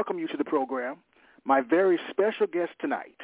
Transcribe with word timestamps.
Welcome 0.00 0.18
you 0.18 0.28
to 0.28 0.38
the 0.38 0.46
program. 0.46 0.96
My 1.44 1.60
very 1.60 2.00
special 2.08 2.46
guest 2.46 2.70
tonight 2.80 3.20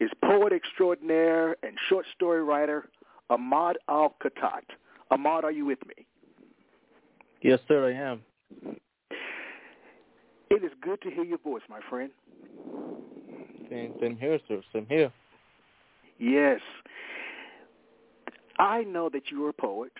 is 0.00 0.10
poet 0.22 0.52
extraordinaire 0.52 1.56
and 1.62 1.72
short 1.88 2.04
story 2.14 2.44
writer 2.44 2.90
Ahmad 3.30 3.78
Al-Khatat. 3.88 4.64
Ahmad, 5.10 5.44
are 5.44 5.50
you 5.50 5.64
with 5.64 5.78
me? 5.86 6.06
Yes, 7.40 7.58
sir, 7.66 7.88
I 7.88 7.92
am. 7.94 8.20
It 10.50 10.62
is 10.62 10.72
good 10.82 11.00
to 11.00 11.10
hear 11.10 11.24
your 11.24 11.38
voice, 11.38 11.62
my 11.70 11.80
friend. 11.88 12.10
Same, 13.70 13.94
same 13.98 14.18
here, 14.18 14.38
sir. 14.46 14.60
Same 14.74 14.84
here. 14.90 15.10
Yes. 16.18 16.60
I 18.58 18.82
know 18.82 19.08
that 19.08 19.30
you 19.30 19.46
are 19.46 19.48
a 19.48 19.54
poet. 19.54 19.92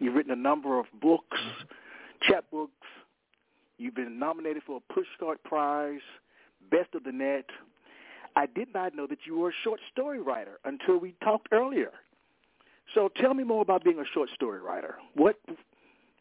You've 0.00 0.14
written 0.14 0.32
a 0.32 0.36
number 0.36 0.78
of 0.78 0.86
books, 1.02 1.36
mm-hmm. 1.36 2.32
chapbooks. 2.32 2.70
You've 3.78 3.94
been 3.94 4.18
nominated 4.18 4.62
for 4.66 4.78
a 4.80 4.92
Pushcart 4.92 5.36
Prize, 5.44 6.00
Best 6.70 6.94
of 6.94 7.04
the 7.04 7.12
Net. 7.12 7.46
I 8.36 8.46
did 8.46 8.68
not 8.72 8.94
know 8.94 9.06
that 9.06 9.18
you 9.26 9.38
were 9.38 9.50
a 9.50 9.54
short 9.64 9.80
story 9.90 10.20
writer 10.20 10.58
until 10.64 10.98
we 10.98 11.14
talked 11.22 11.48
earlier. 11.52 11.90
So 12.94 13.10
tell 13.20 13.34
me 13.34 13.44
more 13.44 13.62
about 13.62 13.84
being 13.84 13.98
a 13.98 14.04
short 14.14 14.28
story 14.34 14.60
writer. 14.60 14.96
What 15.14 15.36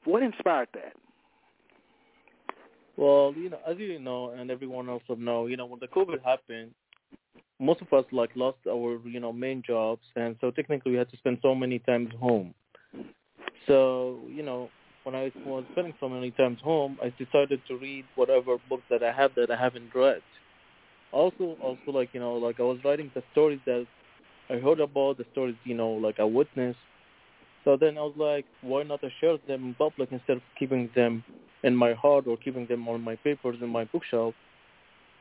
what 0.04 0.24
inspired 0.24 0.70
that? 0.74 0.94
Well, 2.98 3.34
you 3.36 3.50
know, 3.50 3.60
as 3.68 3.78
you 3.78 4.00
know, 4.00 4.32
and 4.32 4.52
everyone 4.52 4.90
else 4.90 5.04
will 5.08 5.16
know, 5.16 5.48
you 5.48 5.58
know, 5.58 5.66
when 5.66 5.80
the 5.80 5.88
COVID 5.88 6.24
happened, 6.24 6.72
most 7.60 7.82
of 7.82 7.92
us 7.94 8.06
like 8.12 8.32
lost 8.36 8.58
our, 8.70 9.00
you 9.06 9.20
know, 9.20 9.32
main 9.32 9.64
jobs, 9.66 10.02
and 10.16 10.36
so 10.42 10.52
technically 10.52 10.92
we 10.92 10.98
had 10.98 11.10
to 11.12 11.18
spend 11.18 11.38
so 11.42 11.56
many 11.56 11.80
times 11.80 12.10
home. 12.20 12.54
So, 13.68 14.20
you 14.28 14.44
know, 14.44 14.70
when 15.04 15.16
I 15.16 15.32
was 15.46 15.64
spending 15.72 15.94
so 16.00 16.08
many 16.08 16.32
times 16.32 16.60
home, 16.64 16.98
I 17.02 17.14
decided 17.18 17.62
to 17.68 17.78
read 17.78 18.06
whatever 18.16 18.58
books 18.70 18.84
that 18.90 19.04
I 19.04 19.12
have 19.12 19.32
that 19.36 19.50
I 19.50 19.56
haven't 19.56 19.94
read. 19.96 20.22
Also, 21.12 21.58
also 21.62 21.92
like 21.92 22.10
you 22.14 22.20
know, 22.20 22.36
like 22.36 22.60
I 22.60 22.64
was 22.64 22.78
writing 22.86 23.12
the 23.14 23.24
stories 23.32 23.60
that 23.66 23.86
I 24.50 24.56
heard 24.56 24.80
about, 24.80 25.18
the 25.18 25.26
stories 25.32 25.56
you 25.64 25.76
know, 25.76 25.92
like 25.92 26.20
I 26.20 26.24
witnessed. 26.24 26.80
So 27.64 27.78
then 27.78 27.98
I 27.98 28.02
was 28.02 28.14
like, 28.18 28.46
why 28.62 28.84
not 28.84 29.04
I 29.04 29.12
share 29.20 29.38
them 29.48 29.66
in 29.66 29.74
public 29.76 30.10
instead 30.12 30.38
of 30.38 30.44
keeping 30.58 30.90
them 30.96 31.24
in 31.64 31.76
my 31.76 31.94
heart 31.94 32.26
or 32.28 32.38
keeping 32.38 32.66
them 32.68 32.88
on 32.88 33.02
my 33.02 33.16
papers 33.18 33.58
in 33.62 33.70
my 33.70 33.86
bookshelf. 33.86 34.34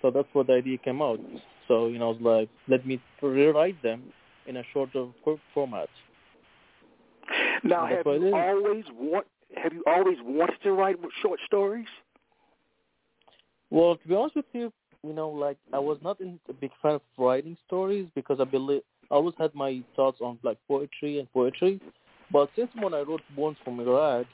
So 0.00 0.10
that's 0.10 0.28
what 0.32 0.46
the 0.46 0.54
idea 0.54 0.78
came 0.78 1.02
out. 1.02 1.20
So 1.68 1.88
you 1.88 1.98
know, 1.98 2.10
I 2.10 2.12
was 2.12 2.20
like, 2.20 2.48
let 2.68 2.86
me 2.86 3.00
rewrite 3.22 3.82
them 3.82 4.04
in 4.46 4.58
a 4.58 4.62
shorter 4.72 5.06
format. 5.54 5.88
Now, 7.62 7.86
have 7.86 8.06
you 8.06 8.34
always 8.34 8.84
want 8.98 9.26
have 9.56 9.72
you 9.72 9.82
always 9.86 10.16
wanted 10.22 10.56
to 10.62 10.72
write 10.72 10.96
short 11.22 11.40
stories? 11.46 11.86
Well, 13.70 13.96
to 13.96 14.08
be 14.08 14.14
honest 14.14 14.36
with 14.36 14.46
you, 14.52 14.72
you 15.06 15.12
know, 15.12 15.28
like 15.28 15.56
I 15.72 15.78
was 15.78 15.98
not 16.02 16.20
in, 16.20 16.38
a 16.48 16.52
big 16.52 16.70
fan 16.82 16.94
of 16.94 17.02
writing 17.16 17.56
stories 17.66 18.06
because 18.14 18.38
I 18.40 18.44
believe 18.44 18.82
I 19.10 19.14
always 19.14 19.34
had 19.38 19.54
my 19.54 19.82
thoughts 19.96 20.18
on 20.20 20.38
like 20.42 20.58
poetry 20.68 21.18
and 21.18 21.32
poetry. 21.32 21.80
But 22.32 22.50
since 22.56 22.70
when 22.80 22.94
I 22.94 23.00
wrote 23.00 23.22
Born 23.34 23.56
from 23.64 23.80
Iraq, 23.80 24.26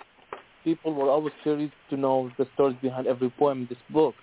people 0.65 0.93
were 0.95 1.11
always 1.11 1.33
curious 1.43 1.71
to 1.91 1.97
know 1.97 2.31
the 2.39 2.47
stories 2.55 2.77
behind 2.83 3.07
every 3.07 3.31
poem 3.31 3.63
in 3.63 3.67
this 3.69 3.79
book. 3.91 4.15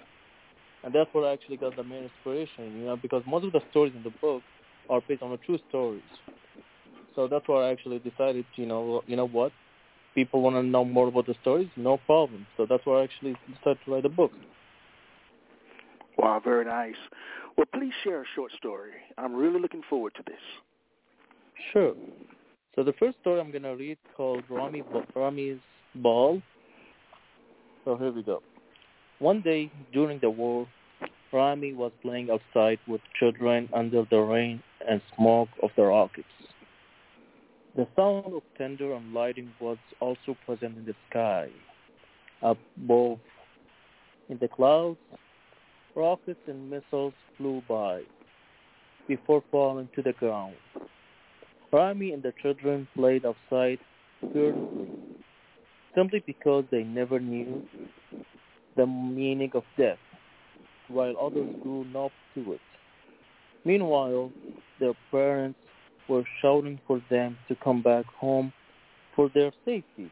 And 0.83 0.93
that's 0.93 1.09
where 1.13 1.25
I 1.25 1.33
actually 1.33 1.57
got 1.57 1.75
the 1.75 1.83
main 1.83 2.03
inspiration, 2.03 2.77
you 2.79 2.85
know, 2.85 2.97
because 2.97 3.23
most 3.25 3.45
of 3.45 3.53
the 3.53 3.61
stories 3.71 3.93
in 3.95 4.03
the 4.03 4.11
book 4.21 4.41
are 4.89 5.01
based 5.07 5.23
on 5.23 5.31
the 5.31 5.37
true 5.37 5.57
stories. 5.69 6.01
So 7.15 7.27
that's 7.27 7.47
where 7.47 7.63
I 7.63 7.71
actually 7.71 7.99
decided, 7.99 8.45
you 8.55 8.65
know, 8.65 9.03
you 9.07 9.15
know 9.15 9.27
what? 9.27 9.51
People 10.15 10.41
want 10.41 10.55
to 10.55 10.63
know 10.63 10.85
more 10.85 11.07
about 11.07 11.25
the 11.25 11.35
stories, 11.41 11.69
no 11.75 11.97
problem. 11.97 12.45
So 12.57 12.65
that's 12.69 12.85
why 12.85 12.99
I 12.99 13.03
actually 13.03 13.35
started 13.61 13.79
to 13.85 13.91
write 13.91 14.05
a 14.05 14.09
book. 14.09 14.31
Wow, 16.17 16.41
very 16.43 16.65
nice. 16.65 16.95
Well, 17.57 17.65
please 17.73 17.93
share 18.03 18.21
a 18.21 18.25
short 18.35 18.51
story. 18.57 18.91
I'm 19.17 19.33
really 19.33 19.59
looking 19.59 19.81
forward 19.89 20.13
to 20.15 20.23
this. 20.25 20.35
Sure. 21.71 21.93
So 22.75 22.83
the 22.83 22.93
first 22.93 23.17
story 23.21 23.39
I'm 23.39 23.51
going 23.51 23.63
to 23.63 23.75
read 23.75 23.97
called 24.15 24.43
Rami, 24.49 24.83
Rami's 25.15 25.59
Ball. 25.95 26.41
So 27.85 27.97
here 27.97 28.11
we 28.11 28.23
go. 28.23 28.41
One 29.19 29.41
day 29.41 29.71
during 29.91 30.19
the 30.19 30.29
war, 30.29 30.67
Rami 31.31 31.73
was 31.73 31.91
playing 32.01 32.29
outside 32.29 32.79
with 32.87 33.01
children 33.19 33.69
under 33.73 34.05
the 34.09 34.17
rain 34.17 34.61
and 34.87 35.01
smoke 35.15 35.49
of 35.61 35.71
the 35.75 35.83
rockets. 35.83 36.27
The 37.75 37.87
sound 37.95 38.33
of 38.35 38.43
thunder 38.55 38.93
and 38.93 39.13
lightning 39.15 39.51
was 39.59 39.77
also 39.99 40.37
present 40.45 40.77
in 40.77 40.85
the 40.85 40.93
sky. 41.09 41.49
Above, 42.43 43.17
in 44.29 44.37
the 44.39 44.47
clouds, 44.47 44.99
rockets 45.95 46.39
and 46.47 46.69
missiles 46.69 47.13
flew 47.35 47.63
by 47.67 48.03
before 49.07 49.43
falling 49.49 49.89
to 49.95 50.03
the 50.03 50.13
ground. 50.13 50.55
Rami 51.71 52.11
and 52.11 52.21
the 52.21 52.33
children 52.43 52.87
played 52.93 53.25
outside 53.25 53.79
fearlessly, 54.31 54.91
simply 55.95 56.23
because 56.27 56.65
they 56.69 56.83
never 56.83 57.19
knew 57.19 57.63
the 58.75 58.85
meaning 58.85 59.49
of 59.55 59.63
death, 59.77 59.97
while 60.89 61.15
others 61.19 61.49
grew 61.63 61.85
numb 61.85 62.11
to 62.35 62.53
it. 62.53 62.61
Meanwhile, 63.65 64.31
their 64.79 64.93
parents 65.09 65.57
were 66.07 66.23
shouting 66.41 66.79
for 66.87 67.01
them 67.09 67.37
to 67.47 67.55
come 67.55 67.81
back 67.81 68.05
home 68.05 68.51
for 69.15 69.29
their 69.33 69.51
safety. 69.65 70.11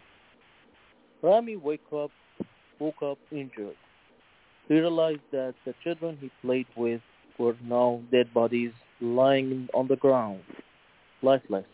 Rami 1.22 1.56
wake 1.56 1.81
up, 1.94 2.12
woke 2.79 3.02
up 3.03 3.18
injured. 3.31 3.75
He 4.68 4.75
realized 4.75 5.22
that 5.31 5.53
the 5.66 5.74
children 5.84 6.18
he 6.19 6.31
played 6.41 6.68
with 6.75 7.01
were 7.38 7.56
now 7.63 8.01
dead 8.12 8.34
bodies 8.34 8.72
lying 9.01 9.68
on 9.74 9.88
the 9.88 9.96
ground, 9.96 10.41
lifeless, 11.22 11.66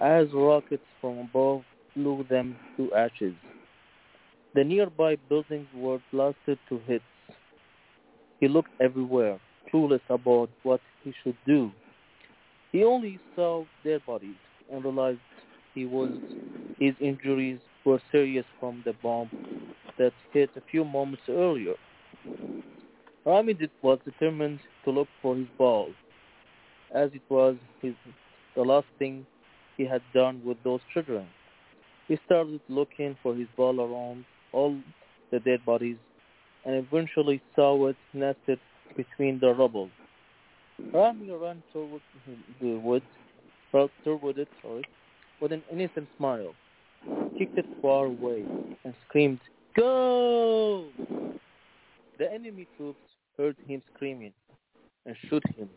as 0.00 0.26
rockets 0.32 0.82
from 1.00 1.18
above 1.18 1.62
blew 1.94 2.24
them 2.28 2.56
to 2.76 2.92
ashes. 2.94 3.34
The 4.54 4.64
nearby 4.64 5.16
buildings 5.28 5.68
were 5.74 6.00
blasted 6.12 6.58
to 6.68 6.78
hits. 6.86 7.04
He 8.40 8.48
looked 8.48 8.70
everywhere, 8.80 9.38
clueless 9.72 10.00
about 10.08 10.50
what 10.62 10.80
he 11.04 11.12
should 11.22 11.36
do. 11.46 11.70
He 12.72 12.84
only 12.84 13.18
saw 13.34 13.64
dead 13.84 14.04
bodies 14.06 14.36
and 14.70 14.84
realized 14.84 15.18
he 15.74 15.86
was 15.86 16.10
his 16.78 16.94
injuries 17.00 17.58
were 17.84 18.00
serious 18.10 18.46
from 18.58 18.82
the 18.84 18.94
bomb 19.02 19.30
that 19.98 20.12
hit 20.32 20.50
a 20.56 20.62
few 20.70 20.84
moments 20.84 21.22
earlier. 21.28 21.74
Rami 23.24 23.56
was 23.82 23.98
determined 24.04 24.60
to 24.84 24.90
look 24.90 25.08
for 25.20 25.36
his 25.36 25.46
ball, 25.58 25.88
as 26.94 27.10
it 27.12 27.22
was 27.28 27.56
his, 27.82 27.94
the 28.56 28.62
last 28.62 28.86
thing 28.98 29.26
he 29.76 29.84
had 29.84 30.02
done 30.14 30.40
with 30.44 30.56
those 30.64 30.80
children. 30.92 31.26
He 32.08 32.18
started 32.24 32.60
looking 32.68 33.16
for 33.22 33.34
his 33.34 33.46
ball 33.56 33.80
around 33.80 34.24
all 34.52 34.76
the 35.30 35.40
dead 35.40 35.64
bodies 35.66 35.98
and 36.64 36.74
eventually 36.74 37.42
saw 37.54 37.88
it 37.88 37.96
nested 38.14 38.58
between 38.96 39.38
the 39.38 39.52
rubble. 39.54 39.90
Rami 40.92 41.30
ran 41.30 41.62
toward 41.72 42.00
the 42.60 42.76
woods, 42.78 43.04
toward 43.72 44.38
it, 44.38 44.48
sorry, 44.60 44.84
with 45.40 45.52
an 45.52 45.62
innocent 45.70 46.08
smile, 46.16 46.54
kicked 47.38 47.56
it 47.58 47.66
far 47.80 48.06
away, 48.06 48.44
and 48.84 48.94
screamed, 49.06 49.38
Go! 49.76 50.88
The 52.18 52.32
enemy 52.32 52.66
troops 52.76 52.98
heard 53.36 53.56
him 53.66 53.82
screaming 53.94 54.32
and 55.06 55.16
shoot 55.28 55.42
him 55.56 55.70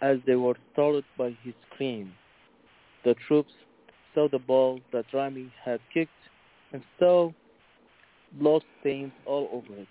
as 0.00 0.18
they 0.26 0.36
were 0.36 0.54
startled 0.72 1.04
by 1.18 1.36
his 1.42 1.54
scream. 1.72 2.12
The 3.04 3.14
troops 3.26 3.52
saw 4.14 4.28
the 4.28 4.38
ball 4.38 4.80
that 4.92 5.06
Rami 5.12 5.52
had 5.64 5.80
kicked 5.92 6.12
and 6.72 6.82
saw 6.98 7.32
blood 8.32 8.62
stains 8.80 9.12
all 9.24 9.48
over 9.52 9.80
it. 9.80 9.88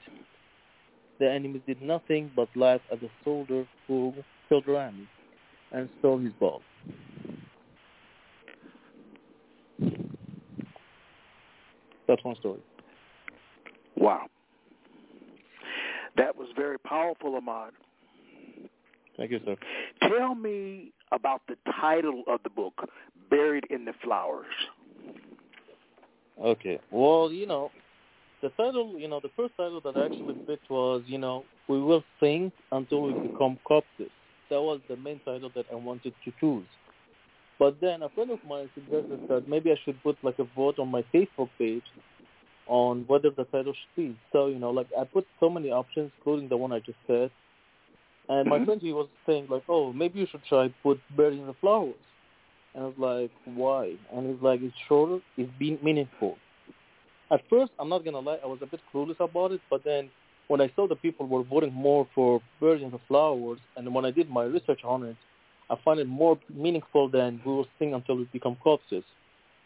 The 1.19 1.29
enemies 1.29 1.61
did 1.67 1.81
nothing 1.81 2.31
but 2.35 2.49
laugh 2.55 2.81
at 2.91 3.01
the 3.01 3.09
soldier 3.23 3.67
who 3.87 4.13
killed 4.49 4.67
Rami 4.67 5.07
and 5.71 5.89
stole 5.99 6.19
his 6.19 6.33
ball. 6.33 6.61
That's 12.07 12.23
one 12.23 12.35
story. 12.37 12.59
Wow. 13.97 14.27
That 16.17 16.35
was 16.35 16.47
very 16.55 16.77
powerful, 16.79 17.35
Ahmad. 17.35 17.73
Thank 19.17 19.31
you, 19.31 19.39
sir. 19.45 19.55
Tell 20.07 20.35
me 20.35 20.91
about 21.11 21.41
the 21.47 21.55
title 21.79 22.23
of 22.27 22.41
the 22.43 22.49
book, 22.49 22.89
Buried 23.29 23.65
in 23.69 23.85
the 23.85 23.93
Flowers. 24.03 24.45
Okay. 26.43 26.79
Well, 26.91 27.31
you 27.31 27.47
know, 27.47 27.71
the 28.41 28.49
title, 28.49 28.95
you 28.97 29.07
know, 29.07 29.19
the 29.21 29.31
first 29.35 29.53
title 29.57 29.81
that 29.81 29.95
I 29.97 30.05
actually 30.05 30.35
picked 30.45 30.69
was, 30.69 31.03
you 31.07 31.17
know, 31.17 31.45
We 31.67 31.81
Will 31.81 32.03
Sing 32.19 32.51
Until 32.71 33.03
We 33.03 33.27
Become 33.27 33.57
Corpses. 33.63 34.11
That 34.49 34.61
was 34.61 34.79
the 34.87 34.95
main 34.97 35.19
title 35.25 35.51
that 35.55 35.65
I 35.71 35.75
wanted 35.75 36.13
to 36.23 36.31
choose. 36.39 36.67
But 37.57 37.79
then 37.81 38.03
a 38.03 38.09
friend 38.09 38.31
of 38.31 38.39
mine 38.47 38.69
suggested 38.73 39.19
that 39.29 39.47
maybe 39.47 39.71
I 39.71 39.75
should 39.83 40.01
put 40.03 40.17
like 40.23 40.39
a 40.39 40.43
vote 40.55 40.77
on 40.77 40.89
my 40.89 41.03
Facebook 41.13 41.49
page 41.57 41.83
on 42.67 43.05
whether 43.07 43.29
the 43.29 43.45
title 43.45 43.73
should 43.73 43.95
be. 43.95 44.15
So, 44.31 44.47
you 44.47 44.59
know, 44.59 44.71
like 44.71 44.87
I 44.99 45.03
put 45.05 45.25
so 45.39 45.49
many 45.49 45.71
options, 45.71 46.11
including 46.17 46.49
the 46.49 46.57
one 46.57 46.71
I 46.71 46.79
just 46.79 46.97
said. 47.07 47.31
And 48.27 48.49
my 48.49 48.59
Mhm. 48.59 48.65
friend, 48.65 48.81
he 48.81 48.91
was 48.91 49.07
saying 49.25 49.47
like, 49.49 49.63
oh, 49.69 49.93
maybe 49.93 50.19
you 50.19 50.25
should 50.27 50.43
try 50.43 50.67
put 50.83 50.99
Buried 51.15 51.39
in 51.39 51.47
the 51.47 51.53
Flowers. 51.53 51.95
And 52.73 52.83
I 52.83 52.87
was 52.87 52.97
like, 52.97 53.31
why? 53.45 53.95
And 54.11 54.33
he's 54.33 54.41
like, 54.41 54.61
it's 54.61 54.75
shorter, 54.87 55.21
it's 55.37 55.51
being 55.59 55.79
meaningful. 55.81 56.37
At 57.31 57.41
first, 57.49 57.71
I'm 57.79 57.89
not 57.89 58.03
gonna 58.03 58.19
lie, 58.19 58.39
I 58.43 58.47
was 58.47 58.59
a 58.61 58.65
bit 58.65 58.81
clueless 58.93 59.19
about 59.19 59.51
it, 59.51 59.61
but 59.69 59.83
then 59.83 60.09
when 60.47 60.61
I 60.61 60.71
saw 60.75 60.87
the 60.87 60.95
people 60.95 61.27
were 61.27 61.43
voting 61.43 61.73
more 61.73 62.07
for 62.13 62.41
Buried 62.59 62.81
in 62.81 62.91
the 62.91 62.99
Flowers, 63.07 63.59
and 63.75 63.93
when 63.93 64.05
I 64.05 64.11
did 64.11 64.29
my 64.29 64.43
research 64.43 64.81
on 64.83 65.03
it, 65.03 65.15
I 65.69 65.75
find 65.83 65.99
it 65.99 66.07
more 66.07 66.37
meaningful 66.53 67.09
than 67.09 67.41
We 67.45 67.51
Will 67.51 67.67
Sing 67.79 67.93
Until 67.93 68.17
We 68.17 68.25
Become 68.31 68.57
Corpses. 68.57 69.03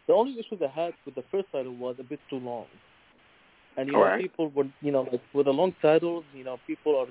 The 0.08 0.14
only 0.14 0.40
issue 0.40 0.58
I 0.64 0.68
had 0.68 0.94
with 1.06 1.16
the 1.16 1.24
first 1.32 1.48
title 1.52 1.76
was 1.76 1.96
a 2.00 2.04
bit 2.04 2.20
too 2.30 2.38
long. 2.38 2.66
And 3.78 3.88
you 3.88 3.94
know, 3.96 4.00
Alright. 4.02 4.20
people 4.22 4.52
were, 4.56 4.66
you 4.82 4.92
know, 4.92 5.08
like 5.12 5.22
with 5.34 5.46
the 5.46 5.52
long 5.54 5.76
titles, 5.82 6.24
you 6.34 6.44
know, 6.44 6.58
people 6.66 6.98
are, 6.98 7.08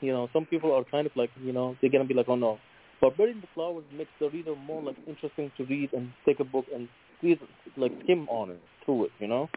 you 0.00 0.12
know, 0.12 0.28
some 0.32 0.46
people 0.46 0.72
are 0.72 0.84
kind 0.84 1.06
of 1.06 1.16
like, 1.16 1.30
you 1.42 1.52
know, 1.52 1.76
they're 1.80 1.90
gonna 1.90 2.04
be 2.04 2.14
like, 2.14 2.28
oh 2.28 2.36
no. 2.36 2.58
But 3.00 3.18
in 3.20 3.40
the 3.40 3.46
Flowers 3.54 3.84
makes 3.96 4.10
the 4.20 4.30
reader 4.30 4.54
more 4.54 4.82
like 4.82 4.96
interesting 5.06 5.50
to 5.56 5.64
read 5.64 5.92
and 5.92 6.10
take 6.24 6.40
a 6.40 6.44
book 6.44 6.66
and 6.74 6.88
read, 7.22 7.38
like 7.76 7.92
skim 8.04 8.28
on 8.28 8.50
it 8.50 8.60
through 8.84 9.06
it, 9.06 9.12
you 9.18 9.26
know. 9.28 9.48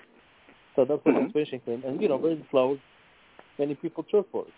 So 0.75 0.85
that's 0.85 1.03
what 1.05 1.15
I'm 1.15 1.29
Mhm. 1.29 1.33
finishing 1.33 1.61
in. 1.67 1.83
And 1.83 2.01
you 2.01 2.07
know, 2.07 2.25
in 2.25 2.39
the 2.39 2.45
Flowers, 2.45 2.79
many 3.59 3.75
people 3.75 4.03
cheer 4.09 4.23
for 4.31 4.45
it. 4.47 4.53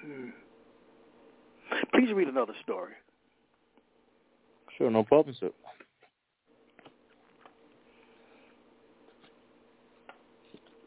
Hmm. 0.00 0.28
Please 1.94 2.12
read 2.14 2.28
another 2.28 2.54
story. 2.64 2.94
Sure, 4.76 4.90
no 4.90 5.04
problem, 5.04 5.36
sir. 5.38 5.50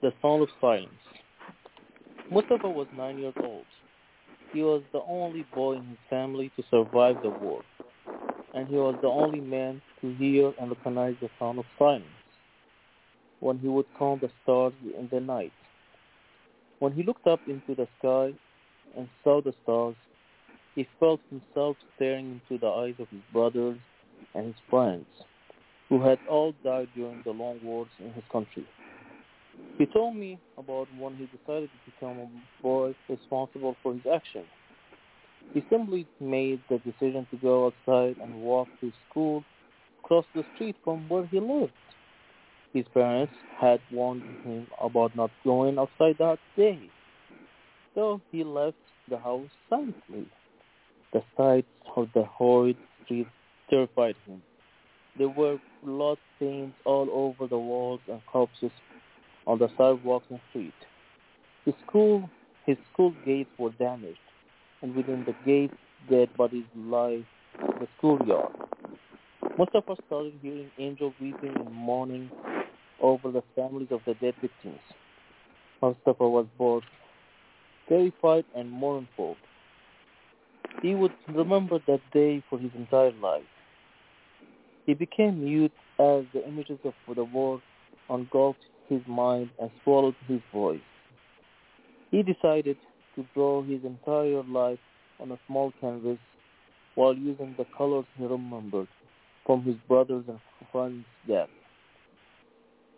The 0.01 0.11
Sound 0.21 0.41
of 0.41 0.49
Silence. 0.59 0.89
Mustafa 2.29 2.67
was 2.67 2.87
nine 2.97 3.19
years 3.19 3.35
old. 3.41 3.65
He 4.51 4.61
was 4.61 4.81
the 4.91 5.01
only 5.07 5.45
boy 5.53 5.73
in 5.73 5.85
his 5.85 5.97
family 6.09 6.51
to 6.57 6.63
survive 6.69 7.15
the 7.23 7.29
war, 7.29 7.61
and 8.53 8.67
he 8.67 8.75
was 8.75 8.95
the 9.01 9.07
only 9.07 9.39
man 9.39 9.81
to 10.01 10.13
hear 10.15 10.51
and 10.59 10.71
recognize 10.71 11.15
the 11.21 11.29
sound 11.39 11.59
of 11.59 11.65
silence 11.77 12.05
when 13.43 13.59
he 13.59 13.67
would 13.67 13.85
count 13.99 14.21
the 14.21 14.29
stars 14.41 14.73
in 14.97 15.09
the 15.11 15.19
night. 15.19 15.51
When 16.79 16.93
he 16.93 17.03
looked 17.03 17.27
up 17.27 17.41
into 17.45 17.75
the 17.75 17.87
sky 17.99 18.33
and 18.97 19.07
saw 19.23 19.41
the 19.41 19.53
stars, 19.63 19.95
he 20.75 20.87
felt 20.99 21.19
himself 21.29 21.75
staring 21.95 22.39
into 22.39 22.59
the 22.59 22.67
eyes 22.67 22.95
of 22.99 23.09
his 23.09 23.21
brothers 23.33 23.77
and 24.33 24.47
his 24.47 24.55
friends, 24.69 25.05
who 25.89 26.01
had 26.01 26.19
all 26.29 26.53
died 26.63 26.87
during 26.95 27.21
the 27.25 27.31
long 27.31 27.59
wars 27.63 27.89
in 27.99 28.13
his 28.13 28.23
country. 28.31 28.65
He 29.77 29.85
told 29.87 30.15
me 30.15 30.39
about 30.57 30.87
when 30.97 31.15
he 31.17 31.27
decided 31.37 31.69
to 31.69 31.91
become 31.91 32.19
a 32.19 32.27
boy 32.61 32.95
responsible 33.09 33.75
for 33.83 33.93
his 33.93 34.03
actions. 34.11 34.47
He 35.53 35.63
simply 35.69 36.07
made 36.19 36.61
the 36.69 36.77
decision 36.79 37.27
to 37.29 37.37
go 37.37 37.67
outside 37.67 38.15
and 38.21 38.33
walk 38.41 38.69
to 38.79 38.91
school 39.09 39.43
across 40.03 40.25
the 40.33 40.45
street 40.55 40.75
from 40.83 41.07
where 41.09 41.25
he 41.25 41.39
lived. 41.39 41.73
His 42.73 42.85
parents 42.91 43.33
had 43.61 43.79
warned 43.91 44.23
him 44.43 44.65
about 44.81 45.15
not 45.15 45.29
going 45.43 45.77
outside 45.77 46.15
that 46.17 46.39
day, 46.57 46.79
so 47.93 48.19
he 48.31 48.43
left 48.43 48.77
the 49.07 49.19
house 49.19 49.49
silently. 49.69 50.25
The 51.13 51.21
sight 51.37 51.65
of 51.95 52.09
the 52.15 52.23
horrid 52.23 52.77
street 53.03 53.27
terrified 53.69 54.15
him. 54.25 54.41
There 55.19 55.29
were 55.29 55.59
blood 55.83 56.17
stains 56.37 56.73
all 56.83 57.07
over 57.11 57.47
the 57.47 57.59
walls 57.59 58.01
and 58.07 58.25
corpses 58.25 58.71
on 59.45 59.59
the 59.59 59.69
sidewalks 59.77 60.25
and 60.31 60.39
street. 60.49 60.73
His 61.65 61.75
school, 61.87 62.27
his 62.65 62.77
school 62.91 63.13
gates 63.23 63.51
were 63.59 63.71
damaged, 63.77 64.17
and 64.81 64.95
within 64.95 65.23
the 65.25 65.35
gates, 65.45 65.75
dead 66.09 66.35
bodies 66.35 66.65
lie 66.75 67.23
in 67.61 67.79
the 67.79 67.87
schoolyard. 67.99 68.51
Mustafa 69.59 69.95
started 70.07 70.33
hearing 70.41 70.71
angels 70.79 71.13
weeping 71.21 71.55
and 71.55 71.71
mourning 71.71 72.31
over 73.03 73.31
the 73.31 73.43
families 73.53 73.89
of 73.91 73.99
the 74.07 74.15
dead 74.15 74.33
victims. 74.41 74.79
Mustafa 75.81 76.27
was 76.27 76.47
both 76.57 76.83
terrified 77.89 78.45
and 78.55 78.71
mournful. 78.71 79.35
He 80.81 80.95
would 80.95 81.11
remember 81.27 81.79
that 81.85 81.99
day 82.13 82.41
for 82.49 82.57
his 82.57 82.71
entire 82.75 83.11
life. 83.11 83.43
He 84.85 84.93
became 84.93 85.43
mute 85.43 85.73
as 85.99 86.23
the 86.33 86.43
images 86.47 86.79
of 86.85 86.93
the 87.15 87.25
war 87.25 87.61
engulfed 88.09 88.59
his 88.89 89.01
mind 89.07 89.49
and 89.59 89.69
swallowed 89.83 90.15
his 90.27 90.41
voice. 90.53 90.79
He 92.11 92.23
decided 92.23 92.77
to 93.15 93.25
draw 93.33 93.63
his 93.63 93.83
entire 93.83 94.43
life 94.43 94.79
on 95.19 95.31
a 95.31 95.39
small 95.47 95.73
canvas 95.79 96.17
while 96.95 97.15
using 97.15 97.55
the 97.57 97.65
colors 97.77 98.05
he 98.17 98.25
remembered 98.25 98.87
from 99.45 99.63
his 99.63 99.75
brothers 99.87 100.23
and 100.27 100.39
friends' 100.71 101.05
death. 101.27 101.49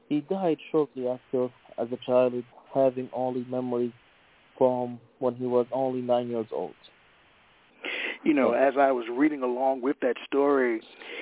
He 0.09 0.21
died 0.21 0.57
shortly 0.71 1.07
after 1.07 1.49
as 1.77 1.87
a 1.91 1.97
child, 2.05 2.33
having 2.73 3.09
only 3.13 3.45
memories 3.49 3.91
from 4.57 4.99
when 5.19 5.35
he 5.35 5.45
was 5.45 5.65
only 5.71 6.01
nine 6.01 6.29
years 6.29 6.47
old. 6.51 6.73
You 8.23 8.33
know, 8.33 8.53
as 8.53 8.73
I 8.79 8.91
was 8.91 9.05
reading 9.11 9.43
along 9.43 9.81
with 9.81 9.97
that 10.01 10.15
story, 10.25 10.81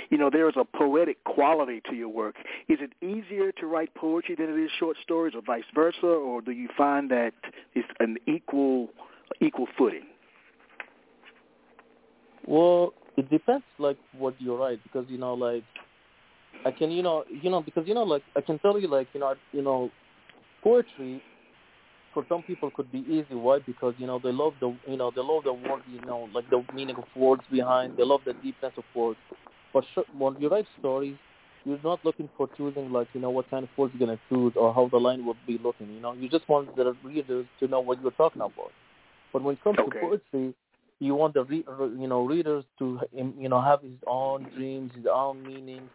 you 0.10 0.18
know, 0.18 0.30
there 0.30 0.48
is 0.48 0.56
a 0.56 0.64
poetic 0.64 1.22
quality 1.26 1.82
to 1.90 1.96
your 1.96 2.08
work. 2.08 2.36
Is 2.70 2.80
it 2.80 2.94
easier 3.04 3.52
to 3.54 3.66
write 3.66 3.94
poetry 3.96 4.36
than 4.36 4.50
it 4.50 4.58
is 4.58 4.72
short 4.80 4.96
stories, 5.04 5.34
or 5.36 5.42
vice 5.42 5.64
versa, 5.76 6.08
or 6.08 6.42
do 6.42 6.52
you 6.52 6.70
find 6.78 7.12
that 7.12 7.34
it's 7.74 7.88
an 8.00 8.18
equal 8.26 8.90
equal 9.42 9.68
footing? 9.78 10.06
Well, 12.48 12.94
it 13.18 13.30
depends, 13.30 13.66
like 13.80 13.98
what 14.18 14.36
you 14.40 14.56
write, 14.56 14.82
because 14.84 15.06
you 15.10 15.18
know, 15.18 15.34
like 15.34 15.64
I 16.66 16.72
can, 16.72 16.92
you 16.92 17.04
know, 17.04 17.24
you 17.30 17.50
know, 17.50 17.62
because 17.62 17.88
you 17.88 17.94
know, 17.94 18.04
like 18.04 18.24
I 18.36 18.42
can 18.42 18.60
tell 18.60 18.80
you, 18.80 18.88
like 18.88 19.08
you 19.14 19.20
know, 19.20 19.36
you 19.52 19.62
know, 19.62 19.92
poetry 20.64 21.22
for 22.14 22.26
some 22.30 22.44
people 22.44 22.70
could 22.72 22.92
be 22.92 23.00
easy. 23.10 23.34
Why? 23.36 23.60
Because 23.60 23.96
you 23.98 24.08
know 24.08 24.20
they 24.20 24.32
love 24.32 24.54
the, 24.60 24.76
you 24.88 24.98
know, 24.98 25.12
they 25.12 25.22
love 25.22 25.44
the 25.46 25.54
word, 25.54 25.82
you 25.88 26.00
know, 26.06 26.30
like 26.34 26.50
the 26.50 26.64
meaning 26.74 26.96
of 26.98 27.06
words 27.16 27.44
behind. 27.52 27.98
They 27.98 28.04
love 28.04 28.22
the 28.26 28.34
deepness 28.34 28.74
of 28.78 28.84
words. 28.94 29.20
But 29.74 29.84
sh- 29.96 30.10
when 30.18 30.40
you 30.40 30.50
write 30.50 30.68
stories, 30.80 31.16
you're 31.66 31.80
not 31.84 32.04
looking 32.06 32.30
for 32.38 32.48
choosing 32.58 32.92
like 32.92 33.08
you 33.14 33.22
know 33.22 33.30
what 33.32 33.50
kind 33.50 33.64
of 33.64 33.70
words 33.78 33.94
you're 33.98 34.08
gonna 34.08 34.20
choose 34.30 34.54
or 34.56 34.74
how 34.74 34.88
the 34.92 34.98
line 34.98 35.26
would 35.26 35.38
be 35.48 35.58
looking. 35.64 35.90
You 35.90 36.02
know, 36.02 36.14
you 36.14 36.30
just 36.30 36.48
want 36.48 36.76
the 36.76 36.96
readers 37.04 37.46
to 37.60 37.68
know 37.68 37.80
what 37.82 38.02
you're 38.02 38.12
talking 38.12 38.42
about. 38.42 38.72
But 39.32 39.42
when 39.44 39.56
it 39.56 39.64
comes 39.64 39.80
Okay. 39.80 40.00
to 40.00 40.00
poetry, 40.00 40.54
you 41.00 41.16
want 41.16 41.34
the 41.34 41.44
re- 41.44 41.66
you 42.00 42.08
know 42.08 42.26
readers 42.26 42.64
to 42.80 43.00
you 43.16 43.50
know 43.50 43.62
have 43.62 43.82
his 43.82 43.98
own 44.08 44.48
dreams, 44.56 44.92
his 44.96 45.06
own 45.12 45.44
meaning. 45.46 45.90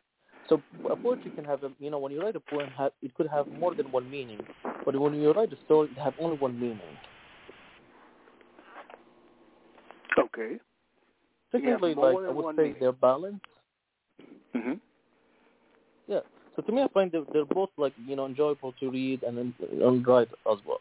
So 0.49 0.63
a 0.91 0.97
poetry 0.97 1.31
can 1.35 1.45
have 1.45 1.63
a 1.63 1.71
you 1.79 1.91
know 1.91 1.99
when 1.99 2.13
you 2.13 2.23
write 2.23 2.37
a 2.37 2.41
poem, 2.41 2.71
it 3.03 3.15
could 3.15 3.29
have 3.29 3.47
more 3.49 3.75
than 3.75 3.91
one 3.91 4.11
meaning. 4.11 4.41
But 4.85 4.99
when 4.99 5.15
you 5.15 5.33
write 5.33 5.53
a 5.53 5.57
story, 5.65 5.89
it 5.91 5.99
have 5.99 6.15
only 6.19 6.37
one 6.37 6.59
meaning. 6.59 6.81
Okay. 10.19 10.59
Secondly, 11.53 11.95
like 11.95 12.17
I 12.17 12.31
would 12.31 12.57
say, 12.57 12.63
meaning. 12.63 12.77
they're 12.81 12.93
balanced. 12.93 13.45
hmm 14.55 14.75
Yeah. 16.07 16.21
So 16.57 16.63
to 16.63 16.73
me, 16.73 16.83
I 16.83 16.89
find 16.89 17.13
that 17.13 17.27
they're 17.33 17.45
both 17.45 17.71
like 17.77 17.93
you 18.07 18.17
know 18.17 18.27
enjoyable 18.27 18.73
to 18.81 18.91
read 18.91 19.23
and 19.23 19.37
then 19.37 19.55
and 19.61 20.07
write 20.07 20.29
as 20.51 20.59
well. 20.67 20.81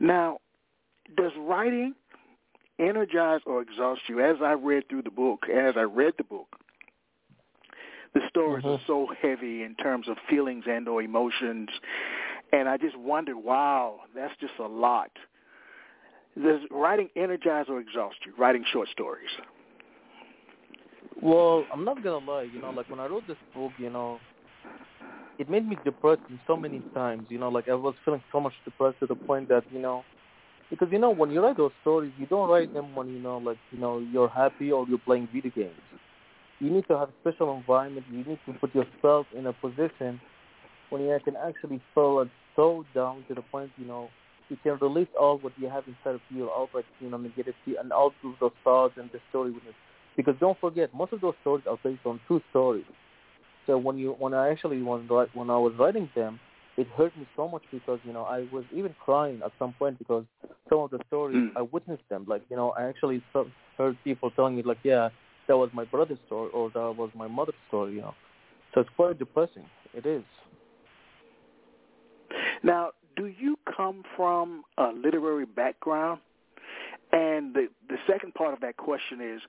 Now, 0.00 0.38
does 1.16 1.32
writing 1.38 1.94
energize 2.78 3.40
or 3.46 3.62
exhaust 3.62 4.02
you? 4.08 4.20
As 4.20 4.36
I 4.42 4.52
read 4.52 4.88
through 4.88 5.02
the 5.02 5.10
book, 5.10 5.46
as 5.48 5.74
I 5.76 5.82
read 5.82 6.14
the 6.18 6.24
book, 6.24 6.56
the 8.14 8.20
stories 8.28 8.64
are 8.66 8.78
Mhm. 8.78 8.86
so 8.86 9.06
heavy 9.20 9.62
in 9.62 9.74
terms 9.76 10.08
of 10.08 10.18
feelings 10.28 10.64
and 10.66 10.88
or 10.88 11.02
emotions, 11.02 11.68
and 12.52 12.68
I 12.68 12.76
just 12.76 12.96
wondered, 12.96 13.36
wow, 13.36 14.00
that's 14.14 14.36
just 14.40 14.54
a 14.58 14.66
lot. 14.66 15.10
Does 16.42 16.60
writing 16.70 17.08
energize 17.16 17.66
or 17.68 17.80
exhaust 17.80 18.16
you? 18.26 18.32
Writing 18.36 18.64
short 18.72 18.88
stories. 18.88 19.30
Well, 21.22 21.64
I'm 21.72 21.84
not 21.84 22.02
gonna 22.02 22.24
lie. 22.24 22.42
You 22.42 22.60
know, 22.60 22.70
like 22.70 22.88
when 22.90 23.00
I 23.00 23.06
wrote 23.06 23.26
this 23.26 23.38
book, 23.54 23.72
you 23.78 23.90
know, 23.90 24.20
it 25.38 25.48
made 25.48 25.66
me 25.66 25.76
depressed 25.84 26.22
in 26.28 26.38
so 26.46 26.56
many 26.56 26.82
times. 26.94 27.26
You 27.30 27.38
know, 27.38 27.48
like 27.48 27.68
I 27.68 27.74
was 27.74 27.94
feeling 28.04 28.22
so 28.30 28.40
much 28.40 28.52
depressed 28.64 28.98
to 29.00 29.06
the 29.06 29.16
point 29.16 29.48
that 29.48 29.64
you 29.70 29.80
know, 29.80 30.04
because 30.70 30.88
you 30.90 30.98
know 30.98 31.10
when 31.10 31.30
you 31.30 31.42
write 31.42 31.56
those 31.56 31.72
stories, 31.82 32.12
you 32.18 32.26
don't 32.26 32.48
write 32.48 32.72
them 32.72 32.94
when 32.94 33.08
you 33.12 33.20
know, 33.20 33.38
like 33.38 33.58
you 33.72 33.78
know, 33.78 33.98
you're 34.12 34.28
happy 34.28 34.72
or 34.72 34.86
you're 34.88 34.98
playing 34.98 35.28
video 35.32 35.52
games. 35.54 35.80
You 36.58 36.70
need 36.70 36.86
to 36.88 36.98
have 36.98 37.10
a 37.10 37.12
special 37.20 37.56
environment. 37.56 38.06
You 38.10 38.24
need 38.24 38.38
to 38.46 38.52
put 38.54 38.74
yourself 38.74 39.26
in 39.36 39.46
a 39.46 39.52
position 39.52 40.20
when 40.90 41.02
you 41.02 41.18
can 41.24 41.36
actually 41.36 41.80
feel 41.94 42.20
it 42.20 42.28
so 42.54 42.84
down 42.94 43.24
to 43.28 43.34
the 43.34 43.42
point, 43.42 43.70
you 43.78 43.86
know, 43.86 44.08
you 44.48 44.56
can 44.62 44.78
release 44.80 45.08
all 45.18 45.38
what 45.38 45.52
you 45.58 45.68
have 45.68 45.84
inside 45.86 46.14
of 46.14 46.20
you, 46.30 46.48
all 46.48 46.68
like 46.72 46.84
you 47.00 47.10
know 47.10 47.18
negativity 47.18 47.78
and 47.78 47.92
all 47.92 48.12
through 48.20 48.36
those 48.40 48.52
thoughts 48.64 48.94
and 48.96 49.10
the 49.12 49.20
story 49.30 49.50
with 49.50 49.64
it. 49.68 49.74
Because 50.16 50.34
don't 50.40 50.58
forget, 50.60 50.94
most 50.94 51.12
of 51.12 51.20
those 51.20 51.34
stories 51.42 51.64
are 51.68 51.78
based 51.82 52.00
on 52.06 52.20
true 52.26 52.40
stories. 52.50 52.84
So 53.66 53.76
when 53.76 53.98
you 53.98 54.14
when 54.18 54.34
I 54.34 54.50
actually 54.50 54.80
when 54.82 55.08
when 55.08 55.50
I 55.50 55.58
was 55.58 55.74
writing 55.78 56.08
them, 56.14 56.38
it 56.76 56.86
hurt 56.88 57.16
me 57.16 57.26
so 57.36 57.48
much 57.48 57.62
because 57.70 57.98
you 58.04 58.12
know 58.12 58.22
I 58.22 58.46
was 58.52 58.64
even 58.72 58.94
crying 59.04 59.40
at 59.44 59.52
some 59.58 59.72
point 59.72 59.98
because 59.98 60.24
some 60.68 60.78
of 60.80 60.90
the 60.90 61.00
stories 61.06 61.36
Mm. 61.36 61.56
I 61.56 61.62
witnessed 61.62 62.08
them. 62.08 62.24
Like 62.28 62.42
you 62.50 62.56
know 62.56 62.70
I 62.70 62.84
actually 62.88 63.22
heard 63.78 63.96
people 64.04 64.30
telling 64.30 64.56
me 64.56 64.62
like, 64.62 64.78
yeah, 64.82 65.08
that 65.48 65.56
was 65.56 65.70
my 65.72 65.84
brother's 65.84 66.18
story 66.26 66.50
or 66.52 66.70
that 66.70 66.96
was 66.96 67.10
my 67.14 67.28
mother's 67.28 67.54
story. 67.68 67.94
You 67.94 68.02
know, 68.02 68.14
so 68.74 68.80
it's 68.80 68.90
quite 68.96 69.18
depressing. 69.18 69.64
It 69.94 70.06
is. 70.06 70.24
Now, 72.62 72.90
do 73.16 73.26
you 73.26 73.58
come 73.76 74.02
from 74.16 74.64
a 74.76 74.88
literary 74.88 75.46
background? 75.46 76.20
And 77.12 77.54
the 77.54 77.68
the 77.88 77.96
second 78.06 78.34
part 78.34 78.52
of 78.52 78.60
that 78.60 78.76
question 78.76 79.20
is, 79.20 79.40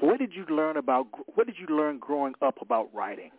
what 0.00 0.18
did 0.18 0.32
you 0.34 0.44
learn 0.54 0.76
about 0.76 1.06
what 1.34 1.46
did 1.46 1.56
you 1.58 1.74
learn 1.74 1.98
growing 1.98 2.34
up 2.42 2.60
about 2.60 2.94
writing? 2.94 3.30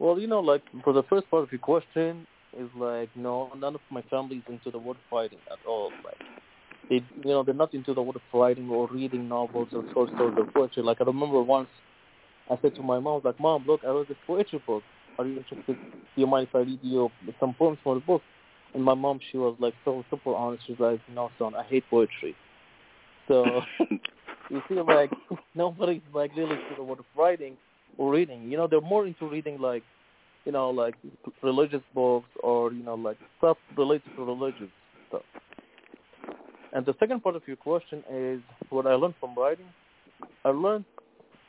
Well, 0.00 0.18
you 0.18 0.26
know, 0.26 0.40
like 0.40 0.62
for 0.82 0.92
the 0.92 1.02
first 1.04 1.30
part 1.30 1.44
of 1.44 1.52
your 1.52 1.60
question 1.60 2.26
is 2.58 2.68
like 2.76 3.08
no, 3.16 3.52
none 3.58 3.74
of 3.74 3.80
my 3.90 4.02
family 4.02 4.36
is 4.36 4.42
into 4.48 4.70
the 4.70 4.78
word 4.78 4.96
fighting 5.10 5.38
at 5.50 5.58
all. 5.66 5.90
Like 6.04 6.18
they, 6.90 6.96
you 6.96 7.30
know, 7.30 7.42
they're 7.42 7.54
not 7.54 7.74
into 7.74 7.94
the 7.94 8.02
word 8.02 8.16
writing 8.32 8.68
or 8.68 8.88
reading 8.88 9.28
novels 9.28 9.68
or 9.72 9.84
short 9.92 10.10
stories 10.14 10.36
or 10.36 10.46
poetry. 10.46 10.82
Like 10.82 11.00
I 11.00 11.04
remember 11.04 11.42
once 11.42 11.68
I 12.50 12.58
said 12.60 12.74
to 12.76 12.82
my 12.82 12.98
mom, 12.98 13.22
like, 13.24 13.40
Mom, 13.40 13.64
look, 13.66 13.80
I 13.84 13.88
wrote 13.88 14.08
this 14.08 14.18
poetry 14.26 14.60
book. 14.66 14.82
Are 15.18 15.26
you 15.26 15.36
interested? 15.36 15.76
Do 15.76 16.20
you 16.20 16.26
mind 16.26 16.48
if 16.48 16.54
I 16.54 16.58
read 16.60 16.78
you 16.82 17.10
some 17.40 17.54
poems 17.54 17.78
from 17.82 17.94
the 17.94 18.00
book? 18.00 18.22
And 18.74 18.82
my 18.82 18.94
mom, 18.94 19.20
she 19.30 19.38
was 19.38 19.56
like 19.60 19.74
so 19.84 20.04
super 20.10 20.34
honest. 20.34 20.64
She's 20.66 20.78
like, 20.78 21.00
No, 21.14 21.30
son, 21.38 21.54
I 21.54 21.62
hate 21.62 21.84
poetry. 21.88 22.34
So 23.28 23.62
you 24.50 24.62
see, 24.68 24.74
like 24.74 25.10
nobody's 25.54 26.02
like 26.12 26.36
really 26.36 26.52
into 26.52 26.74
the 26.76 26.82
word 26.82 26.98
of 26.98 27.06
writing 27.16 27.56
reading. 27.98 28.50
You 28.50 28.56
know, 28.56 28.66
they're 28.66 28.80
more 28.80 29.06
into 29.06 29.28
reading 29.28 29.58
like, 29.58 29.82
you 30.44 30.52
know, 30.52 30.70
like 30.70 30.94
religious 31.42 31.82
books 31.94 32.28
or 32.42 32.72
you 32.72 32.82
know, 32.82 32.94
like 32.94 33.16
stuff 33.38 33.56
related 33.76 34.10
to 34.16 34.24
religious 34.24 34.68
stuff. 35.08 35.22
And 36.72 36.84
the 36.84 36.94
second 36.98 37.22
part 37.22 37.36
of 37.36 37.42
your 37.46 37.56
question 37.56 38.02
is 38.10 38.40
what 38.70 38.86
I 38.86 38.94
learned 38.94 39.14
from 39.20 39.34
writing. 39.36 39.66
I 40.44 40.50
learned 40.50 40.84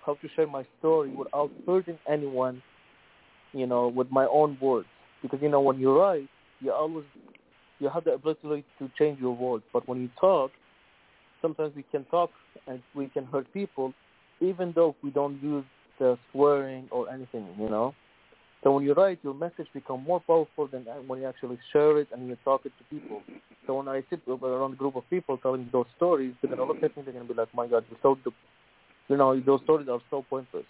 how 0.05 0.13
to 0.15 0.29
share 0.35 0.47
my 0.47 0.65
story 0.79 1.09
without 1.09 1.49
hurting 1.65 1.97
anyone, 2.07 2.61
you 3.53 3.65
know, 3.65 3.87
with 3.87 4.11
my 4.11 4.27
own 4.27 4.57
words. 4.61 4.87
Because 5.21 5.39
you 5.41 5.49
know, 5.49 5.61
when 5.61 5.79
you 5.79 5.97
write, 5.97 6.27
you 6.61 6.71
always 6.71 7.05
you 7.79 7.89
have 7.89 8.03
the 8.03 8.11
ability 8.13 8.63
to 8.79 8.89
change 8.97 9.19
your 9.19 9.35
words. 9.35 9.63
But 9.73 9.87
when 9.87 10.01
you 10.01 10.09
talk, 10.19 10.51
sometimes 11.41 11.75
we 11.75 11.83
can 11.91 12.05
talk 12.05 12.29
and 12.67 12.81
we 12.95 13.07
can 13.07 13.25
hurt 13.25 13.51
people, 13.53 13.93
even 14.39 14.71
though 14.75 14.95
we 15.03 15.09
don't 15.09 15.41
use 15.41 15.65
the 15.99 16.17
swearing 16.31 16.87
or 16.91 17.09
anything, 17.09 17.47
you 17.59 17.69
know. 17.69 17.93
So 18.63 18.71
when 18.71 18.83
you 18.83 18.93
write, 18.93 19.19
your 19.23 19.35
message 19.35 19.67
become 19.73 20.03
more 20.03 20.19
powerful 20.19 20.67
than 20.67 20.85
when 21.07 21.21
you 21.21 21.27
actually 21.27 21.59
share 21.71 21.99
it 21.99 22.07
and 22.11 22.27
you 22.27 22.35
talk 22.43 22.65
it 22.65 22.71
to 22.79 22.83
people. 22.95 23.21
So 23.67 23.75
when 23.75 23.87
I 23.87 24.03
sit 24.09 24.21
around 24.27 24.73
a 24.73 24.75
group 24.75 24.95
of 24.95 25.07
people 25.09 25.37
telling 25.37 25.69
those 25.71 25.85
stories, 25.97 26.33
they're 26.41 26.49
gonna 26.49 26.65
look 26.65 26.81
at 26.81 26.95
me, 26.97 27.03
they're 27.03 27.13
gonna 27.13 27.25
be 27.25 27.33
like, 27.35 27.53
"My 27.53 27.67
God, 27.67 27.85
you're 27.89 27.99
so, 28.01 28.17
you 29.07 29.17
know, 29.17 29.39
those 29.39 29.61
stories 29.61 29.87
are 29.87 30.01
so 30.09 30.23
pointless." 30.23 30.65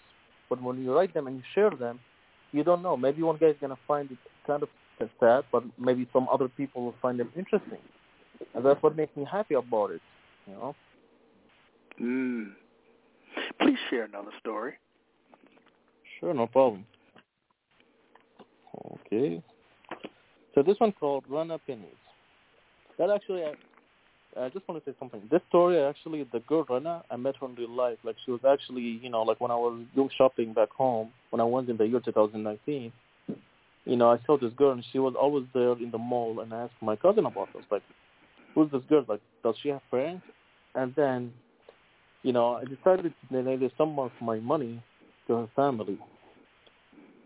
But 0.50 0.60
when 0.62 0.82
you 0.82 0.94
write 0.94 1.14
them 1.14 1.26
and 1.26 1.36
you 1.36 1.42
share 1.54 1.70
them, 1.70 2.00
you 2.52 2.64
don't 2.64 2.82
know. 2.82 2.96
Maybe 2.96 3.22
one 3.22 3.38
guy 3.38 3.46
is 3.46 3.56
gonna 3.60 3.78
find 3.88 4.10
it 4.10 4.18
kind 4.46 4.62
of 4.62 4.68
sad, 5.20 5.44
but 5.50 5.64
maybe 5.78 6.06
some 6.12 6.28
other 6.28 6.48
people 6.48 6.82
will 6.84 6.94
find 7.00 7.18
them 7.18 7.32
interesting, 7.36 7.80
and 8.54 8.64
that's 8.64 8.82
what 8.82 8.94
makes 8.94 9.16
me 9.16 9.24
happy 9.24 9.54
about 9.54 9.90
it. 9.90 10.02
You 10.46 10.54
know. 10.54 10.74
Mm. 12.00 12.54
Please 13.60 13.78
share 13.90 14.04
another 14.04 14.32
story. 14.38 14.74
Sure, 16.20 16.34
no 16.34 16.46
problem. 16.46 16.84
Okay. 19.06 19.42
So 20.54 20.62
this 20.62 20.78
one 20.78 20.92
called 20.92 21.24
Run 21.28 21.50
Up. 21.50 21.60
That 21.66 23.10
actually, 23.10 23.42
I, 23.44 24.44
I 24.44 24.48
just 24.48 24.66
want 24.68 24.82
to 24.82 24.90
say 24.90 24.96
something. 24.98 25.20
This 25.30 25.42
story, 25.48 25.78
actually, 25.78 26.26
the 26.32 26.40
girl 26.40 26.64
Rana, 26.68 27.02
I 27.10 27.16
met 27.16 27.36
her 27.40 27.46
in 27.46 27.54
real 27.56 27.70
life. 27.70 27.98
Like 28.04 28.16
she 28.24 28.30
was 28.30 28.40
actually, 28.48 28.82
you 29.02 29.10
know, 29.10 29.22
like 29.22 29.40
when 29.40 29.50
I 29.50 29.56
was 29.56 29.82
doing 29.94 30.10
shopping 30.16 30.54
back 30.54 30.70
home, 30.70 31.10
when 31.30 31.40
I 31.40 31.44
went 31.44 31.68
in 31.68 31.76
the 31.76 31.86
year 31.86 32.00
2019, 32.00 32.92
you 33.84 33.96
know, 33.96 34.10
I 34.10 34.18
saw 34.26 34.38
this 34.38 34.52
girl 34.54 34.72
and 34.72 34.84
she 34.92 34.98
was 34.98 35.14
always 35.20 35.44
there 35.54 35.72
in 35.72 35.90
the 35.90 35.98
mall 35.98 36.40
and 36.40 36.52
I 36.52 36.62
asked 36.64 36.74
my 36.80 36.96
cousin 36.96 37.26
about 37.26 37.54
was 37.54 37.64
like, 37.70 37.82
who's 38.54 38.70
this 38.72 38.82
girl? 38.88 39.04
Like, 39.06 39.20
does 39.44 39.54
she 39.62 39.68
have 39.68 39.82
friends? 39.90 40.22
And 40.74 40.94
then, 40.96 41.32
you 42.22 42.32
know, 42.32 42.54
I 42.54 42.64
decided 42.64 43.12
to 43.30 43.42
donate 43.42 43.70
some 43.78 43.98
of 43.98 44.10
my 44.20 44.40
money 44.40 44.82
to 45.26 45.34
her 45.34 45.48
family. 45.54 45.98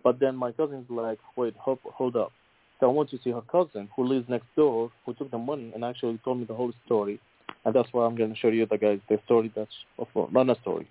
But 0.03 0.19
then 0.19 0.37
my 0.37 0.53
cousin's 0.53 0.89
like, 0.89 1.19
wait, 1.37 1.55
hold, 1.57 1.79
hold 1.85 2.17
up. 2.17 2.33
So 2.79 2.87
I 2.87 2.93
want 2.93 3.11
to 3.11 3.19
see 3.23 3.31
her 3.31 3.43
cousin 3.43 3.89
who 3.95 4.05
lives 4.05 4.27
next 4.29 4.47
door, 4.57 4.91
who 5.05 5.15
took 5.15 5.31
the 5.31 5.39
money 5.39 5.71
and 5.75 5.85
actually 5.85 6.19
told 6.25 6.39
me 6.39 6.45
the 6.45 6.55
whole 6.55 6.73
story. 6.87 7.21
And 7.65 7.75
that's 7.75 7.89
why 7.93 8.07
I'm 8.07 8.17
going 8.17 8.33
to 8.33 8.39
show 8.39 8.49
you 8.49 8.65
the 8.65 8.79
guys 8.79 9.01
the 9.09 9.19
story 9.27 9.53
that's 9.55 9.71
of 9.99 10.09
Rana's 10.33 10.57
story. 10.63 10.89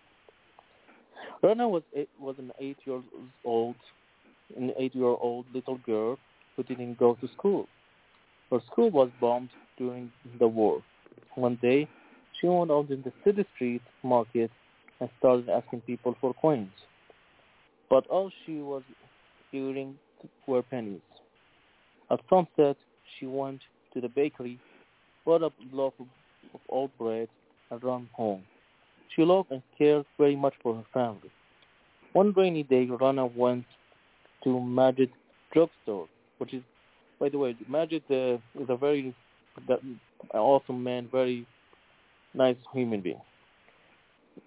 Rana 1.41 1.67
was 1.67 1.83
eight, 1.95 2.09
was 2.19 2.35
an 2.37 2.51
eight 2.59 2.77
years 2.85 3.03
old, 3.43 3.75
an 4.55 4.71
eight 4.77 4.93
year 4.93 5.05
old 5.05 5.45
little 5.53 5.79
girl 5.85 6.17
who 6.55 6.63
didn't 6.63 6.99
go 6.99 7.15
to 7.21 7.27
school. 7.29 7.67
Her 8.51 8.59
school 8.71 8.91
was 8.91 9.09
bombed 9.19 9.49
during 9.77 10.11
the 10.39 10.47
war. 10.47 10.81
One 11.35 11.57
day, 11.61 11.87
she 12.39 12.47
went 12.47 12.71
out 12.71 12.89
in 12.89 13.01
the 13.03 13.13
city 13.23 13.45
street 13.55 13.81
market 14.03 14.51
and 14.99 15.09
started 15.19 15.49
asking 15.49 15.81
people 15.81 16.15
for 16.19 16.33
coins. 16.35 16.69
But 17.89 18.05
all 18.07 18.31
she 18.45 18.59
was 18.59 18.83
hearing 19.51 19.97
were 20.47 20.61
pennies. 20.61 21.01
At 22.11 22.19
sunset, 22.29 22.77
she 23.17 23.25
went 23.25 23.61
to 23.93 24.01
the 24.01 24.09
bakery, 24.09 24.59
bought 25.25 25.41
a 25.41 25.51
loaf 25.71 25.93
of, 25.99 26.07
old 26.69 26.91
bread, 26.97 27.27
and 27.69 27.83
ran 27.83 28.09
home. 28.13 28.43
She 29.15 29.23
loved 29.23 29.51
and 29.51 29.61
cared 29.77 30.05
very 30.17 30.35
much 30.35 30.53
for 30.61 30.75
her 30.75 30.85
family. 30.93 31.31
One 32.13 32.33
rainy 32.35 32.63
day, 32.63 32.85
Rana 32.85 33.25
went 33.25 33.65
to 34.43 34.59
Majid 34.59 35.11
drugstore, 35.51 36.07
which 36.37 36.53
is, 36.53 36.63
by 37.19 37.29
the 37.29 37.37
way, 37.37 37.55
Majid 37.67 38.03
uh, 38.09 38.37
is 38.59 38.69
a 38.69 38.77
very 38.77 39.13
awesome 40.33 40.83
man, 40.83 41.07
very 41.11 41.45
nice 42.33 42.55
human 42.73 43.01
being. 43.01 43.21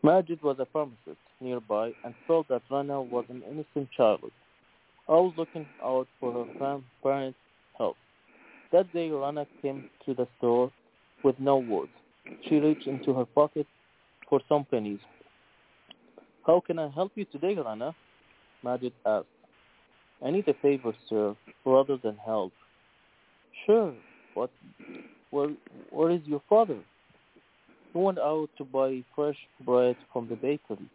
Majid 0.02 0.42
was 0.42 0.56
a 0.58 0.66
pharmacist 0.72 1.20
nearby 1.42 1.92
and 2.04 2.14
felt 2.26 2.48
that 2.48 2.62
Rana 2.70 3.02
was 3.02 3.24
an 3.28 3.42
innocent 3.50 3.90
child, 3.96 4.30
always 5.06 5.36
looking 5.36 5.66
out 5.82 6.06
for 6.20 6.32
her 6.32 6.78
parents' 7.02 7.38
help. 7.76 7.96
That 8.72 8.92
day, 8.92 9.10
Rana 9.10 9.46
came 9.60 9.90
to 10.06 10.14
the 10.14 10.26
store 10.38 10.70
with 11.22 11.38
no 11.38 11.58
words. 11.58 11.92
She 12.48 12.56
reached 12.56 12.86
into 12.86 13.12
her 13.14 13.24
pocket 13.24 13.66
for 14.28 14.40
some 14.48 14.64
pennies. 14.64 15.00
How 16.46 16.60
can 16.60 16.78
I 16.78 16.88
help 16.88 17.12
you 17.14 17.24
today, 17.26 17.54
Rana? 17.54 17.94
Majid 18.64 18.92
asked. 19.04 19.26
I 20.24 20.30
need 20.30 20.46
a 20.48 20.54
favor, 20.54 20.92
sir, 21.08 21.34
rather 21.64 21.96
than 21.96 22.16
help. 22.24 22.52
Sure, 23.66 23.92
but 24.34 24.50
where, 25.30 25.50
where 25.90 26.10
is 26.10 26.20
your 26.24 26.42
father? 26.48 26.78
He 27.92 27.98
went 27.98 28.18
out 28.18 28.48
to 28.58 28.64
buy 28.64 29.02
fresh 29.14 29.36
bread 29.64 29.96
from 30.12 30.28
the 30.28 30.36
bakery, 30.36 30.88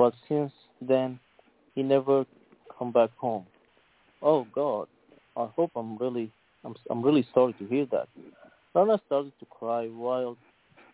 but 0.00 0.14
since 0.30 0.50
then 0.80 1.20
he 1.74 1.82
never 1.82 2.24
come 2.78 2.90
back 2.90 3.10
home. 3.18 3.44
Oh 4.22 4.46
God, 4.54 4.88
I 5.36 5.46
hope 5.54 5.72
I'm 5.76 5.98
really 5.98 6.32
I'm 6.64 6.74
I'm 6.88 7.02
really 7.02 7.26
sorry 7.34 7.52
to 7.58 7.66
hear 7.66 7.84
that. 7.90 8.08
Rana 8.74 8.98
started 9.04 9.32
to 9.40 9.46
cry 9.50 9.88
while 9.88 10.38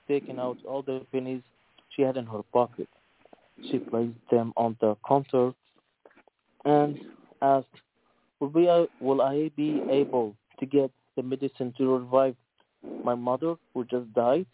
taking 0.08 0.40
out 0.40 0.58
all 0.66 0.82
the 0.82 1.06
pennies 1.12 1.42
she 1.94 2.02
had 2.02 2.16
in 2.16 2.26
her 2.26 2.42
pocket. 2.52 2.88
She 3.70 3.78
placed 3.78 4.18
them 4.28 4.52
on 4.56 4.76
the 4.80 4.96
counter 5.06 5.52
and 6.64 6.98
asked, 7.42 7.76
"Will 8.40 8.48
we 8.48 8.68
uh, 8.68 8.86
will 9.00 9.22
I 9.22 9.52
be 9.56 9.82
able 9.88 10.34
to 10.58 10.66
get 10.66 10.90
the 11.14 11.22
medicine 11.22 11.72
to 11.78 11.94
revive 11.96 12.34
my 13.04 13.14
mother 13.14 13.54
who 13.72 13.84
just 13.84 14.12
died?" 14.14 14.46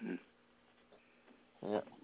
Hmm. 0.00 0.14
Yeah. 1.68 1.95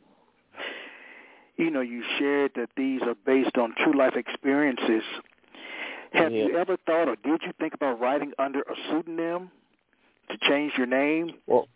You 1.57 1.71
know, 1.71 1.81
you 1.81 2.03
shared 2.19 2.53
that 2.57 2.71
these 2.77 3.03
are 3.03 3.15
based 3.27 3.57
on 3.57 3.75
true 3.83 3.97
life 3.97 4.15
experiences. 4.17 5.03
Have 6.13 6.33
yeah. 6.33 6.45
you 6.45 6.59
ever 6.59 6.77
thought, 6.87 7.09
or 7.09 7.17
did 7.17 7.43
you 7.43 7.53
think 7.59 7.75
about 7.75 8.01
writing 8.01 8.33
under 8.39 8.61
a 8.61 8.75
pseudonym 8.89 9.51
to 10.31 10.39
change 10.49 10.73
your 10.77 10.87
name? 10.87 11.33
Well, 11.47 11.69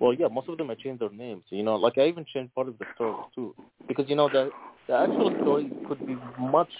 well, 0.00 0.14
yeah, 0.14 0.28
most 0.28 0.48
of 0.48 0.56
them 0.56 0.70
I 0.70 0.74
changed 0.74 1.02
their 1.02 1.10
names. 1.10 1.42
You 1.50 1.62
know, 1.62 1.76
like 1.76 1.98
I 1.98 2.06
even 2.06 2.24
changed 2.32 2.54
part 2.54 2.68
of 2.68 2.78
the 2.78 2.86
story 2.94 3.16
too, 3.34 3.54
because 3.86 4.06
you 4.08 4.16
know 4.16 4.28
the 4.28 4.50
the 4.86 4.94
actual 4.94 5.34
story 5.42 5.70
could 5.86 6.06
be 6.06 6.16
much 6.38 6.70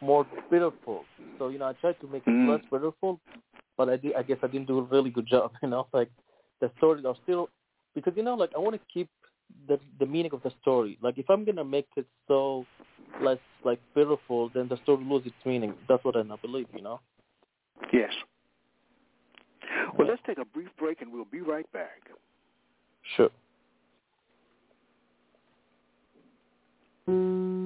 more 0.00 0.26
pitiful. 0.50 1.04
So 1.38 1.48
you 1.48 1.58
know, 1.58 1.66
I 1.66 1.72
tried 1.74 1.98
to 2.00 2.06
make 2.08 2.26
it 2.26 2.30
mm. 2.30 2.50
less 2.50 2.60
pitiful, 2.70 3.20
but 3.78 3.88
I 3.88 3.96
did. 3.96 4.14
I 4.14 4.22
guess 4.22 4.38
I 4.42 4.48
didn't 4.48 4.66
do 4.66 4.78
a 4.78 4.82
really 4.82 5.10
good 5.10 5.26
job. 5.26 5.52
You 5.62 5.70
know, 5.70 5.86
like 5.92 6.10
the 6.60 6.70
stories 6.76 7.04
are 7.06 7.16
still 7.22 7.48
because 7.94 8.12
you 8.16 8.22
know, 8.22 8.34
like 8.34 8.50
I 8.54 8.58
want 8.58 8.74
to 8.74 8.80
keep 8.92 9.08
the 9.68 9.78
the 9.98 10.06
meaning 10.06 10.32
of 10.32 10.42
the 10.42 10.52
story. 10.62 10.98
Like 11.02 11.18
if 11.18 11.28
I'm 11.28 11.44
gonna 11.44 11.64
make 11.64 11.88
it 11.96 12.06
so 12.28 12.66
less 13.22 13.38
like 13.64 13.80
beautiful, 13.94 14.50
then 14.54 14.68
the 14.68 14.76
story 14.82 15.04
loses 15.04 15.28
its 15.28 15.46
meaning. 15.46 15.74
That's 15.88 16.04
what 16.04 16.16
I 16.16 16.22
believe. 16.40 16.66
You 16.74 16.82
know. 16.82 17.00
Yes. 17.92 18.12
Well, 19.98 20.08
let's 20.08 20.22
take 20.26 20.38
a 20.38 20.44
brief 20.44 20.68
break 20.78 21.02
and 21.02 21.12
we'll 21.12 21.24
be 21.24 21.40
right 21.40 21.70
back. 21.72 22.10
Sure. 23.16 23.30
He's 27.06 27.65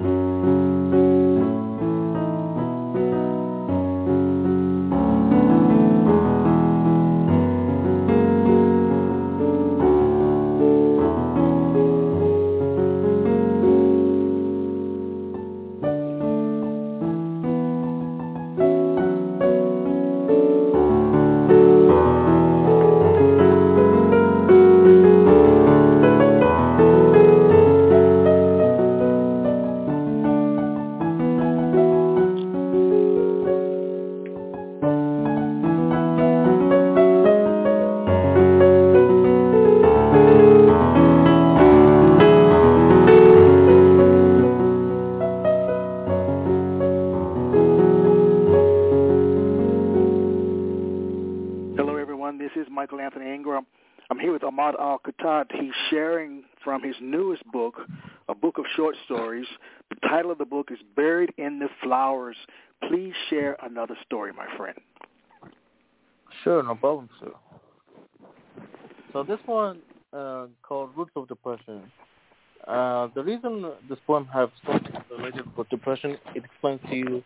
stories. 59.41 59.59
The 59.91 60.09
title 60.09 60.31
of 60.31 60.39
the 60.39 60.45
book 60.45 60.69
is 60.71 60.79
Buried 60.97 61.33
in 61.39 61.59
the 61.59 61.69
Flowers. 61.83 62.37
Please 62.89 63.13
share 63.29 63.57
another 63.63 63.97
story, 64.07 64.33
my 64.33 64.47
friend. 64.57 64.77
Sure, 66.45 66.63
no 66.63 66.75
problem, 66.75 67.09
sir. 67.21 67.33
So 69.13 69.23
this 69.23 69.39
one 69.47 69.81
uh, 70.13 70.47
called 70.63 70.91
Roots 70.97 71.13
of 71.17 71.29
Depression. 71.29 71.83
Uh, 72.67 73.09
the 73.15 73.23
reason 73.23 73.71
this 73.89 73.99
poem 74.07 74.27
has 74.33 74.49
something 74.67 74.93
related 75.11 75.45
with 75.57 75.69
depression, 75.71 76.17
it 76.35 76.45
explains 76.45 76.81
to 76.89 76.97
you, 76.97 77.23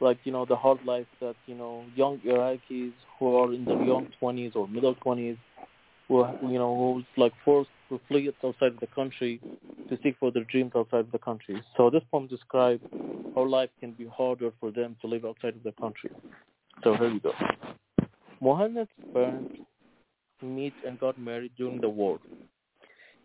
like 0.00 0.18
you 0.24 0.32
know, 0.32 0.44
the 0.44 0.56
hard 0.56 0.78
life 0.84 1.06
that 1.20 1.36
you 1.46 1.54
know 1.54 1.84
young 1.94 2.18
Iraqis 2.20 2.92
who 3.18 3.36
are 3.36 3.52
in 3.52 3.64
their 3.64 3.82
young 3.82 4.08
20s 4.20 4.56
or 4.56 4.66
middle 4.66 4.94
20s 4.96 5.36
who 6.08 6.26
you 6.42 6.58
know 6.58 6.94
who's, 6.94 7.04
like 7.16 7.32
forced 7.44 7.70
to 7.92 8.00
flee 8.08 8.32
outside 8.42 8.72
the 8.80 8.86
country 8.86 9.38
to 9.90 9.98
seek 10.02 10.16
for 10.18 10.32
their 10.32 10.44
dreams 10.44 10.72
outside 10.74 11.06
the 11.12 11.18
country. 11.18 11.62
So 11.76 11.90
this 11.90 12.02
poem 12.10 12.26
describes 12.26 12.82
how 13.34 13.44
life 13.44 13.68
can 13.80 13.92
be 13.92 14.06
harder 14.06 14.50
for 14.58 14.70
them 14.70 14.96
to 15.02 15.06
live 15.06 15.26
outside 15.26 15.54
of 15.56 15.62
the 15.62 15.72
country. 15.72 16.10
So 16.82 16.96
here 16.96 17.12
we 17.12 17.20
go. 17.20 17.32
Mohammed's 18.40 18.90
parents 19.12 19.56
met 20.40 20.72
and 20.86 20.98
got 20.98 21.18
married 21.18 21.52
during 21.58 21.82
the 21.82 21.88
war. 21.88 22.18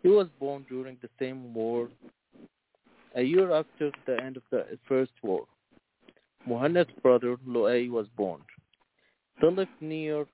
He 0.04 0.10
was 0.10 0.28
born 0.38 0.66
during 0.70 0.98
the 1.02 1.10
same 1.18 1.54
war, 1.54 1.88
a 3.16 3.22
year 3.22 3.54
after 3.54 3.92
the 4.06 4.22
end 4.22 4.36
of 4.36 4.44
the 4.52 4.66
First 4.86 5.14
War. 5.24 5.46
Mohammed's 6.46 6.92
brother 7.02 7.38
Luay 7.48 7.90
was 7.90 8.08
born. 8.18 8.42
They 9.42 9.50
lived 9.50 9.72
near 9.80 10.26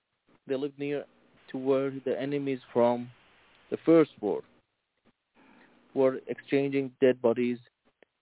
they 0.47 0.55
lived 0.55 0.77
near 0.77 1.05
to 1.51 1.57
where 1.57 1.91
the 2.03 2.19
enemies 2.19 2.59
from 2.73 3.09
the 3.73 3.79
First 3.83 4.11
War 4.21 4.41
were 5.95 6.19
exchanging 6.27 6.91
dead 7.01 7.19
bodies 7.23 7.57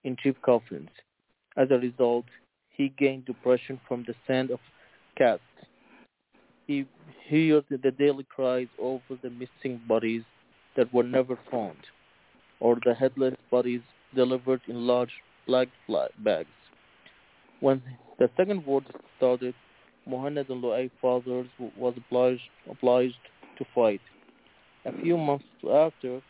in 0.06 0.16
cheap 0.24 0.42
coffins. 0.42 0.88
As 1.58 1.68
a 1.72 1.78
result, 1.78 2.24
he 2.70 2.94
gained 2.98 3.26
depression 3.26 3.78
from 3.86 4.06
the 4.08 4.16
scent 4.26 4.50
of 4.50 4.62
cats. 5.18 5.42
He 6.68 6.86
heard 7.30 7.66
the 7.70 7.92
daily 7.92 8.26
cries 8.34 8.70
over 8.80 9.18
the 9.22 9.30
missing 9.30 9.82
bodies 9.90 10.24
that 10.78 10.94
were 10.94 11.04
never 11.04 11.38
found, 11.52 11.80
or 12.62 12.78
the 12.86 12.94
headless 12.94 13.36
bodies 13.52 13.82
delivered 14.16 14.62
in 14.70 14.88
large 14.88 15.12
black 15.48 15.68
bags. 16.24 16.48
When 17.60 17.82
the 18.20 18.30
Second 18.38 18.66
War 18.66 18.84
started, 19.18 19.54
Mohammed 20.08 20.50
al 20.50 20.88
fathers 21.02 21.48
was 21.78 21.94
obliged, 21.98 22.50
obliged 22.70 23.24
to 23.58 23.66
fight. 23.76 24.02
A 24.86 24.92
few 25.02 25.18
months 25.18 25.46
after, 25.70 26.22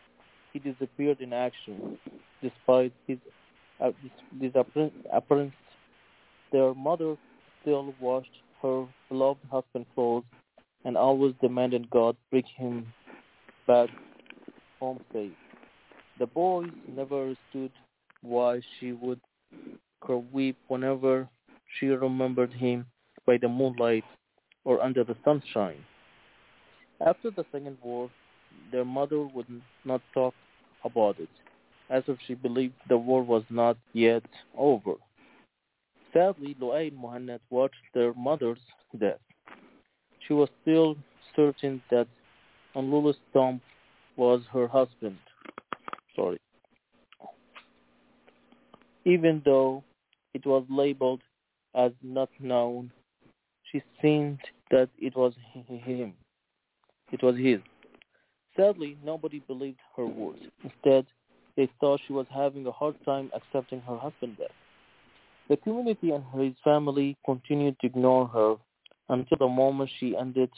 he 0.52 0.60
disappeared 0.60 1.22
in 1.22 1.34
action. 1.34 1.98
Despite 2.42 2.94
his 3.08 3.18
uh, 3.80 3.92
disappearance, 4.40 5.54
their 6.52 6.74
mother 6.74 7.16
still 7.62 7.94
washed 8.00 8.32
her 8.62 8.86
beloved 9.10 9.42
husband's 9.50 9.88
clothes 9.96 10.26
and 10.84 10.98
always 10.98 11.34
demanded 11.42 11.90
God 11.90 12.16
bring 12.30 12.44
him 12.58 12.94
back 13.68 13.90
home 14.80 15.00
safe. 15.14 15.32
The 16.20 16.26
boys 16.26 16.72
never 16.88 17.22
understood 17.22 17.72
why 18.22 18.62
she 18.80 18.92
would 18.92 19.20
weep 20.34 20.58
whenever 20.68 21.30
she 21.80 21.88
remembered 21.88 22.52
him 22.52 22.86
by 23.26 23.38
the 23.38 23.48
moonlight 23.48 24.04
or 24.66 24.82
under 24.82 25.04
the 25.04 25.16
sunshine. 25.24 25.84
After 27.00 27.32
the 27.32 27.46
Second 27.52 27.78
War, 27.82 28.10
their 28.72 28.86
mother 28.86 29.22
would 29.22 29.48
not 29.86 30.02
talk 30.14 30.34
about 30.84 31.20
it, 31.20 31.30
as 31.90 32.04
if 32.08 32.18
she 32.26 32.34
believed 32.34 32.74
the 32.90 32.98
war 32.98 33.24
was 33.24 33.44
not 33.50 33.78
yet 33.94 34.24
over. 34.58 34.94
Sadly, 36.14 36.56
Luay 36.60 36.90
and 36.90 36.98
Mohammed 36.98 37.42
watched 37.50 37.76
their 37.94 38.14
mother's 38.14 38.60
death. 39.00 39.20
She 40.28 40.34
was 40.34 40.50
still 40.62 40.98
certain 41.36 41.82
that 41.90 42.08
Anlula's 42.76 43.18
tomb 43.34 43.62
was 44.18 44.42
her 44.52 44.68
husband. 44.68 45.18
Sorry. 46.16 46.40
Even 49.06 49.42
though 49.46 49.84
it 50.34 50.46
was 50.46 50.64
labeled 50.70 51.22
as 51.74 51.92
not 52.04 52.30
known 52.40 52.92
she 53.72 53.82
seemed 54.02 54.40
that 54.70 54.90
it 55.00 55.16
was 55.16 55.34
him. 55.56 56.14
It 57.12 57.24
was 57.24 57.38
his. 57.38 57.60
Sadly, 58.62 58.96
nobody 59.04 59.40
believed 59.48 59.80
her 59.98 60.06
words. 60.06 60.44
Instead, 60.64 61.08
they 61.58 61.68
thought 61.80 62.00
she 62.06 62.14
was 62.14 62.28
having 62.30 62.68
a 62.68 62.72
hard 62.72 62.96
time 63.04 63.32
accepting 63.34 63.82
her 63.82 63.98
husband's 63.98 64.38
death. 64.38 64.52
The 65.50 65.58
community 65.58 66.12
and 66.12 66.24
his 66.40 66.54
family 66.64 67.18
continued 67.26 67.76
to 67.80 67.88
ignore 67.88 68.28
her 68.28 68.58
until 69.10 69.38
the 69.40 69.48
moment 69.48 69.90
she 70.00 70.16
ended 70.16 70.52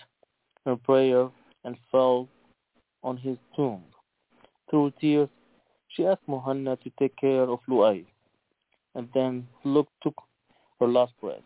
her 0.66 0.76
prayer 0.76 1.30
and 1.64 1.78
fell 1.94 2.28
on 3.04 3.16
his 3.16 3.38
tomb. 3.56 3.84
Through 4.70 4.92
tears, 5.00 5.30
she 5.88 6.06
asked 6.06 6.28
Muhammad 6.28 6.80
to 6.84 6.92
take 7.00 7.16
care 7.16 7.44
of 7.44 7.60
Lu'ay, 7.70 8.06
and 8.96 9.08
then 9.14 9.48
looked, 9.64 9.94
took 10.02 10.16
her 10.82 10.88
last 10.88 11.14
breath. 11.22 11.40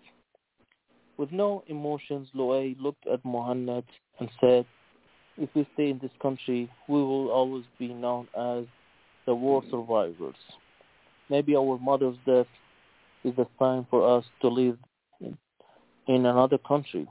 With 1.18 1.32
no 1.32 1.64
emotions, 1.68 2.30
Loay 2.34 2.76
looked 2.80 3.06
at 3.06 3.24
Mohammed 3.24 3.86
and 4.20 4.30
said, 4.42 4.66
if 5.38 5.50
we 5.54 5.68
stay 5.74 5.90
in 5.90 6.00
this 6.00 6.12
country, 6.22 6.70
we 6.88 7.00
will 7.00 7.30
always 7.30 7.66
be 7.78 7.90
known 7.90 8.28
as 8.38 8.66
the 9.26 9.36
war 9.36 9.62
mm-hmm. 9.62 9.72
survivors. 9.72 10.36
Maybe 11.30 11.56
our 11.56 11.78
mother's 11.78 12.18
death 12.26 12.48
is 13.24 13.38
a 13.38 13.48
sign 13.60 13.86
for 13.90 14.18
us 14.18 14.26
to 14.42 14.48
live 14.48 14.78
in, 15.20 15.38
in 16.08 16.26
another 16.26 16.58
country 16.58 17.08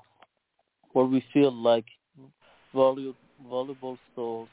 where 0.93 1.05
we 1.05 1.23
feel 1.33 1.53
like 1.53 1.85
valuable, 2.75 3.17
valuable 3.51 3.99
souls 4.15 4.49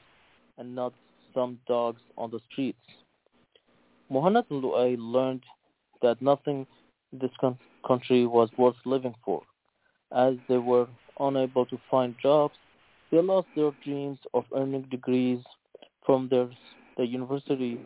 and 0.57 0.75
not 0.75 0.93
some 1.33 1.57
dogs 1.67 2.01
on 2.17 2.29
the 2.31 2.39
streets. 2.51 2.77
Muhammad 4.09 4.45
and 4.49 4.63
Lu'ay 4.63 4.95
learned 4.99 5.43
that 6.01 6.21
nothing 6.21 6.67
in 7.12 7.19
this 7.19 7.31
country 7.88 8.25
was 8.27 8.49
worth 8.57 8.75
living 8.86 9.15
for. 9.23 9.41
As 10.15 10.36
they 10.49 10.57
were 10.57 10.88
unable 11.19 11.65
to 11.67 11.79
find 11.89 12.13
jobs, 12.21 12.55
they 13.13 13.21
lost 13.21 13.47
their 13.56 13.69
dreams 13.84 14.17
of 14.34 14.43
earning 14.56 14.82
degrees 14.89 15.39
from 16.04 16.28
their 16.30 16.49
the 16.97 17.06
university. 17.06 17.80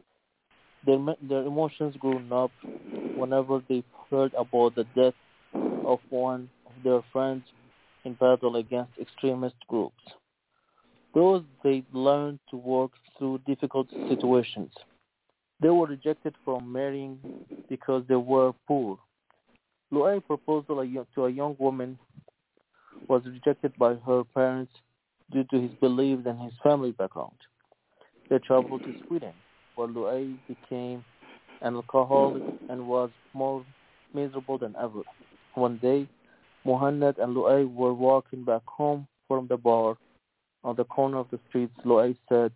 Their 0.86 1.00
their 1.22 1.42
emotions 1.42 1.98
grew 2.00 2.22
up 2.32 2.52
whenever 3.18 3.62
they 3.68 3.84
heard 4.10 4.34
about 4.36 4.76
the 4.76 4.86
death 4.96 5.16
of 5.86 6.00
one 6.10 6.50
of 6.66 6.72
their 6.82 7.02
friends 7.12 7.44
in 8.06 8.14
battle 8.14 8.56
against 8.56 8.92
extremist 9.02 9.56
groups. 9.68 10.02
Those 11.14 11.44
they 11.62 11.84
learned 11.92 12.40
to 12.52 12.56
work 12.56 12.92
through 13.18 13.42
difficult 13.46 13.88
situations. 14.08 14.72
They 15.60 15.70
were 15.70 15.88
rejected 15.88 16.36
from 16.46 16.72
marrying 16.72 17.20
because 17.68 18.04
they 18.08 18.16
were 18.16 18.54
poor. 18.66 18.98
Lu'ay's 19.92 20.24
proposal 20.26 20.86
to 21.16 21.26
a 21.26 21.30
young 21.30 21.58
woman 21.60 22.00
was 23.10 23.24
rejected 23.26 23.74
by 23.78 23.96
her 24.06 24.24
parents 24.24 24.72
due 25.32 25.44
to 25.52 25.60
his 25.60 25.72
beliefs 25.82 26.24
and 26.26 26.40
his 26.42 26.54
family 26.64 26.92
background. 26.92 27.36
They 28.30 28.40
traveled 28.40 28.84
to 28.84 28.94
Sweden, 29.08 29.34
where 29.76 29.88
Lu'ay 29.88 30.38
became 30.48 31.04
an 31.62 31.76
alcoholic 31.76 32.44
and 32.70 32.88
was 32.88 33.10
more 33.34 33.66
miserable 34.14 34.58
than 34.58 34.76
ever. 34.82 35.02
One 35.56 35.78
day, 35.78 36.08
Muhammad 36.66 37.18
and 37.18 37.36
Lu'ay 37.36 37.72
were 37.74 37.94
walking 37.94 38.44
back 38.44 38.64
home 38.66 39.08
from 39.28 39.48
the 39.48 39.58
bar. 39.58 39.98
On 40.64 40.76
the 40.76 40.84
corner 40.86 41.18
of 41.18 41.28
the 41.32 41.40
street, 41.48 41.70
Lu'ay 41.86 42.16
said, 42.28 42.52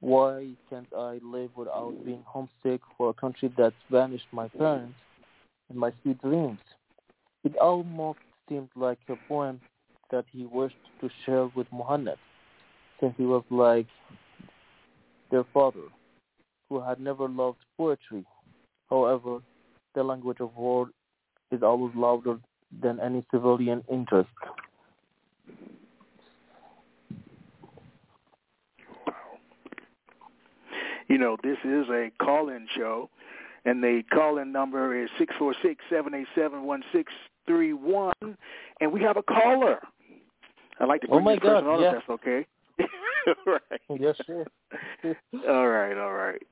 why 0.00 0.48
can't 0.68 0.92
I 0.94 1.18
live 1.22 1.50
without 1.56 1.94
being 2.04 2.22
homesick 2.26 2.80
for 2.96 3.08
a 3.10 3.14
country 3.14 3.50
that's 3.56 3.74
vanished 3.90 4.26
my 4.32 4.48
parents 4.48 4.98
and 5.70 5.78
my 5.78 5.92
sweet 6.02 6.20
dreams? 6.20 6.58
It 7.42 7.56
almost 7.56 8.18
seemed 8.48 8.68
like 8.76 8.98
a 9.08 9.16
poem 9.28 9.60
that 10.10 10.24
he 10.32 10.46
wished 10.46 10.76
to 11.00 11.08
share 11.24 11.50
with 11.54 11.66
Muhammad, 11.72 12.18
since 13.00 13.14
he 13.16 13.24
was 13.24 13.44
like 13.50 13.86
their 15.30 15.44
father, 15.52 15.88
who 16.68 16.80
had 16.80 17.00
never 17.00 17.28
loved 17.28 17.58
poetry. 17.76 18.24
However, 18.90 19.38
the 19.94 20.02
language 20.02 20.40
of 20.40 20.54
war 20.56 20.88
is 21.50 21.62
always 21.62 21.94
louder 21.94 22.38
than 22.82 23.00
any 23.00 23.24
civilian 23.30 23.82
interest. 23.90 24.28
You 31.08 31.18
know, 31.18 31.36
this 31.42 31.58
is 31.64 31.86
a 31.90 32.10
call-in 32.20 32.66
show, 32.76 33.10
and 33.64 33.82
the 33.82 34.02
call-in 34.12 34.50
number 34.52 35.00
is 35.00 35.08
six 35.18 35.34
four 35.38 35.54
six 35.62 35.84
seven 35.90 36.14
eight 36.14 36.26
seven 36.34 36.64
one 36.64 36.82
six 36.92 37.12
three 37.46 37.72
one, 37.72 38.36
and 38.80 38.92
we 38.92 39.00
have 39.02 39.16
a 39.16 39.22
caller. 39.22 39.80
I'd 40.80 40.88
like 40.88 41.02
to 41.02 41.06
oh 41.08 41.20
bring 41.20 41.20
oh 41.20 41.24
my 41.24 41.34
this 41.34 41.42
God, 41.42 41.60
person 41.60 41.68
on 41.68 41.80
yeah. 41.80 41.88
if 41.88 41.94
that's 41.94 42.10
okay. 42.10 42.46
right. 43.46 44.00
Yes, 44.00 44.16
sir. 44.26 44.44
all 45.48 45.68
right, 45.68 45.96
all 45.96 46.12
right. 46.12 46.42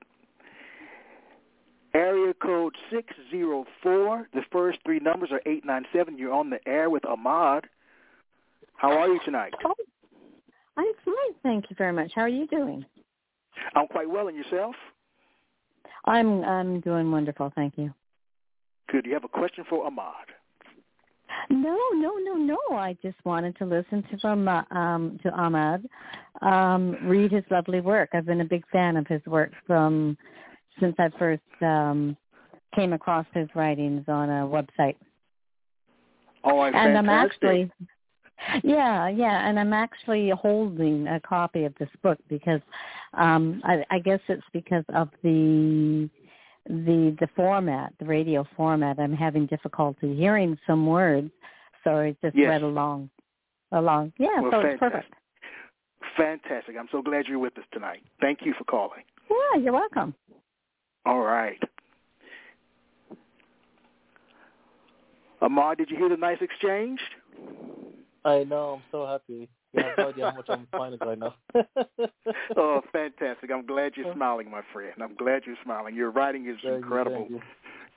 Area 1.94 2.32
code 2.34 2.74
604. 2.90 4.28
The 4.32 4.40
first 4.50 4.78
three 4.84 4.98
numbers 5.00 5.30
are 5.30 5.42
897. 5.44 6.16
You're 6.16 6.32
on 6.32 6.48
the 6.48 6.58
air 6.66 6.88
with 6.88 7.04
Ahmad. 7.04 7.66
How 8.76 8.92
are 8.92 9.08
you 9.08 9.20
tonight? 9.24 9.52
Oh, 9.64 9.74
I'm 10.76 10.92
fine, 11.04 11.34
thank 11.42 11.68
you 11.68 11.76
very 11.76 11.92
much. 11.92 12.12
How 12.14 12.22
are 12.22 12.28
you 12.28 12.46
doing? 12.46 12.84
I'm 13.74 13.86
quite 13.86 14.08
well, 14.08 14.28
and 14.28 14.36
yourself? 14.36 14.74
I'm 16.06 16.42
I'm 16.44 16.80
doing 16.80 17.10
wonderful, 17.12 17.52
thank 17.54 17.76
you. 17.76 17.92
Good. 18.90 19.04
Do 19.04 19.10
you 19.10 19.14
have 19.14 19.24
a 19.24 19.28
question 19.28 19.64
for 19.68 19.86
Ahmad? 19.86 20.32
No, 21.50 21.76
no, 21.94 22.12
no, 22.18 22.34
no. 22.34 22.76
I 22.76 22.96
just 23.02 23.16
wanted 23.24 23.56
to 23.58 23.64
listen 23.64 24.02
to 24.10 24.18
from 24.18 24.48
uh, 24.48 24.62
um 24.70 25.18
to 25.22 25.30
Ahmad 25.30 25.84
um 26.40 26.96
read 27.02 27.32
his 27.32 27.44
lovely 27.50 27.80
work. 27.80 28.10
I've 28.12 28.26
been 28.26 28.40
a 28.40 28.46
big 28.46 28.64
fan 28.72 28.96
of 28.96 29.06
his 29.06 29.24
work 29.26 29.52
from 29.66 30.16
since 30.80 30.94
I 30.98 31.10
first 31.18 31.42
um 31.60 32.16
came 32.74 32.92
across 32.92 33.26
his 33.34 33.48
writings 33.54 34.04
on 34.08 34.30
a 34.30 34.46
website. 34.46 34.96
Oh, 36.44 36.60
I'm 36.60 36.74
and 36.74 36.96
I'm 36.96 37.08
actually 37.08 37.70
yeah, 38.64 39.08
yeah, 39.08 39.48
and 39.48 39.58
I'm 39.58 39.72
actually 39.72 40.30
holding 40.30 41.06
a 41.06 41.20
copy 41.20 41.64
of 41.64 41.74
this 41.78 41.90
book 42.02 42.18
because 42.28 42.60
um 43.14 43.62
I, 43.64 43.84
I 43.90 43.98
guess 43.98 44.20
it's 44.28 44.42
because 44.52 44.84
of 44.94 45.10
the 45.22 46.08
the 46.66 47.16
the 47.20 47.28
format, 47.34 47.92
the 47.98 48.04
radio 48.04 48.46
format. 48.56 48.98
I'm 48.98 49.14
having 49.14 49.46
difficulty 49.46 50.14
hearing 50.14 50.58
some 50.66 50.86
words, 50.86 51.30
so 51.84 51.96
I 51.96 52.16
just 52.22 52.36
Yes. 52.36 52.48
read 52.48 52.62
along, 52.62 53.10
along. 53.72 54.12
Yeah, 54.18 54.40
Well, 54.40 54.50
so 54.50 54.60
it's 54.60 54.78
fantastic. 54.80 54.92
perfect. 54.92 55.14
Fantastic. 56.16 56.76
I'm 56.78 56.88
so 56.92 57.02
glad 57.02 57.26
you're 57.26 57.38
with 57.38 57.56
us 57.58 57.64
tonight. 57.72 58.02
Thank 58.20 58.44
you 58.44 58.54
for 58.54 58.64
calling. 58.64 59.04
Yeah, 59.30 59.60
you're 59.60 59.72
welcome. 59.72 60.14
All 61.06 61.20
right. 61.20 61.60
Ahmad, 65.40 65.78
did 65.78 65.90
you 65.90 65.96
hear 65.96 66.08
the 66.08 66.16
nice 66.16 66.40
exchange? 66.40 67.00
I 68.24 68.44
know. 68.44 68.74
I'm 68.74 68.82
so 68.90 69.06
happy. 69.06 69.48
You 69.72 69.82
have 69.82 69.98
no 69.98 70.08
idea 70.10 70.30
how 70.30 70.36
much 70.36 70.46
I'm 70.48 70.68
finding 70.70 71.00
right 71.00 71.18
now. 71.18 71.34
oh, 72.56 72.82
fantastic. 72.92 73.50
I'm 73.50 73.66
glad 73.66 73.92
you're 73.96 74.12
smiling, 74.14 74.50
my 74.50 74.60
friend. 74.72 74.92
I'm 75.02 75.14
glad 75.16 75.42
you're 75.46 75.56
smiling. 75.64 75.96
Your 75.96 76.10
writing 76.10 76.46
is 76.46 76.56
Thank 76.62 76.64
you, 76.64 76.74
incredible. 76.74 77.28
thank 77.30 77.42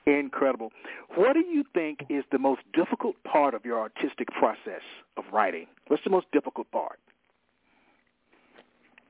Incredible. 0.06 0.70
What 1.16 1.32
do 1.32 1.40
you 1.40 1.64
think 1.74 1.98
is 2.08 2.22
the 2.30 2.38
most 2.38 2.60
difficult 2.72 3.16
part 3.24 3.54
of 3.54 3.64
your 3.64 3.78
artistic 3.80 4.28
process 4.28 4.82
of 5.16 5.24
writing? 5.32 5.66
What's 5.88 6.04
the 6.04 6.10
most 6.10 6.26
difficult 6.32 6.70
part? 6.70 7.00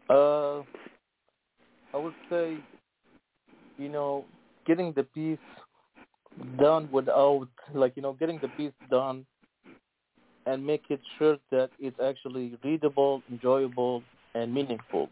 Uh, 0.09 0.61
I 1.93 1.99
would 1.99 2.15
say, 2.31 2.57
you 3.77 3.91
know, 3.91 4.25
getting 4.67 4.93
the 4.97 5.03
piece 5.03 5.39
done 6.59 6.89
without, 6.91 7.49
like, 7.75 7.93
you 7.97 8.03
know, 8.03 8.15
getting 8.15 8.39
the 8.41 8.49
piece 8.49 8.73
done 8.91 9.27
and 10.47 10.65
make 10.65 10.85
it 10.89 11.01
sure 11.19 11.37
that 11.51 11.71
it's 11.79 11.99
actually 12.03 12.57
readable, 12.65 13.23
enjoyable, 13.31 14.03
and 14.35 14.55
meaningful. 14.55 15.09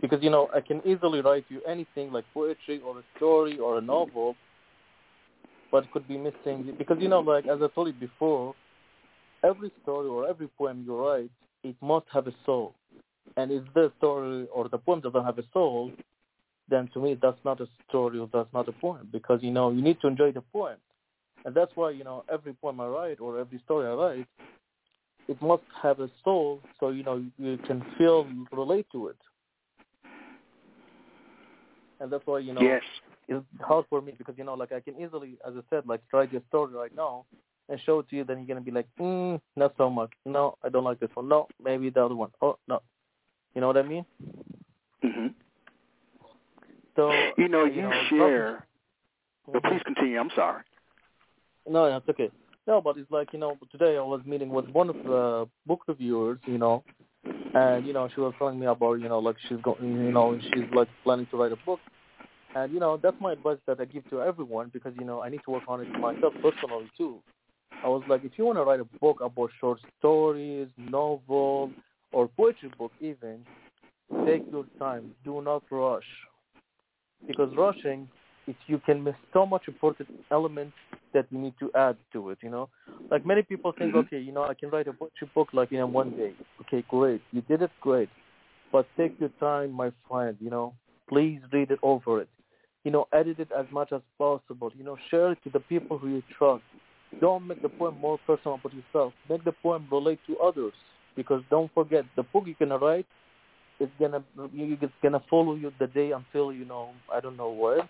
Because, 0.00 0.22
you 0.22 0.30
know, 0.30 0.48
I 0.54 0.60
can 0.60 0.82
easily 0.86 1.20
write 1.20 1.46
you 1.48 1.62
anything 1.66 2.12
like 2.12 2.24
poetry 2.34 2.80
or 2.84 2.98
a 2.98 3.02
story 3.16 3.58
or 3.58 3.78
a 3.78 3.80
novel, 3.80 4.36
but 5.72 5.84
it 5.84 5.90
could 5.92 6.06
be 6.06 6.18
missing. 6.18 6.74
Because, 6.76 6.98
you 7.00 7.08
know, 7.08 7.20
like, 7.20 7.46
as 7.46 7.58
I 7.62 7.68
told 7.74 7.88
you 7.88 7.94
before, 7.94 8.54
every 9.42 9.72
story 9.82 10.08
or 10.08 10.28
every 10.28 10.48
poem 10.58 10.84
you 10.86 10.96
write, 10.96 11.30
it 11.64 11.76
must 11.80 12.06
have 12.12 12.26
a 12.26 12.34
soul. 12.44 12.74
And 13.36 13.50
if 13.50 13.62
the 13.74 13.90
story 13.98 14.46
or 14.54 14.68
the 14.68 14.78
poem 14.78 15.00
doesn't 15.00 15.24
have 15.24 15.38
a 15.38 15.44
soul, 15.52 15.92
then 16.68 16.88
to 16.94 17.00
me 17.00 17.16
that's 17.20 17.38
not 17.44 17.60
a 17.60 17.66
story 17.88 18.18
or 18.18 18.28
that's 18.32 18.52
not 18.52 18.68
a 18.68 18.72
poem 18.72 19.08
because 19.12 19.40
you 19.42 19.50
know 19.50 19.70
you 19.70 19.82
need 19.82 20.00
to 20.00 20.08
enjoy 20.08 20.32
the 20.32 20.40
poem, 20.52 20.76
and 21.44 21.54
that's 21.54 21.72
why 21.74 21.90
you 21.90 22.04
know 22.04 22.24
every 22.32 22.54
poem 22.54 22.80
I 22.80 22.86
write 22.86 23.20
or 23.20 23.38
every 23.38 23.58
story 23.64 23.86
I 23.86 23.92
write, 23.92 24.26
it 25.28 25.40
must 25.42 25.62
have 25.82 26.00
a 26.00 26.10
soul 26.24 26.60
so 26.80 26.90
you 26.90 27.02
know 27.02 27.24
you 27.38 27.58
can 27.58 27.84
feel 27.98 28.26
relate 28.52 28.86
to 28.92 29.08
it, 29.08 29.18
and 32.00 32.10
that's 32.10 32.26
why 32.26 32.38
you 32.38 32.52
know 32.52 32.62
yes. 32.62 32.82
it's 33.28 33.44
hard 33.60 33.84
for 33.88 34.00
me 34.00 34.12
because 34.16 34.34
you 34.36 34.44
know 34.44 34.54
like 34.54 34.72
I 34.72 34.80
can 34.80 35.00
easily, 35.00 35.38
as 35.46 35.54
I 35.56 35.60
said, 35.70 35.86
like 35.86 36.00
write 36.12 36.32
your 36.32 36.42
story 36.48 36.72
right 36.72 36.94
now 36.94 37.24
and 37.68 37.80
show 37.84 37.98
it 37.98 38.08
to 38.10 38.16
you, 38.16 38.24
then 38.24 38.38
you're 38.38 38.46
gonna 38.46 38.60
be 38.60 38.70
like, 38.70 38.86
mm, 39.00 39.40
not 39.56 39.74
so 39.76 39.90
much. 39.90 40.10
No, 40.24 40.56
I 40.62 40.68
don't 40.68 40.84
like 40.84 41.00
this 41.00 41.10
one. 41.14 41.28
No, 41.28 41.48
maybe 41.62 41.90
the 41.90 42.04
other 42.04 42.14
one. 42.14 42.30
Oh 42.40 42.58
no, 42.68 42.80
you 43.54 43.60
know 43.60 43.66
what 43.66 43.76
I 43.76 43.82
mean? 43.82 44.04
hmm 45.02 45.26
So 46.94 47.10
You 47.36 47.48
know, 47.48 47.62
uh, 47.62 47.64
you, 47.64 47.82
know, 47.82 48.02
share. 48.10 48.66
But 49.52 49.62
please 49.62 49.82
continue. 49.84 50.18
I'm 50.18 50.30
sorry. 50.34 50.62
No, 51.68 51.84
it's 51.86 52.08
okay. 52.08 52.30
No, 52.66 52.80
but 52.80 52.96
it's 52.96 53.10
like 53.10 53.32
you 53.32 53.38
know, 53.38 53.56
today 53.70 53.96
I 53.96 54.02
was 54.02 54.20
meeting 54.24 54.50
with 54.50 54.68
one 54.68 54.88
of 54.88 54.96
the 54.96 55.48
book 55.66 55.82
reviewers, 55.86 56.38
you 56.46 56.58
know, 56.58 56.82
and 57.54 57.86
you 57.86 57.92
know 57.92 58.08
she 58.14 58.20
was 58.20 58.34
telling 58.38 58.58
me 58.58 58.66
about 58.66 58.94
you 58.94 59.08
know 59.08 59.18
like 59.18 59.36
she's 59.48 59.58
going, 59.62 59.82
you 59.82 60.12
know, 60.12 60.38
she's 60.52 60.64
like 60.74 60.88
planning 61.04 61.26
to 61.30 61.36
write 61.36 61.52
a 61.52 61.56
book, 61.64 61.80
and 62.54 62.72
you 62.72 62.80
know 62.80 62.98
that's 63.00 63.16
my 63.20 63.32
advice 63.32 63.58
that 63.66 63.80
I 63.80 63.84
give 63.84 64.08
to 64.10 64.22
everyone 64.22 64.70
because 64.72 64.92
you 64.98 65.04
know 65.04 65.22
I 65.22 65.28
need 65.28 65.42
to 65.44 65.50
work 65.50 65.64
on 65.68 65.80
it 65.80 65.90
myself 65.98 66.34
personally 66.42 66.90
too. 66.96 67.20
I 67.84 67.88
was 67.88 68.02
like, 68.08 68.24
if 68.24 68.32
you 68.36 68.44
want 68.44 68.58
to 68.58 68.64
write 68.64 68.80
a 68.80 68.84
book 69.00 69.20
about 69.20 69.50
short 69.60 69.80
stories, 69.98 70.68
novel, 70.78 71.70
or 72.12 72.28
poetry 72.28 72.70
book 72.78 72.92
even, 73.00 73.44
take 74.24 74.42
your 74.50 74.64
time. 74.78 75.12
Do 75.24 75.42
not 75.42 75.62
rush. 75.70 76.04
Because 77.26 77.54
rushing, 77.56 78.08
it, 78.46 78.56
you 78.66 78.80
can 78.86 79.04
miss 79.04 79.14
so 79.32 79.44
much 79.44 79.68
important 79.68 80.08
elements 80.30 80.74
that 81.16 81.26
you 81.32 81.38
need 81.38 81.54
to 81.62 81.70
add 81.86 81.96
to 82.12 82.30
it, 82.30 82.38
you 82.46 82.50
know? 82.50 82.68
Like 83.10 83.24
many 83.32 83.42
people 83.42 83.72
think, 83.72 83.92
Mhm. 83.92 84.00
okay, 84.02 84.20
you 84.28 84.32
know, 84.32 84.44
I 84.52 84.54
can 84.54 84.70
write 84.70 84.88
a 84.88 84.92
poetry 84.92 85.28
book 85.34 85.48
like 85.52 85.72
in 85.72 85.92
one 85.92 86.10
day. 86.22 86.32
Okay, 86.62 86.82
great. 86.96 87.22
You 87.32 87.42
did 87.50 87.62
it, 87.62 87.72
great. 87.80 88.10
But 88.72 88.86
take 88.96 89.14
your 89.20 89.32
time, 89.40 89.70
my 89.72 89.90
friend, 90.08 90.36
you 90.40 90.50
know? 90.50 90.74
Please 91.08 91.40
read 91.52 91.70
it 91.76 91.80
over 91.82 92.20
it. 92.22 92.28
you 92.84 92.92
know, 92.92 93.04
edit 93.12 93.40
it 93.40 93.50
as 93.60 93.66
much 93.72 93.90
as 93.92 94.00
possible. 94.16 94.70
You 94.78 94.84
know, 94.84 94.96
share 95.10 95.32
it 95.32 95.38
to 95.44 95.50
the 95.50 95.58
people 95.72 95.98
who 95.98 96.08
you 96.16 96.22
trust. 96.38 96.62
Don't 97.20 97.44
make 97.48 97.60
the 97.60 97.68
poem 97.68 97.96
more 98.00 98.18
personal 98.28 98.54
about 98.60 98.72
yourself. 98.74 99.12
Make 99.28 99.42
the 99.44 99.52
poem 99.64 99.88
relate 99.90 100.20
to 100.28 100.38
others. 100.38 100.74
Because 101.16 101.42
don't 101.50 101.70
forget, 101.74 102.04
the 102.14 102.22
book 102.22 102.44
you're 102.46 102.54
gonna 102.60 102.78
write 102.78 103.06
is 103.80 103.88
gonna 103.98 104.22
it's 104.54 104.92
gonna 105.02 105.22
follow 105.30 105.54
you 105.54 105.72
the 105.78 105.88
day 105.88 106.12
until 106.12 106.52
you 106.52 106.64
know 106.64 106.84
I 107.12 107.20
don't 107.20 107.36
know 107.36 107.50
where, 107.50 107.88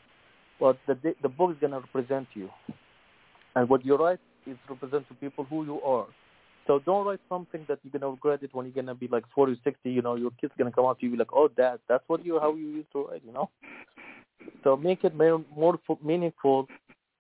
but 0.60 0.78
the 0.88 0.94
day, 0.94 1.14
the 1.22 1.28
book 1.28 1.50
is 1.52 1.58
gonna 1.60 1.80
represent 1.80 2.26
you, 2.34 2.48
and 3.56 3.68
what 3.68 3.84
you 3.84 3.96
write 3.96 4.20
is 4.46 4.56
represent 4.68 5.08
to 5.08 5.14
people 5.14 5.44
who 5.44 5.64
you 5.64 5.80
are. 5.82 6.06
So 6.68 6.80
don't 6.80 7.06
write 7.06 7.20
something 7.28 7.64
that 7.68 7.78
you're 7.82 7.98
gonna 7.98 8.10
regret 8.10 8.42
it 8.42 8.50
when 8.52 8.66
you're 8.66 8.74
gonna 8.74 8.94
be 8.94 9.08
like 9.08 9.24
40, 9.34 9.60
60. 9.64 9.90
You 9.90 10.02
know, 10.02 10.14
your 10.14 10.30
kid's 10.40 10.52
gonna 10.56 10.70
come 10.70 10.84
up 10.84 11.00
to 11.00 11.06
you 11.06 11.12
be 11.12 11.16
like, 11.16 11.32
"Oh, 11.32 11.48
Dad, 11.48 11.80
that's 11.88 12.04
what 12.08 12.24
you 12.24 12.38
how 12.38 12.54
you 12.54 12.68
used 12.68 12.92
to 12.92 13.06
write." 13.06 13.22
You 13.24 13.32
know. 13.32 13.50
So 14.62 14.76
make 14.76 15.02
it 15.02 15.16
more, 15.16 15.44
more 15.56 15.78
meaningful 16.02 16.68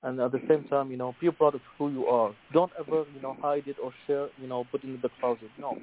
and 0.02 0.20
at 0.20 0.30
the 0.30 0.40
same 0.48 0.64
time, 0.64 0.90
you 0.90 0.96
know, 0.96 1.14
be 1.20 1.30
proud 1.30 1.54
of 1.54 1.60
who 1.78 1.90
you 1.90 2.06
are. 2.06 2.32
Don't 2.52 2.70
ever, 2.78 3.04
you 3.14 3.20
know, 3.20 3.36
hide 3.40 3.66
it 3.66 3.76
or 3.82 3.92
share, 4.06 4.28
you 4.38 4.46
know, 4.46 4.64
put 4.70 4.84
it 4.84 4.88
in 4.88 5.00
the 5.00 5.10
closet. 5.20 5.50
No, 5.58 5.78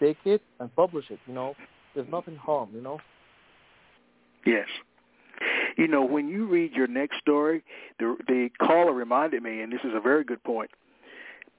take 0.00 0.18
it 0.24 0.42
and 0.60 0.74
publish 0.74 1.10
it. 1.10 1.18
You 1.26 1.34
know, 1.34 1.54
there's 1.94 2.08
nothing 2.08 2.36
harm. 2.36 2.70
You 2.74 2.82
know. 2.82 2.98
Yes. 4.46 4.68
You 5.76 5.88
know, 5.88 6.04
when 6.04 6.28
you 6.28 6.46
read 6.46 6.72
your 6.72 6.86
next 6.86 7.18
story, 7.18 7.62
the 7.98 8.16
the 8.26 8.50
caller 8.60 8.92
reminded 8.92 9.42
me, 9.42 9.60
and 9.60 9.72
this 9.72 9.80
is 9.84 9.92
a 9.94 10.00
very 10.00 10.24
good 10.24 10.42
point. 10.42 10.70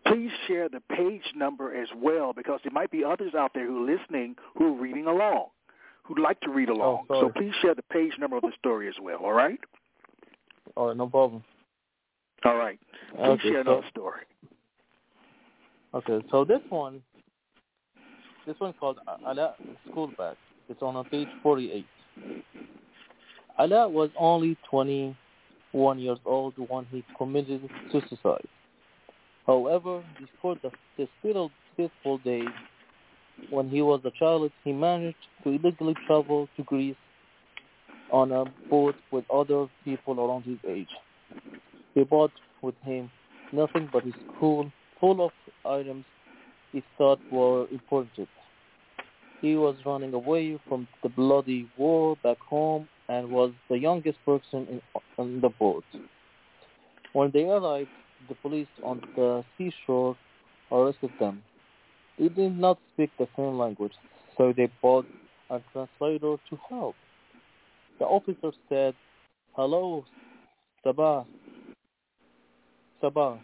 Please 0.06 0.32
share 0.48 0.70
the 0.70 0.82
page 0.96 1.24
number 1.36 1.76
as 1.76 1.90
well, 1.96 2.34
because 2.34 2.60
there 2.64 2.72
might 2.72 2.92
be 2.92 3.04
others 3.04 3.34
out 3.36 3.52
there 3.54 3.66
who 3.68 3.84
are 3.84 3.98
listening 3.98 4.36
who 4.58 4.76
are 4.76 4.82
reading 4.82 5.08
along, 5.08 5.48
who'd 6.04 6.20
like 6.20 6.40
to 6.42 6.50
read 6.50 6.70
oh, 6.70 6.74
along. 6.74 7.06
Oh, 7.10 7.22
so 7.22 7.30
please 7.30 7.54
share 7.62 7.76
the 7.76 7.84
page 7.84 8.14
number 8.20 8.38
of 8.38 8.44
the 8.44 8.52
story 8.58 8.88
as 8.88 8.96
well. 9.02 9.18
All 9.18 9.34
right. 9.34 9.60
All 10.76 10.88
right, 10.88 10.98
no 10.98 11.08
problem. 11.08 11.44
All 12.46 12.56
right. 12.56 12.80
Please 13.16 13.22
Okay, 13.22 13.50
share 13.50 13.64
so- 13.64 13.72
another 13.72 13.88
story. 13.90 14.22
Okay, 15.92 16.24
so 16.30 16.46
this 16.46 16.60
one, 16.70 17.02
this 18.46 18.56
one 18.60 18.74
called 18.74 19.00
Ala 19.28 19.56
School 19.90 20.12
Bag. 20.16 20.38
It's 20.70 20.82
on 20.84 21.04
page 21.06 21.28
48. 21.42 21.84
Ala 23.60 23.90
was 23.90 24.10
only 24.18 24.58
21 24.70 26.00
years 26.00 26.20
old 26.26 26.54
when 26.70 26.86
he 26.86 27.04
committed 27.18 27.70
suicide. 27.92 28.48
However, 29.46 30.04
before 30.20 30.56
the, 30.62 30.72
this 30.98 31.10
fatal, 31.22 31.52
fateful 31.76 32.20
day, 32.20 32.44
when 33.50 33.70
he 33.70 33.82
was 33.82 34.02
a 34.06 34.12
child, 34.12 34.52
he 34.64 34.72
managed 34.72 35.18
to 35.44 35.50
illegally 35.50 35.96
travel 36.08 36.48
to 36.56 36.64
Greece 36.64 36.96
on 38.12 38.32
a 38.32 38.46
boat 38.70 38.96
with 39.12 39.26
other 39.30 39.68
people 39.84 40.20
around 40.20 40.44
his 40.44 40.58
age. 40.68 40.90
He 41.96 42.04
brought 42.04 42.32
with 42.62 42.76
him 42.84 43.12
nothing 43.52 43.90
but 43.92 44.04
his 44.04 44.14
school 44.36 44.72
full 45.00 45.26
of 45.26 45.32
items 45.66 46.06
he 46.72 46.84
thought 46.98 47.20
were 47.32 47.68
important. 47.70 48.30
He 49.42 49.56
was 49.56 49.76
running 49.86 50.14
away 50.14 50.60
from 50.68 50.88
the 51.02 51.10
bloody 51.10 51.70
war 51.78 52.18
back 52.24 52.40
home 52.40 52.88
and 53.08 53.30
was 53.30 53.52
the 53.70 53.78
youngest 53.78 54.18
person 54.26 54.68
in, 54.70 54.82
on 55.18 55.42
the 55.42 55.50
boat. 55.50 55.86
When 57.14 57.32
they 57.32 57.44
arrived, 57.44 57.90
the 58.28 58.36
police 58.36 58.68
on 58.84 59.02
the 59.16 59.44
seashore 59.58 60.18
arrested 60.72 61.12
them. 61.20 61.42
They 62.18 62.28
did 62.28 62.58
not 62.58 62.80
speak 62.94 63.12
the 63.18 63.28
same 63.38 63.58
language, 63.58 63.94
so 64.38 64.54
they 64.56 64.70
brought 64.82 65.06
a 65.50 65.62
translator 65.72 66.36
to 66.50 66.60
help. 66.70 66.96
The 67.98 68.06
officer 68.06 68.52
said, 68.68 68.94
Hello, 69.54 70.06
Sabah. 70.86 71.26
Sabah, 73.02 73.40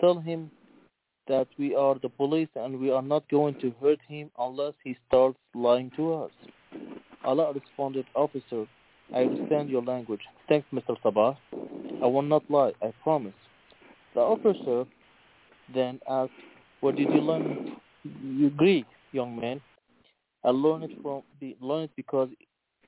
tell 0.00 0.20
him 0.20 0.50
that 1.28 1.48
we 1.58 1.74
are 1.74 1.96
the 2.02 2.08
police 2.08 2.48
and 2.56 2.78
we 2.78 2.90
are 2.90 3.02
not 3.02 3.28
going 3.28 3.54
to 3.60 3.72
hurt 3.80 4.00
him 4.08 4.30
unless 4.38 4.74
he 4.82 4.96
starts 5.08 5.38
lying 5.54 5.90
to 5.96 6.14
us. 6.14 6.30
Ala 7.24 7.52
responded, 7.52 8.06
Officer, 8.14 8.66
I 9.14 9.22
understand 9.22 9.68
your 9.68 9.82
language. 9.82 10.20
Thanks, 10.48 10.66
Mr. 10.72 10.96
Sabah. 11.04 11.36
I 12.02 12.06
will 12.06 12.22
not 12.22 12.42
lie, 12.50 12.72
I 12.82 12.92
promise. 13.02 13.34
The 14.14 14.20
officer 14.20 14.88
then 15.72 16.00
asked, 16.08 16.32
Where 16.80 16.92
did 16.92 17.08
you 17.10 17.20
learn 17.20 17.76
you 18.02 18.50
Greek, 18.50 18.86
young 19.12 19.38
man? 19.38 19.60
I 20.44 20.50
learned 20.50 20.84
it 20.84 20.90
from 21.02 21.22
the 21.40 21.56
learned 21.60 21.84
it 21.84 21.90
because 21.96 22.28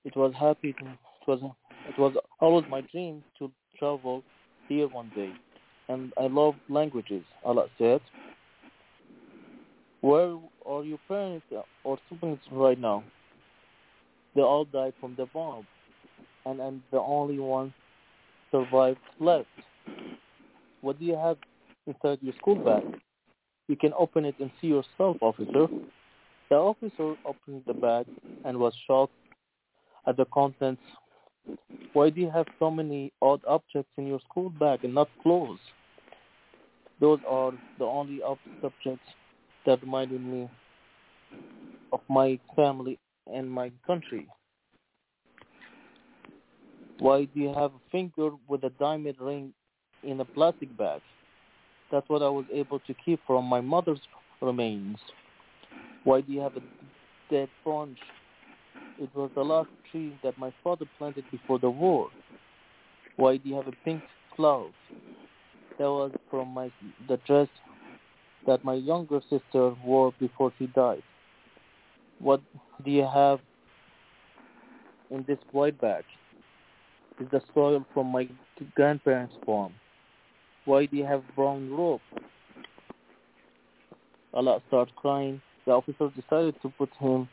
it 0.04 0.16
was 0.16 0.32
happy 0.38 0.72
to, 0.72 0.84
it 0.86 1.28
was 1.28 1.40
it 1.88 1.98
was 1.98 2.14
always 2.40 2.64
my 2.68 2.80
dream 2.80 3.22
to 3.38 3.50
travel 3.78 4.22
here 4.68 4.88
one 4.88 5.12
day. 5.14 5.32
And 5.88 6.12
I 6.18 6.26
love 6.26 6.54
languages, 6.68 7.24
Ala 7.46 7.66
said. 7.78 8.00
Where 10.00 10.36
are 10.66 10.84
your 10.84 10.98
parents 11.08 11.46
or 11.82 11.98
siblings 12.08 12.40
right 12.50 12.78
now? 12.78 13.04
They 14.34 14.42
all 14.42 14.64
died 14.64 14.94
from 15.00 15.14
the 15.16 15.26
bomb, 15.32 15.66
and 16.44 16.60
I'm 16.60 16.82
the 16.90 17.00
only 17.00 17.38
one 17.38 17.72
survived 18.50 18.98
left. 19.20 19.46
What 20.80 20.98
do 20.98 21.04
you 21.04 21.16
have 21.16 21.38
inside 21.86 22.18
your 22.20 22.34
school 22.34 22.56
bag? 22.56 23.00
You 23.68 23.76
can 23.76 23.92
open 23.98 24.24
it 24.24 24.34
and 24.40 24.50
see 24.60 24.66
yourself, 24.66 25.16
officer. 25.20 25.68
The 26.50 26.56
officer 26.56 27.14
opened 27.24 27.62
the 27.66 27.72
bag 27.72 28.06
and 28.44 28.58
was 28.58 28.74
shocked 28.86 29.12
at 30.06 30.16
the 30.16 30.26
contents. 30.26 30.82
Why 31.92 32.10
do 32.10 32.20
you 32.20 32.30
have 32.30 32.46
so 32.58 32.70
many 32.70 33.12
odd 33.22 33.40
objects 33.46 33.92
in 33.96 34.06
your 34.06 34.20
school 34.20 34.50
bag 34.50 34.80
and 34.82 34.94
not 34.94 35.10
clothes? 35.22 35.60
Those 37.00 37.20
are 37.28 37.52
the 37.78 37.84
only 37.84 38.22
ob- 38.22 38.38
subjects 38.60 39.08
that 39.66 39.80
reminded 39.82 40.20
me 40.20 40.48
of 41.92 42.00
my 42.08 42.38
family 42.56 42.98
and 43.32 43.50
my 43.50 43.70
country. 43.86 44.26
Why 46.98 47.24
do 47.24 47.40
you 47.40 47.48
have 47.54 47.72
a 47.72 47.80
finger 47.90 48.30
with 48.48 48.64
a 48.64 48.70
diamond 48.70 49.16
ring 49.20 49.52
in 50.02 50.20
a 50.20 50.24
plastic 50.24 50.76
bag? 50.76 51.00
That's 51.90 52.08
what 52.08 52.22
I 52.22 52.28
was 52.28 52.46
able 52.52 52.80
to 52.80 52.94
keep 53.04 53.20
from 53.26 53.44
my 53.44 53.60
mother's 53.60 54.00
remains. 54.40 54.98
Why 56.04 56.20
do 56.20 56.32
you 56.32 56.40
have 56.40 56.56
a 56.56 56.62
dead 57.30 57.48
branch? 57.64 57.98
It 59.00 59.10
was 59.14 59.30
the 59.34 59.42
last 59.42 59.68
tree 59.90 60.16
that 60.22 60.38
my 60.38 60.52
father 60.62 60.86
planted 60.98 61.24
before 61.30 61.58
the 61.58 61.70
war. 61.70 62.08
Why 63.16 63.36
do 63.38 63.48
you 63.48 63.56
have 63.56 63.66
a 63.66 63.72
pink 63.84 64.02
cloud? 64.36 64.72
That 65.78 65.90
was 65.90 66.12
from 66.30 66.48
my 66.48 66.70
the 67.08 67.18
dress 67.26 67.48
that 68.46 68.64
my 68.64 68.74
younger 68.74 69.20
sister 69.28 69.74
wore 69.84 70.12
before 70.20 70.52
she 70.58 70.68
died. 70.68 71.02
What 72.20 72.40
do 72.84 72.90
you 72.90 73.08
have 73.12 73.40
in 75.10 75.24
this 75.26 75.38
white 75.50 75.80
bag? 75.80 76.04
Is 77.20 77.26
the 77.32 77.40
soil 77.52 77.84
from 77.94 78.08
my 78.08 78.28
grandparents' 78.74 79.34
farm. 79.44 79.72
Why 80.64 80.86
do 80.86 80.96
you 80.96 81.04
have 81.04 81.22
brown 81.34 81.70
rope? 81.70 82.00
Ala 84.36 84.60
started 84.68 84.94
crying. 84.96 85.40
The 85.66 85.72
officer 85.72 86.10
decided 86.10 86.54
to 86.62 86.68
put 86.70 86.90
him 86.98 87.28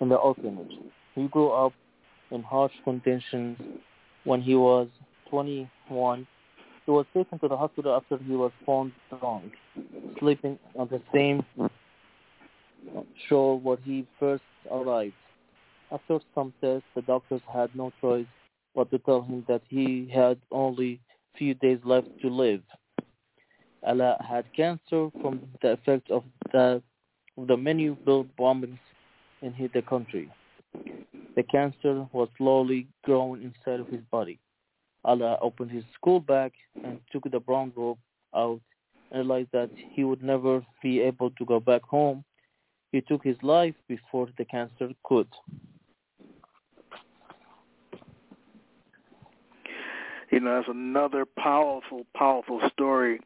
in 0.00 0.08
the 0.08 0.16
orphanage. 0.16 0.72
He 1.16 1.26
grew 1.28 1.48
up 1.48 1.72
in 2.30 2.42
harsh 2.42 2.72
conditions. 2.84 3.58
When 4.24 4.42
he 4.42 4.54
was 4.54 4.88
21, 5.30 6.26
he 6.84 6.90
was 6.90 7.06
taken 7.14 7.38
to 7.38 7.48
the 7.48 7.56
hospital 7.56 7.96
after 7.96 8.22
he 8.22 8.36
was 8.36 8.52
found 8.64 8.92
drunk, 9.18 9.52
sleeping 10.18 10.58
on 10.78 10.88
the 10.88 11.00
same 11.12 11.44
shore 13.28 13.58
where 13.58 13.78
he 13.82 14.06
first 14.20 14.44
arrived. 14.70 15.14
After 15.90 16.18
some 16.34 16.52
tests, 16.60 16.86
the 16.94 17.02
doctors 17.02 17.40
had 17.52 17.74
no 17.74 17.92
choice 18.00 18.26
but 18.74 18.90
to 18.90 18.98
tell 18.98 19.22
him 19.22 19.44
that 19.48 19.62
he 19.68 20.10
had 20.12 20.38
only 20.52 21.00
a 21.34 21.38
few 21.38 21.54
days 21.54 21.78
left 21.84 22.08
to 22.20 22.28
live. 22.28 22.62
Ala 23.88 24.22
had 24.28 24.44
cancer 24.54 25.08
from 25.22 25.40
the 25.62 25.72
effects 25.72 26.10
of 26.10 26.24
the, 26.52 26.82
of 27.38 27.46
the 27.46 27.56
many 27.56 27.88
bombings 27.88 28.78
in 29.40 29.70
the 29.72 29.82
country. 29.82 30.30
The 31.36 31.42
cancer 31.42 32.06
was 32.12 32.28
slowly 32.38 32.88
growing 33.04 33.42
inside 33.42 33.80
of 33.80 33.88
his 33.88 34.00
body. 34.10 34.38
Ala 35.06 35.38
opened 35.40 35.70
his 35.70 35.84
school 35.94 36.20
bag 36.20 36.52
and 36.82 36.98
took 37.12 37.30
the 37.30 37.40
brown 37.40 37.72
robe 37.76 37.98
out 38.34 38.60
and 39.10 39.20
realized 39.20 39.50
that 39.52 39.70
he 39.92 40.02
would 40.02 40.22
never 40.22 40.64
be 40.82 41.00
able 41.00 41.30
to 41.30 41.44
go 41.44 41.60
back 41.60 41.82
home. 41.82 42.24
He 42.92 43.00
took 43.02 43.22
his 43.22 43.36
life 43.42 43.74
before 43.88 44.28
the 44.38 44.44
cancer 44.44 44.90
could. 45.04 45.28
You 50.30 50.40
know, 50.40 50.56
that's 50.56 50.68
another 50.68 51.24
powerful, 51.24 52.04
powerful 52.16 52.60
story. 52.72 53.20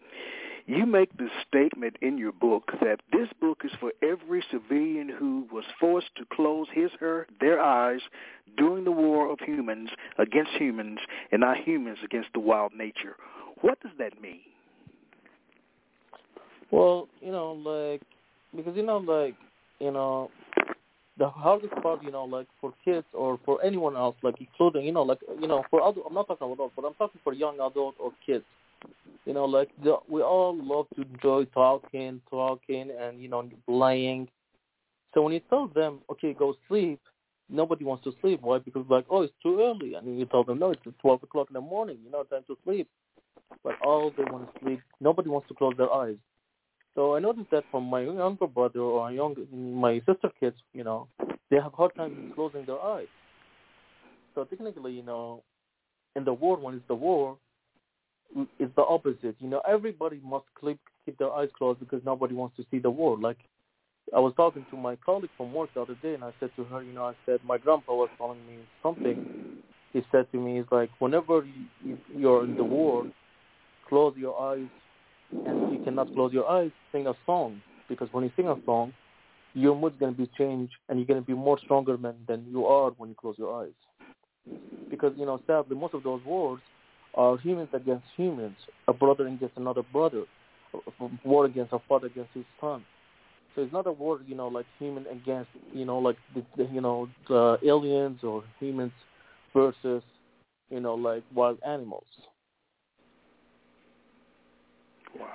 You 0.71 0.87
make 0.87 1.17
the 1.17 1.29
statement 1.49 1.97
in 2.01 2.17
your 2.17 2.33
book 2.33 2.71
that 2.81 3.01
this 3.13 3.29
book 3.41 3.63
is 3.65 3.73
for 3.81 3.93
every 4.03 4.43
civilian 4.51 5.09
who 5.09 5.47
was 5.53 5.65
forced 5.81 6.15
to 6.17 6.25
close 6.33 6.69
his 6.73 6.91
her 7.01 7.27
their 7.41 7.61
eyes 7.61 8.01
during 8.57 8.85
the 8.85 8.91
war 8.91 9.31
of 9.31 9.39
humans 9.41 9.91
against 10.19 10.53
humans 10.53 10.99
and 11.33 11.41
not 11.41 11.57
humans 11.59 11.99
against 12.05 12.29
the 12.35 12.41
wild 12.41 12.73
nature. 12.73 13.17
What 13.63 13.81
does 13.81 13.93
that 13.99 14.21
mean? 14.23 14.41
Well, 16.71 17.09
you 17.21 17.33
know, 17.33 17.53
like 17.53 18.03
because 18.55 18.77
you 18.77 18.85
know, 18.85 18.99
like 18.99 19.35
you 19.81 19.91
know, 19.91 20.31
the 21.19 21.29
hardest 21.29 21.75
part, 21.83 22.03
you 22.05 22.13
know, 22.13 22.25
like 22.25 22.47
for 22.61 22.73
kids 22.85 23.07
or 23.13 23.41
for 23.45 23.63
anyone 23.65 23.97
else, 23.97 24.15
like 24.23 24.37
including, 24.39 24.87
you 24.87 24.93
know, 24.93 25.03
like 25.03 25.19
you 25.41 25.49
know, 25.49 25.65
for 25.69 25.81
adult, 25.81 26.07
I'm 26.09 26.15
not 26.15 26.29
talking 26.29 26.47
about 26.47 26.55
adults, 26.55 26.75
but 26.77 26.85
I'm 26.85 26.95
talking 26.95 27.21
for 27.25 27.33
young 27.33 27.57
adults 27.57 27.99
or 27.99 28.13
kids. 28.25 28.45
You 29.27 29.35
know, 29.35 29.45
like 29.45 29.71
the, 29.85 29.97
we 30.09 30.23
all 30.23 30.57
love 30.61 30.87
to 30.97 31.03
enjoy 31.03 31.45
talking, 31.47 32.21
talking, 32.31 32.91
and 33.01 33.21
you 33.21 33.29
know, 33.29 33.49
playing. 33.67 34.29
So 35.15 35.23
when 35.23 35.35
you 35.35 35.41
tell 35.51 35.69
them, 35.69 36.01
okay, 36.11 36.33
go 36.33 36.55
sleep, 36.69 37.01
nobody 37.49 37.85
wants 37.85 38.05
to 38.05 38.13
sleep. 38.21 38.41
Why? 38.43 38.59
Because 38.59 38.87
like, 38.89 39.07
oh, 39.11 39.23
it's 39.23 39.35
too 39.43 39.61
early, 39.61 39.95
and 39.95 40.19
you 40.19 40.25
tell 40.27 40.45
them, 40.45 40.59
no, 40.59 40.71
it's 40.71 40.83
twelve 41.01 41.23
o'clock 41.23 41.49
in 41.51 41.55
the 41.55 41.61
morning. 41.61 41.99
You 42.05 42.11
know, 42.11 42.23
time 42.25 42.45
to 42.47 42.57
sleep. 42.65 42.89
But 43.63 43.75
all 43.83 44.13
they 44.17 44.25
want 44.25 44.53
to 44.53 44.61
sleep. 44.61 44.81
Nobody 45.01 45.29
wants 45.29 45.49
to 45.49 45.55
close 45.55 45.75
their 45.77 45.93
eyes. 45.93 46.17
So 46.95 47.15
I 47.15 47.21
noticed 47.21 47.51
that 47.51 47.65
from 47.71 47.85
my 47.85 48.01
younger 48.03 48.47
brother 48.47 48.81
or 48.81 49.11
young 49.13 49.37
my 49.53 49.99
sister 50.07 50.31
kids, 50.39 50.57
you 50.73 50.85
know, 50.85 51.09
they 51.51 51.57
have 51.57 51.73
hard 51.73 51.95
time 51.95 52.33
closing 52.35 52.65
their 52.65 52.81
eyes. 52.81 53.07
So 54.35 54.45
technically, 54.45 54.93
you 54.93 55.03
know, 55.03 55.43
in 56.17 56.25
the 56.25 56.33
war 56.33 56.57
when 56.57 56.75
it's 56.75 56.89
the 56.89 56.95
war, 56.95 57.37
it's 58.59 58.75
the 58.77 58.83
opposite. 58.83 59.37
You 59.39 59.49
know, 59.49 59.63
everybody 59.69 60.21
must 60.25 60.47
keep 60.61 60.79
keep 61.05 61.19
their 61.19 61.33
eyes 61.33 61.49
closed 61.57 61.81
because 61.81 62.03
nobody 62.05 62.35
wants 62.35 62.57
to 62.57 62.65
see 62.71 62.79
the 62.79 62.91
war. 62.91 63.19
Like 63.19 63.39
I 64.15 64.21
was 64.21 64.33
talking 64.37 64.65
to 64.71 64.77
my 64.77 64.97
colleague 64.97 65.31
from 65.37 65.53
work 65.53 65.71
the 65.75 65.83
other 65.83 65.97
day, 66.03 66.15
and 66.15 66.25
I 66.25 66.33
said 66.41 66.51
to 66.57 66.65
her, 66.65 66.83
you 66.83 66.93
know, 66.93 67.05
I 67.05 67.15
said 67.27 67.41
my 67.45 67.59
grandpa 67.59 67.95
was 67.95 68.11
telling 68.19 68.45
me 68.47 68.59
something. 68.83 69.63
He 69.93 70.03
said 70.13 70.31
to 70.33 70.39
me, 70.39 70.59
he's 70.59 70.67
like, 70.71 70.91
whenever 71.01 71.45
you, 71.85 71.99
you're 72.17 72.45
in 72.45 72.57
the 72.57 72.65
war, 72.65 73.11
close 73.89 74.15
your 74.17 74.41
eyes, 74.41 74.69
and 75.47 75.73
you 75.73 75.81
cannot 75.85 76.13
close 76.15 76.33
your 76.33 76.49
eyes. 76.49 76.71
Sing 76.93 77.07
a 77.07 77.15
song 77.27 77.61
because 77.89 78.09
when 78.13 78.25
you 78.25 78.31
sing 78.37 78.49
a 78.49 78.57
song, 78.65 78.93
your 79.55 79.77
mood's 79.77 79.99
to 79.99 80.13
be 80.13 80.31
changed, 80.39 80.73
and 80.89 80.99
you're 80.99 81.17
to 81.19 81.23
be 81.23 81.35
more 81.35 81.59
stronger 81.59 81.99
man 81.99 82.15
than 82.29 82.47
you 82.51 82.67
are 82.67 82.91
when 82.93 83.09
you 83.09 83.17
close 83.17 83.35
your 83.37 83.63
eyes. 83.63 83.73
Because 84.89 85.13
you 85.17 85.27
know, 85.27 85.41
sadly, 85.47 85.77
most 85.77 85.95
of 85.95 86.05
those 86.05 86.25
wars 86.25 86.61
are 87.15 87.39
humans 87.39 87.69
against 87.73 88.05
humans, 88.17 88.57
a 88.89 88.93
brother 88.93 89.27
against 89.27 89.57
another 89.57 89.83
brother, 89.93 90.25
a 90.75 91.09
war 91.25 91.47
against 91.47 91.73
a 91.73 91.79
father 91.89 92.07
against 92.07 92.31
his 92.35 92.45
son. 92.61 92.85
So 93.55 93.63
it's 93.63 93.73
not 93.73 93.87
a 93.87 93.93
war, 93.93 94.21
you 94.27 94.37
know, 94.37 94.49
like 94.49 94.67
human 94.79 95.07
against, 95.09 95.51
you 95.73 95.85
know, 95.85 95.99
like 95.99 96.17
the, 96.35 96.45
the 96.57 96.69
you 96.73 96.81
know 96.81 97.09
the 97.29 97.59
aliens 97.65 98.21
or 98.23 98.45
humans 98.61 98.93
versus, 99.55 100.03
you 100.71 100.81
know, 100.81 100.95
like 100.95 101.25
wild 101.35 101.59
animals. 101.67 102.05
Wow. 105.19 105.27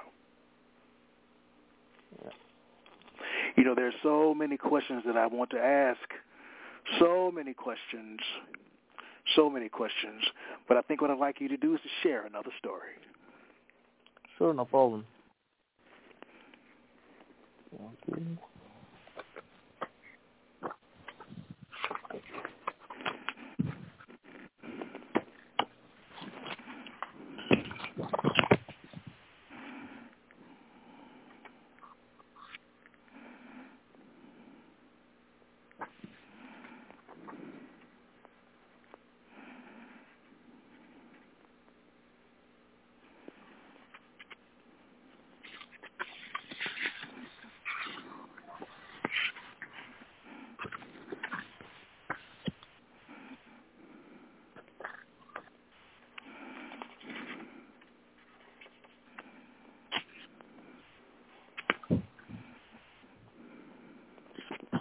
Yeah. 2.23 2.31
You 3.57 3.63
know, 3.65 3.75
there's 3.75 3.93
so 4.01 4.33
many 4.33 4.55
questions 4.55 5.03
that 5.05 5.17
I 5.17 5.27
want 5.27 5.49
to 5.51 5.59
ask. 5.59 5.99
So 6.99 7.31
many 7.33 7.53
questions. 7.53 8.19
So 9.35 9.49
many 9.49 9.69
questions. 9.69 10.21
But 10.67 10.77
I 10.77 10.81
think 10.81 11.01
what 11.01 11.09
I'd 11.09 11.17
like 11.17 11.41
you 11.41 11.47
to 11.49 11.57
do 11.57 11.73
is 11.73 11.81
to 11.81 11.89
share 12.07 12.25
another 12.25 12.51
story. 12.59 12.91
Sure, 14.37 14.53
no 14.53 14.65
problem. 14.65 15.05
Okay. 17.73 18.21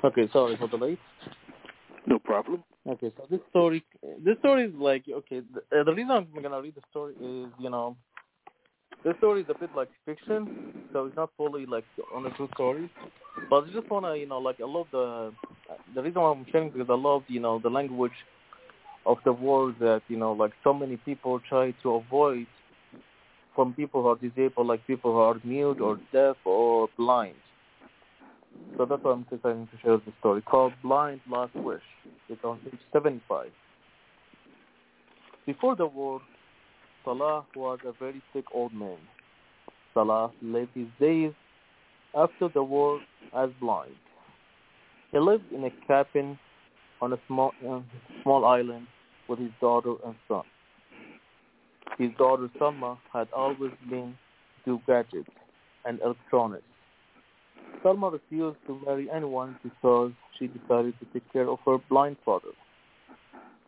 Okay, 0.04 0.28
sorry 0.32 0.56
for 0.58 0.68
the 0.68 0.76
late. 0.76 0.98
No 2.06 2.18
problem. 2.18 2.62
Okay, 2.86 3.10
so 3.16 3.26
this 3.30 3.40
story, 3.48 3.82
this 4.22 4.36
story 4.40 4.64
is 4.64 4.74
like 4.74 5.04
okay. 5.10 5.40
The, 5.54 5.80
uh, 5.80 5.84
the 5.84 5.94
reason 5.94 6.10
I'm 6.10 6.42
gonna 6.42 6.60
read 6.60 6.74
the 6.74 6.82
story 6.90 7.14
is 7.14 7.50
you 7.58 7.70
know, 7.70 7.96
this 9.02 9.16
story 9.16 9.40
is 9.40 9.46
a 9.48 9.58
bit 9.58 9.70
like 9.74 9.88
fiction, 10.04 10.74
so 10.92 11.06
it's 11.06 11.16
not 11.16 11.30
fully 11.38 11.64
like 11.64 11.84
on 12.14 12.26
a 12.26 12.30
true 12.32 12.48
story. 12.52 12.90
But 13.48 13.64
I 13.64 13.70
just 13.72 13.90
wanna 13.90 14.14
you 14.16 14.26
know 14.26 14.38
like 14.38 14.60
I 14.60 14.66
love 14.66 14.88
the 14.92 15.32
the 15.94 16.02
reason 16.02 16.20
why 16.20 16.32
I'm 16.32 16.44
sharing 16.52 16.68
because 16.68 16.88
I 16.90 16.96
love 16.96 17.22
you 17.28 17.40
know 17.40 17.58
the 17.58 17.70
language 17.70 18.12
of 19.06 19.16
the 19.24 19.32
world 19.32 19.76
that 19.80 20.02
you 20.08 20.18
know 20.18 20.32
like 20.32 20.52
so 20.62 20.74
many 20.74 20.98
people 20.98 21.40
try 21.48 21.70
to 21.82 21.94
avoid 21.94 22.46
from 23.54 23.72
people 23.72 24.02
who 24.02 24.08
are 24.08 24.16
disabled, 24.16 24.66
like 24.66 24.86
people 24.86 25.12
who 25.12 25.18
are 25.18 25.40
mute 25.44 25.80
or 25.80 25.98
deaf 26.12 26.36
or 26.44 26.88
blind. 26.98 27.36
So 28.76 28.84
that's 28.84 29.04
why 29.04 29.12
I'm 29.12 29.26
deciding 29.30 29.68
to 29.68 29.78
share 29.82 29.96
the 29.98 30.12
story 30.18 30.42
called 30.42 30.72
Blind 30.82 31.20
Last 31.30 31.54
Wish. 31.54 31.82
It's 32.28 32.42
on 32.42 32.58
page 32.58 32.80
75. 32.92 33.46
Before 35.46 35.76
the 35.76 35.86
war, 35.86 36.20
Salah 37.04 37.44
was 37.54 37.78
a 37.86 37.92
very 37.92 38.20
sick 38.32 38.44
old 38.52 38.72
man. 38.74 38.96
Salah 39.92 40.32
lived 40.42 40.72
his 40.74 40.88
days 40.98 41.32
after 42.16 42.48
the 42.48 42.62
war 42.64 43.00
as 43.36 43.50
blind. 43.60 43.94
He 45.12 45.20
lived 45.20 45.52
in 45.52 45.64
a 45.64 45.70
cabin 45.86 46.36
on 47.00 47.12
a 47.12 47.18
small, 47.28 47.52
uh, 47.68 47.80
small 48.22 48.44
island 48.44 48.88
with 49.28 49.38
his 49.38 49.50
daughter 49.60 49.94
and 50.04 50.16
son. 50.26 50.42
His 51.98 52.10
daughter 52.18 52.48
Salma 52.60 52.98
had 53.12 53.28
always 53.32 53.72
been 53.88 54.16
into 54.66 54.80
gadgets 54.86 55.30
and 55.84 56.00
electronics 56.00 56.64
Salma 57.84 58.10
refused 58.10 58.56
to 58.66 58.80
marry 58.86 59.10
anyone 59.10 59.58
because 59.62 60.12
she 60.38 60.46
decided 60.46 60.94
to 61.00 61.06
take 61.12 61.30
care 61.34 61.50
of 61.50 61.58
her 61.66 61.76
blind 61.90 62.16
father. 62.24 62.52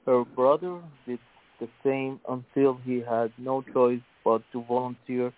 Her 0.06 0.24
brother 0.24 0.80
did 1.06 1.18
the 1.60 1.68
same 1.84 2.18
until 2.26 2.80
he 2.86 3.00
had 3.00 3.30
no 3.36 3.62
choice 3.74 4.00
but 4.24 4.40
to 4.52 4.62
volunteer 4.62 5.34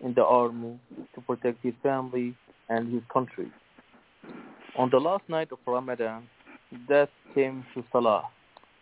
in 0.00 0.14
the 0.14 0.24
army 0.24 0.80
to 1.14 1.20
protect 1.20 1.62
his 1.62 1.74
family 1.82 2.34
and 2.70 2.90
his 2.90 3.02
country. 3.12 3.52
On 4.78 4.88
the 4.90 4.98
last 4.98 5.28
night 5.28 5.48
of 5.52 5.58
Ramadan, 5.66 6.26
Death 6.88 7.10
came 7.34 7.66
to 7.74 7.84
Salah 7.92 8.24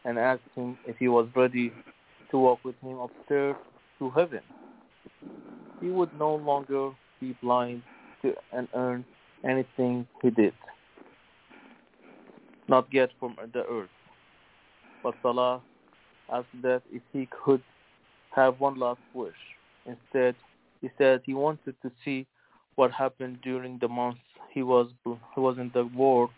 and 0.05 0.17
asked 0.17 0.43
him 0.55 0.79
if 0.87 0.97
he 0.99 1.09
was 1.09 1.27
ready 1.35 1.73
to 2.31 2.39
walk 2.39 2.61
with 2.65 2.77
him 2.81 2.99
upstairs 2.99 3.57
to 3.99 4.11
heaven. 4.11 4.43
He 5.81 5.89
would 5.91 6.17
no 6.19 6.37
longer 6.37 6.91
be 7.21 7.37
blind 7.43 7.83
and 8.53 8.69
earn 8.75 9.05
anything 9.45 10.07
he 10.23 10.31
did, 10.31 10.55
not 12.69 12.91
get 12.91 13.11
from 13.19 13.37
the 13.53 13.65
earth. 13.67 13.91
But 15.03 15.15
Salah 15.23 15.61
asked 16.33 16.63
that 16.63 16.83
if 16.91 17.03
he 17.13 17.29
could 17.45 17.63
have 18.35 18.59
one 18.59 18.79
last 18.79 19.01
wish. 19.13 19.35
Instead, 19.87 20.35
he 20.81 20.91
said 20.99 21.21
he 21.25 21.35
wanted 21.35 21.75
to 21.83 21.91
see 22.05 22.27
what 22.77 22.91
happened 22.91 23.39
during 23.43 23.79
the 23.79 23.89
months 23.89 24.21
he 24.51 24.63
was 24.63 24.89
he 25.35 25.41
was 25.41 25.59
in 25.59 25.71
the 25.75 25.85
war. 25.85 26.31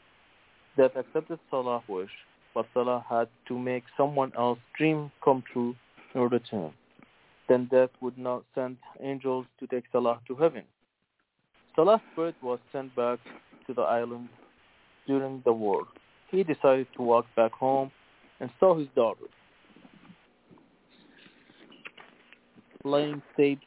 That 0.77 0.97
accepted 0.97 1.39
Salah's 1.51 1.83
wish, 1.89 2.11
but 2.55 2.67
Salah 2.75 3.05
had 3.09 3.29
to 3.49 3.59
make 3.59 3.85
someone 3.97 4.33
else's 4.37 4.63
dream 4.77 5.11
come 5.25 5.43
true 5.53 5.75
in 6.15 6.21
order 6.21 6.37
return. 6.37 6.73
Then 7.49 7.67
death 7.71 7.91
would 8.01 8.19
not 8.19 8.45
send 8.55 8.77
angels 9.01 9.47
to 9.61 9.67
take 9.67 9.85
Salah 9.93 10.21
to 10.29 10.35
heaven. 10.35 10.65
Salah's 11.77 12.01
bird 12.17 12.35
was 12.43 12.59
sent 12.73 12.97
back 12.97 13.19
to 13.67 13.75
the 13.75 13.83
island 13.83 14.31
during 15.07 15.43
the 15.45 15.53
war. 15.53 15.83
He 16.31 16.43
decided 16.43 16.87
to 16.97 17.03
walk 17.03 17.27
back 17.37 17.53
home 17.53 17.93
and 18.41 18.51
saw 18.59 18.79
his 18.79 18.89
daughter 18.97 19.27
playing 22.83 23.21
tapes 23.37 23.67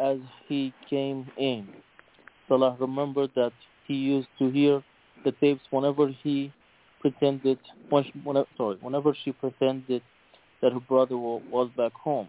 as 0.00 0.18
he 0.48 0.72
came 0.90 1.30
in. 1.36 1.68
Salah 2.48 2.76
remembered 2.80 3.30
that 3.36 3.52
he 3.86 3.94
used 3.94 4.28
to 4.38 4.50
hear 4.50 4.82
the 5.24 5.32
tapes 5.32 5.62
whenever 5.70 6.08
he 6.08 6.52
pretended, 7.00 7.58
whenever, 7.90 8.46
sorry, 8.56 8.76
whenever 8.80 9.14
she 9.22 9.32
pretended 9.32 10.02
that 10.60 10.72
her 10.72 10.80
brother 10.80 11.16
was 11.16 11.70
back 11.76 11.92
home. 11.92 12.28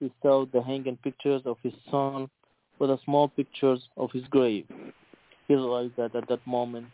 He 0.00 0.10
saw 0.22 0.46
the 0.46 0.62
hanging 0.62 0.96
pictures 1.02 1.42
of 1.44 1.56
his 1.62 1.74
son 1.90 2.30
with 2.78 2.90
the 2.90 2.98
small 3.04 3.28
pictures 3.28 3.88
of 3.96 4.10
his 4.12 4.24
grave. 4.28 4.66
He 5.48 5.54
realized 5.54 5.96
that 5.96 6.14
at 6.14 6.28
that 6.28 6.46
moment 6.46 6.86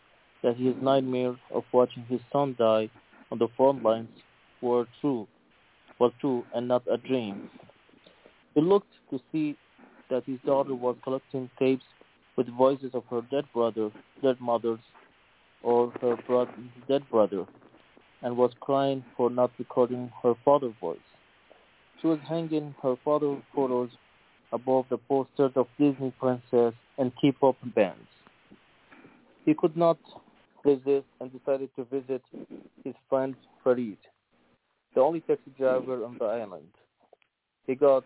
that 0.42 0.56
his 0.56 0.74
nightmare 0.82 1.36
of 1.52 1.64
watching 1.72 2.04
his 2.08 2.20
son 2.32 2.56
die 2.58 2.90
on 3.30 3.38
the 3.38 3.48
front 3.56 3.82
lines 3.82 4.08
were 4.60 4.86
true, 5.00 5.26
was 5.98 6.12
true 6.20 6.44
and 6.54 6.68
not 6.68 6.82
a 6.90 6.96
dream. 6.96 7.50
He 8.54 8.60
looked 8.60 8.92
to 9.10 9.20
see 9.30 9.56
that 10.10 10.24
his 10.24 10.38
daughter 10.44 10.74
was 10.74 10.96
collecting 11.04 11.48
tapes 11.58 11.84
with 12.36 12.48
voices 12.48 12.90
of 12.94 13.04
her 13.10 13.22
dead 13.30 13.44
brother, 13.52 13.90
dead 14.22 14.40
mothers, 14.40 14.80
or 15.62 15.92
her 16.00 16.16
brother, 16.26 16.52
dead 16.88 17.02
brother, 17.10 17.44
and 18.22 18.36
was 18.36 18.50
crying 18.60 19.04
for 19.16 19.30
not 19.30 19.50
recording 19.58 20.10
her 20.22 20.34
father's 20.44 20.74
voice. 20.80 20.98
She 22.00 22.06
was 22.06 22.18
hanging 22.26 22.74
her 22.82 22.96
father's 23.04 23.42
photos 23.54 23.90
above 24.52 24.86
the 24.90 24.98
posters 24.98 25.52
of 25.56 25.66
Disney 25.78 26.12
princess 26.18 26.74
and 26.98 27.12
K-pop 27.20 27.56
bands. 27.74 28.08
He 29.44 29.54
could 29.54 29.76
not 29.76 29.98
resist 30.64 31.06
and 31.20 31.32
decided 31.32 31.70
to 31.76 31.84
visit 31.84 32.22
his 32.84 32.94
friend 33.08 33.34
Farid, 33.64 33.98
the 34.94 35.00
only 35.00 35.20
taxi 35.20 35.50
driver 35.56 36.04
on 36.04 36.16
the 36.18 36.26
island. 36.26 36.68
He 37.66 37.74
got 37.74 38.04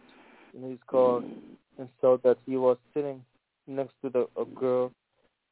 in 0.54 0.70
his 0.70 0.78
car 0.86 1.22
and 1.78 1.88
saw 2.00 2.16
that 2.24 2.38
he 2.46 2.56
was 2.56 2.76
sitting 2.92 3.22
next 3.66 3.94
to 4.02 4.10
the, 4.10 4.26
a 4.40 4.44
girl, 4.44 4.92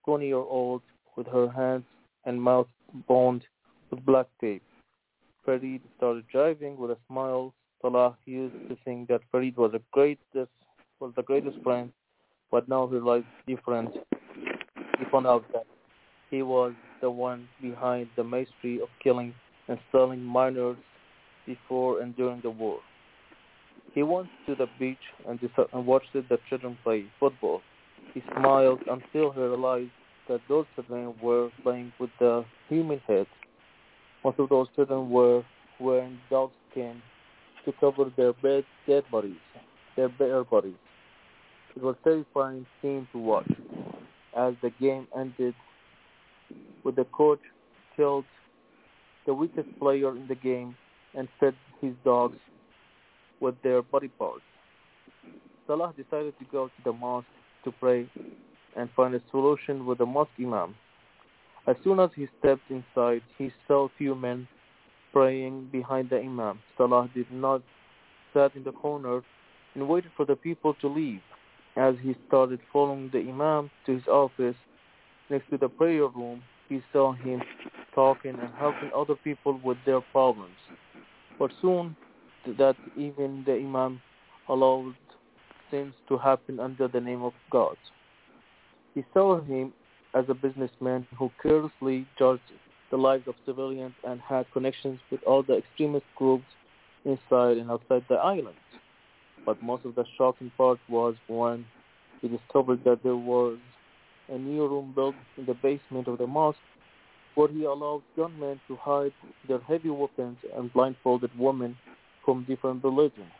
20 0.05 0.26
year 0.26 0.36
old, 0.36 0.82
with 1.16 1.26
her 1.26 1.49
hands 1.51 1.84
and 2.24 2.40
mouth 2.40 2.68
bound 3.09 3.45
with 3.90 4.05
black 4.05 4.26
tape. 4.40 4.62
Farid 5.45 5.80
started 5.97 6.24
driving 6.28 6.76
with 6.76 6.90
a 6.90 6.97
smile. 7.09 7.53
Salah 7.80 8.16
used 8.24 8.55
to 8.68 8.76
think 8.84 9.09
that 9.09 9.20
Farid 9.30 9.57
was 9.57 9.74
a 9.74 9.80
greatest 9.90 10.53
was 11.03 11.12
the 11.16 11.22
greatest 11.22 11.61
friend, 11.64 11.90
but 12.53 12.68
now 12.68 12.86
he 12.86 12.94
realized 12.94 13.26
different. 13.44 13.90
He 15.00 15.05
found 15.11 15.26
out 15.26 15.44
that 15.53 15.66
he 16.30 16.42
was 16.42 16.74
the 17.00 17.11
one 17.11 17.48
behind 17.61 18.07
the 18.14 18.22
mystery 18.22 18.80
of 18.80 18.88
killing 19.03 19.34
and 19.66 19.80
selling 19.90 20.22
minors 20.22 20.76
before 21.44 22.03
and 22.03 22.16
during 22.16 22.40
the 22.42 22.50
war. 22.50 22.78
He 23.92 24.05
went 24.05 24.28
to 24.46 24.55
the 24.55 24.68
beach 24.78 25.05
and, 25.28 25.40
and 25.72 25.86
watched 25.86 26.12
the 26.12 26.38
children 26.48 26.78
play 26.84 27.07
football. 27.18 27.62
He 28.14 28.22
smiled 28.38 28.82
until 28.88 29.32
he 29.32 29.40
realized 29.40 29.90
that 30.28 30.40
those 30.48 30.66
children 30.76 31.14
were 31.20 31.50
playing 31.64 31.92
with 31.98 32.11
the 32.20 32.44
human 32.68 33.00
heads. 33.09 33.28
Most 34.22 34.38
of 34.38 34.48
those 34.48 34.68
children 34.76 35.11
were 35.11 35.42
wearing 35.80 36.16
dog 36.30 36.53
skin 36.70 37.03
to 37.64 37.72
cover 37.80 38.05
their 38.16 38.34
dead 38.86 39.03
bodies, 39.11 39.40
their 39.96 40.09
bare 40.09 40.44
bodies. 40.44 40.76
It 41.75 41.83
was 41.83 41.97
terrifying 42.05 42.66
scene 42.81 43.09
to 43.12 43.18
watch 43.18 43.51
as 44.37 44.55
the 44.62 44.70
game 44.81 45.09
ended 45.18 45.55
with 46.85 46.97
the 46.97 47.05
coach 47.05 47.41
killed 47.97 48.25
the 49.27 49.35
weakest 49.35 49.68
player 49.79 50.11
in 50.16 50.27
the 50.27 50.35
game 50.35 50.77
and 51.14 51.29
fed 51.39 51.55
his 51.81 51.93
dogs 52.05 52.39
with 53.41 53.55
their 53.62 53.83
body 53.83 54.09
parts. 54.09 54.43
Salah 55.66 55.95
decided 55.97 56.39
to 56.39 56.45
go 56.51 56.66
to 56.66 56.83
the 56.85 56.93
mosque 56.93 57.27
to 57.64 57.73
pray 57.73 58.09
and 58.77 58.89
find 58.97 59.14
a 59.14 59.23
solution 59.31 59.87
with 59.87 59.99
the 59.99 60.07
mosque 60.07 60.31
imam. 60.41 60.75
As 61.66 61.77
soon 61.85 62.01
as 62.01 62.11
he 62.16 62.27
stepped 62.39 62.70
inside, 62.70 63.23
he 63.39 63.53
saw 63.68 63.89
few 63.97 64.14
men 64.14 64.49
praying 65.12 65.68
behind 65.70 66.11
the 66.11 66.18
imam. 66.18 66.59
Salah 66.77 67.09
did 67.14 67.31
not 67.31 67.62
sat 68.35 68.55
in 68.57 68.64
the 68.64 68.73
corner 68.73 69.23
and 69.75 69.89
waited 69.89 70.11
for 70.16 70.27
the 70.27 70.37
people 70.37 70.75
to 70.81 70.89
leave. 70.89 71.20
As 71.77 71.95
he 72.03 72.14
started 72.29 72.61
following 72.73 73.09
the 73.12 73.20
imam 73.20 73.70
to 73.87 73.93
his 73.93 74.07
office 74.07 74.57
next 75.31 75.49
to 75.51 75.57
the 75.57 75.68
prayer 75.68 76.07
room, 76.07 76.43
he 76.68 76.83
saw 76.93 77.12
him 77.12 77.43
talking 77.95 78.39
and 78.39 78.55
helping 78.59 78.91
other 78.95 79.14
people 79.14 79.59
with 79.64 79.79
their 79.87 80.01
problems. 80.01 80.57
But 81.39 81.51
soon 81.61 81.97
that 82.47 82.77
even 82.97 83.43
the 83.47 83.55
imam 83.55 84.01
allowed 84.49 84.95
things 85.70 85.95
to 86.09 86.18
happen 86.18 86.61
under 86.61 86.89
the 86.89 87.01
name 87.01 87.23
of 87.23 87.33
God. 87.51 87.77
He 88.95 89.05
saw 89.14 89.41
him 89.41 89.73
as 90.14 90.27
a 90.29 90.35
businessman 90.35 91.07
who 91.18 91.31
carelessly 91.43 92.07
judged 92.18 92.43
the 92.91 92.99
lives 92.99 93.27
of 93.27 93.35
civilians 93.47 93.95
and 94.05 94.20
had 94.20 94.51
connections 94.53 95.01
with 95.11 95.23
all 95.25 95.43
the 95.43 95.57
extremist 95.57 96.05
groups 96.16 96.45
inside 97.05 97.57
and 97.57 97.70
outside 97.70 98.05
the 98.09 98.16
island. 98.16 98.57
But 99.45 99.62
most 99.62 99.84
of 99.84 99.95
the 99.95 100.05
shocking 100.16 100.51
part 100.57 100.78
was 100.88 101.14
when 101.26 101.64
he 102.20 102.28
discovered 102.28 102.84
that 102.84 103.03
there 103.03 103.16
was 103.16 103.59
a 104.28 104.38
new 104.38 104.66
room 104.66 104.93
built 104.95 105.16
in 105.36 105.47
the 105.47 105.55
basement 105.55 106.09
of 106.09 106.18
the 106.18 106.26
mosque 106.26 106.59
where 107.34 107.49
he 107.49 107.64
allowed 107.64 108.03
gunmen 108.16 108.61
to 108.68 108.76
hide 108.76 109.12
their 109.49 109.61
heavy 109.61 109.90
weapons 109.90 110.36
and 110.57 110.72
blindfolded 110.72 111.30
women 111.38 111.76
from 112.24 112.45
different 112.45 112.84
religions. 112.84 113.32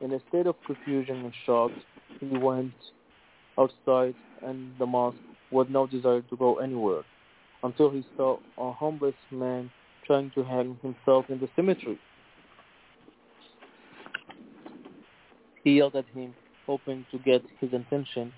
In 0.00 0.12
a 0.12 0.20
state 0.28 0.46
of 0.46 0.56
confusion 0.66 1.24
and 1.24 1.32
shock, 1.46 1.70
he 2.20 2.26
went 2.26 2.72
outside 3.58 4.14
and 4.42 4.72
the 4.78 4.86
mosque 4.86 5.16
with 5.50 5.68
no 5.70 5.86
desire 5.86 6.22
to 6.22 6.36
go 6.36 6.58
anywhere 6.58 7.02
until 7.62 7.90
he 7.90 8.04
saw 8.16 8.38
a 8.58 8.72
homeless 8.72 9.14
man 9.30 9.70
trying 10.06 10.30
to 10.34 10.44
hang 10.44 10.78
himself 10.82 11.24
in 11.28 11.40
the 11.40 11.48
cemetery. 11.56 11.98
He 15.68 15.74
yelled 15.74 15.96
at 15.96 16.06
him, 16.14 16.34
hoping 16.64 17.04
to 17.10 17.18
get 17.18 17.42
his 17.60 17.70
attention. 17.74 18.32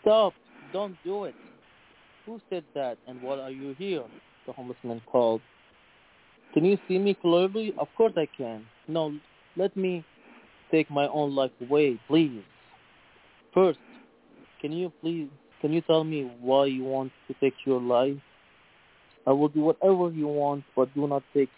Stop! 0.00 0.32
Don't 0.72 0.96
do 1.04 1.24
it! 1.24 1.34
Who 2.24 2.40
said 2.48 2.64
that 2.74 2.96
and 3.06 3.20
what 3.20 3.38
are 3.38 3.50
you 3.50 3.74
here? 3.76 4.04
The 4.46 4.54
homeless 4.54 4.78
man 4.82 5.02
called. 5.04 5.42
Can 6.54 6.64
you 6.64 6.78
see 6.88 6.98
me 6.98 7.12
clearly? 7.12 7.74
Of 7.76 7.88
course 7.94 8.14
I 8.16 8.26
can. 8.38 8.64
No, 8.88 9.14
let 9.54 9.76
me 9.76 10.02
take 10.70 10.90
my 10.90 11.08
own 11.08 11.34
life 11.34 11.50
away, 11.60 12.00
please. 12.08 12.42
First, 13.52 13.80
can 14.62 14.72
you 14.72 14.90
please, 15.02 15.28
can 15.60 15.74
you 15.74 15.82
tell 15.82 16.04
me 16.04 16.30
why 16.40 16.64
you 16.64 16.84
want 16.84 17.12
to 17.28 17.34
take 17.34 17.66
your 17.66 17.82
life? 17.82 18.16
I 19.26 19.32
will 19.32 19.48
do 19.48 19.60
whatever 19.60 20.10
you 20.10 20.26
want, 20.26 20.64
but 20.74 20.94
do 20.94 21.06
not 21.06 21.22
take 21.34 21.52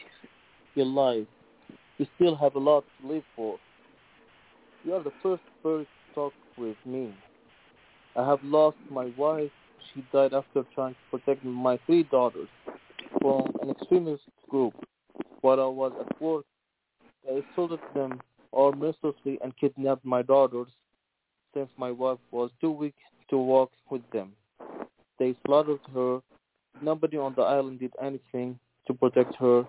your 0.74 0.86
life. 0.86 1.28
You 1.98 2.06
still 2.16 2.34
have 2.34 2.56
a 2.56 2.58
lot 2.58 2.84
to 3.00 3.06
live 3.12 3.22
for. 3.36 3.60
You 4.84 4.92
are 4.92 5.02
the 5.02 5.12
first 5.22 5.42
person 5.62 5.86
to 5.86 6.14
talk 6.14 6.32
with 6.58 6.76
me. 6.84 7.14
I 8.16 8.26
have 8.28 8.40
lost 8.44 8.76
my 8.90 9.10
wife. 9.16 9.50
She 9.94 10.04
died 10.12 10.34
after 10.34 10.62
trying 10.74 10.92
to 10.92 11.18
protect 11.18 11.42
my 11.42 11.78
three 11.86 12.02
daughters 12.02 12.48
from 13.18 13.46
an 13.62 13.70
extremist 13.70 14.24
group. 14.50 14.74
While 15.40 15.60
I 15.60 15.66
was 15.66 15.92
at 15.98 16.20
work, 16.20 16.44
I 17.26 17.40
assaulted 17.40 17.80
them 17.94 18.20
all 18.52 18.72
mercilessly 18.72 19.38
and 19.42 19.56
kidnapped 19.56 20.04
my 20.04 20.20
daughters 20.20 20.68
since 21.54 21.70
my 21.78 21.90
wife 21.90 22.18
was 22.30 22.50
too 22.60 22.70
weak 22.70 22.94
to 23.30 23.38
walk 23.38 23.70
with 23.88 24.02
them. 24.12 24.32
They 25.18 25.34
slaughtered 25.46 25.80
her. 25.94 26.20
Nobody 26.82 27.16
on 27.16 27.32
the 27.36 27.42
island 27.42 27.80
did 27.80 27.94
anything 28.02 28.58
to 28.86 28.92
protect 28.92 29.34
her 29.36 29.64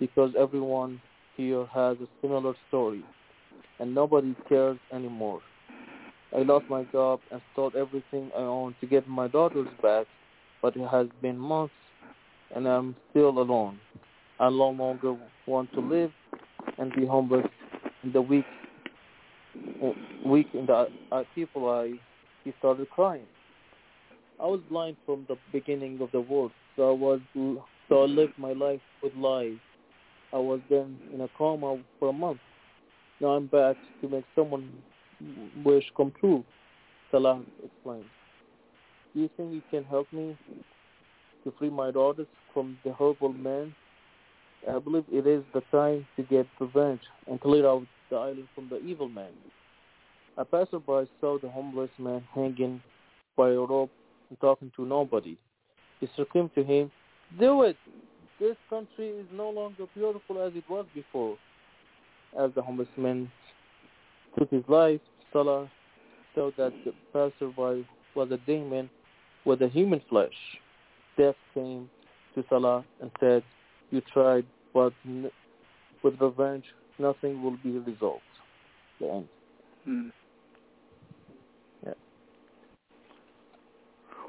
because 0.00 0.32
everyone 0.38 0.98
here 1.36 1.66
has 1.74 1.98
a 1.98 2.08
similar 2.22 2.54
story 2.68 3.04
and 3.78 3.94
nobody 3.94 4.34
cares 4.48 4.78
anymore. 4.92 5.40
I 6.34 6.40
lost 6.40 6.66
my 6.68 6.84
job 6.92 7.20
and 7.30 7.40
sold 7.54 7.76
everything 7.76 8.30
I 8.36 8.40
own 8.40 8.74
to 8.80 8.86
get 8.86 9.08
my 9.08 9.28
daughters 9.28 9.68
back, 9.82 10.06
but 10.60 10.76
it 10.76 10.86
has 10.88 11.06
been 11.22 11.38
months 11.38 11.74
and 12.54 12.66
I'm 12.66 12.96
still 13.10 13.28
alone. 13.28 13.78
I 14.38 14.50
no 14.50 14.70
longer 14.70 15.16
want 15.46 15.72
to 15.72 15.80
live 15.80 16.10
and 16.78 16.92
be 16.94 17.06
homeless 17.06 17.46
in 18.02 18.12
the 18.12 18.20
week 18.20 18.44
week 20.26 20.48
in 20.52 20.66
the 20.66 20.88
uh, 21.12 21.22
people 21.34 21.68
I 21.70 21.94
he 22.44 22.52
started 22.58 22.88
crying. 22.90 23.26
I 24.38 24.46
was 24.46 24.60
blind 24.68 24.96
from 25.06 25.24
the 25.28 25.36
beginning 25.52 26.00
of 26.00 26.10
the 26.12 26.20
world, 26.20 26.52
so 26.76 26.90
I 26.90 26.92
was 26.92 27.20
so 27.88 28.02
I 28.02 28.06
lived 28.06 28.34
my 28.36 28.52
life 28.52 28.80
with 29.02 29.14
lies. 29.14 29.56
I 30.32 30.38
was 30.38 30.60
then 30.68 30.98
in 31.14 31.22
a 31.22 31.28
coma 31.38 31.78
for 31.98 32.10
a 32.10 32.12
month. 32.12 32.40
Now 33.20 33.28
I'm 33.28 33.46
back 33.46 33.76
to 34.00 34.08
make 34.08 34.24
someone 34.34 34.70
wish 35.64 35.84
come 35.96 36.12
true. 36.20 36.44
Salah 37.10 37.42
explained. 37.64 38.04
Do 39.14 39.20
you 39.22 39.30
think 39.36 39.54
you 39.54 39.62
can 39.70 39.84
help 39.84 40.12
me 40.12 40.36
to 41.44 41.52
free 41.58 41.70
my 41.70 41.90
daughters 41.90 42.26
from 42.52 42.76
the 42.84 42.92
horrible 42.92 43.32
man? 43.32 43.74
I 44.70 44.78
believe 44.78 45.04
it 45.10 45.26
is 45.26 45.44
the 45.54 45.62
time 45.70 46.06
to 46.16 46.22
get 46.24 46.46
revenge 46.60 47.00
and 47.26 47.40
clear 47.40 47.66
out 47.66 47.86
the 48.10 48.16
island 48.16 48.48
from 48.54 48.68
the 48.68 48.78
evil 48.78 49.08
man. 49.08 49.32
A 50.36 50.44
passerby 50.44 51.08
saw 51.20 51.38
the 51.38 51.48
homeless 51.48 51.90
man 51.98 52.22
hanging 52.34 52.82
by 53.36 53.50
a 53.50 53.58
rope 53.58 53.90
and 54.28 54.38
talking 54.40 54.70
to 54.76 54.84
nobody. 54.84 55.38
He 56.00 56.08
screamed 56.20 56.50
to 56.54 56.64
him, 56.64 56.90
Do 57.38 57.62
it! 57.62 57.76
This 58.38 58.56
country 58.68 59.08
is 59.08 59.26
no 59.32 59.48
longer 59.48 59.84
beautiful 59.94 60.42
as 60.42 60.52
it 60.54 60.64
was 60.68 60.84
before. 60.94 61.38
As 62.38 62.50
the 62.54 62.62
homeless 62.62 62.88
man 62.96 63.30
took 64.38 64.50
his 64.50 64.64
life, 64.68 65.00
Salah 65.32 65.70
saw 66.34 66.50
that 66.58 66.72
the 66.84 66.92
passerby 67.12 67.86
was 68.14 68.30
a 68.30 68.36
demon 68.46 68.90
with 69.44 69.62
a 69.62 69.68
human 69.68 70.02
flesh. 70.08 70.34
Death 71.16 71.36
came 71.54 71.88
to 72.34 72.44
Salah 72.48 72.84
and 73.00 73.10
said, 73.20 73.42
You 73.90 74.02
tried, 74.12 74.44
but 74.74 74.92
n- 75.06 75.30
with 76.02 76.20
revenge, 76.20 76.64
nothing 76.98 77.42
will 77.42 77.56
be 77.62 77.78
resolved. 77.78 78.22
The 79.00 79.10
end. 79.10 79.28
Hmm. 79.84 80.08
Yeah. 81.86 81.92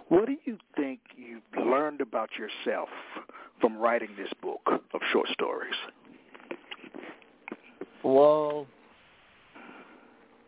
What 0.07 0.27
do 0.27 0.37
you 0.45 0.57
think 0.75 0.99
you've 1.17 1.65
learned 1.65 1.99
about 1.99 2.29
yourself 2.37 2.89
from 3.59 3.77
writing 3.77 4.09
this 4.17 4.31
book 4.41 4.61
of 4.65 5.01
short 5.11 5.27
stories? 5.33 5.75
Well, 8.03 8.67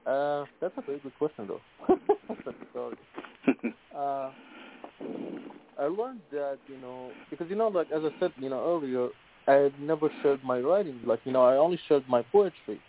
uh, 0.05 0.45
that's 0.61 0.77
a 0.77 0.81
very 0.81 0.99
good 0.99 1.13
question, 1.15 1.47
though. 1.47 1.63
Sorry. 2.73 2.95
uh, 3.95 4.31
I 5.79 5.85
learned 5.87 6.21
that 6.31 6.59
you 6.67 6.77
know 6.77 7.15
because 7.29 7.49
you 7.49 7.55
know 7.55 7.69
like 7.69 7.87
as 7.89 8.01
I 8.03 8.09
said 8.19 8.33
you 8.37 8.49
know 8.49 8.65
earlier 8.65 9.09
I 9.47 9.53
had 9.63 9.79
never 9.79 10.09
shared 10.21 10.43
my 10.43 10.59
writing 10.59 10.99
like 11.05 11.21
you 11.23 11.31
know 11.31 11.43
I 11.43 11.55
only 11.55 11.79
shared 11.87 12.07
my 12.07 12.21
poetry, 12.21 12.81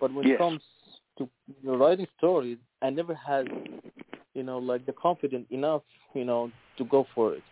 but 0.00 0.12
when 0.12 0.26
Yes. 0.26 0.36
it 0.36 0.38
comes 0.38 0.62
to 1.18 1.28
you 1.62 1.70
know, 1.70 1.76
writing 1.76 2.06
stories 2.16 2.56
I 2.80 2.88
never 2.90 3.14
had 3.14 3.46
you 4.34 4.42
know 4.42 4.58
like 4.58 4.86
the 4.86 4.92
confidence 4.92 5.46
enough 5.50 5.82
you 6.14 6.24
know 6.24 6.50
to 6.78 6.84
go 6.84 7.06
for 7.14 7.34
it, 7.34 7.44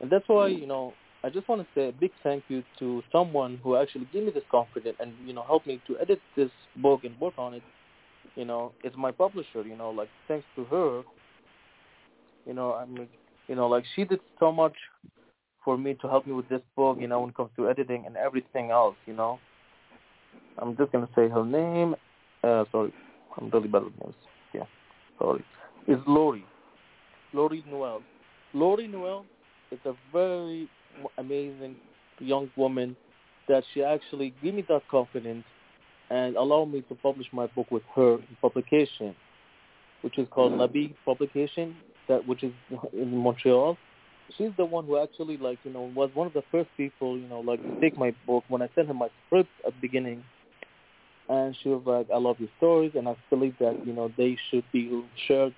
and 0.00 0.10
that's 0.10 0.28
why 0.28 0.48
you 0.48 0.66
know 0.66 0.96
I 1.22 1.28
just 1.28 1.46
want 1.48 1.60
to 1.60 1.68
say 1.74 1.88
a 1.88 1.92
big 1.92 2.12
thank 2.22 2.44
you 2.48 2.62
to 2.78 3.02
someone 3.12 3.60
who 3.62 3.76
actually 3.76 4.08
gave 4.12 4.24
me 4.24 4.30
this 4.30 4.44
confidence 4.50 4.96
and 5.00 5.12
you 5.26 5.34
know 5.34 5.42
helped 5.42 5.66
me 5.66 5.80
to 5.86 5.98
edit 5.98 6.20
this 6.36 6.50
book 6.76 7.04
and 7.04 7.18
work 7.20 7.34
on 7.36 7.54
it. 7.54 7.62
You 8.36 8.44
know, 8.44 8.72
it's 8.82 8.96
my 8.96 9.10
publisher. 9.10 9.62
You 9.62 9.76
know, 9.76 9.90
like 9.90 10.08
thanks 10.28 10.46
to 10.56 10.64
her, 10.64 11.02
you 12.46 12.54
know, 12.54 12.72
I 12.74 12.86
mean, 12.86 13.08
you 13.48 13.54
know, 13.54 13.68
like 13.68 13.84
she 13.94 14.04
did 14.04 14.20
so 14.38 14.50
much 14.50 14.74
for 15.62 15.76
me 15.76 15.94
to 16.00 16.08
help 16.08 16.26
me 16.26 16.32
with 16.32 16.48
this 16.48 16.62
book. 16.74 16.96
You 16.98 17.08
know, 17.08 17.20
when 17.20 17.30
it 17.30 17.36
comes 17.36 17.50
to 17.56 17.68
editing 17.68 18.06
and 18.06 18.16
everything 18.16 18.70
else. 18.70 18.96
You 19.06 19.14
know, 19.14 19.38
I'm 20.58 20.74
just 20.76 20.90
gonna 20.92 21.08
say 21.14 21.28
her 21.28 21.44
name. 21.44 21.96
Uh, 22.42 22.64
sorry, 22.72 22.94
I'm 23.36 23.50
really 23.50 23.68
bad 23.68 23.84
with 23.84 24.00
names. 24.00 24.14
Yeah, 24.54 24.64
sorry. 25.18 25.44
Is 25.86 25.98
Lori, 26.06 26.46
Lori 27.34 27.62
Noel. 27.68 28.00
Lori 28.54 28.88
Noel 28.88 29.26
is 29.70 29.78
a 29.84 29.92
very 30.12 30.68
amazing 31.18 31.76
young 32.20 32.50
woman 32.56 32.96
that 33.48 33.64
she 33.72 33.82
actually 33.82 34.32
gave 34.42 34.54
me 34.54 34.64
that 34.68 34.82
confidence 34.90 35.44
and 36.10 36.36
allowed 36.36 36.66
me 36.66 36.82
to 36.88 36.94
publish 36.96 37.26
my 37.32 37.46
book 37.48 37.70
with 37.70 37.82
her 37.94 38.14
in 38.14 38.36
publication, 38.40 39.14
which 40.02 40.18
is 40.18 40.26
called 40.30 40.52
mm. 40.52 40.58
Nabi 40.58 40.94
Publication, 41.04 41.76
that 42.08 42.26
which 42.26 42.42
is 42.42 42.52
in 42.92 43.16
Montreal. 43.16 43.76
She's 44.36 44.50
the 44.56 44.64
one 44.64 44.86
who 44.86 44.98
actually 44.98 45.36
like 45.36 45.58
you 45.64 45.72
know 45.72 45.90
was 45.94 46.10
one 46.14 46.26
of 46.26 46.32
the 46.32 46.42
first 46.52 46.68
people 46.76 47.18
you 47.18 47.26
know 47.26 47.40
like 47.40 47.60
to 47.62 47.80
take 47.80 47.98
my 47.98 48.14
book 48.26 48.44
when 48.48 48.62
I 48.62 48.68
sent 48.74 48.86
her 48.88 48.94
my 48.94 49.08
script 49.26 49.50
at 49.66 49.72
the 49.72 49.80
beginning, 49.80 50.22
and 51.28 51.56
she 51.62 51.68
was 51.68 51.82
like, 51.84 52.08
"I 52.14 52.18
love 52.18 52.36
your 52.38 52.48
stories, 52.58 52.92
and 52.94 53.08
I 53.08 53.16
believe 53.28 53.54
that 53.58 53.84
you 53.84 53.92
know 53.92 54.12
they 54.16 54.36
should 54.50 54.64
be 54.72 55.02
shared 55.26 55.54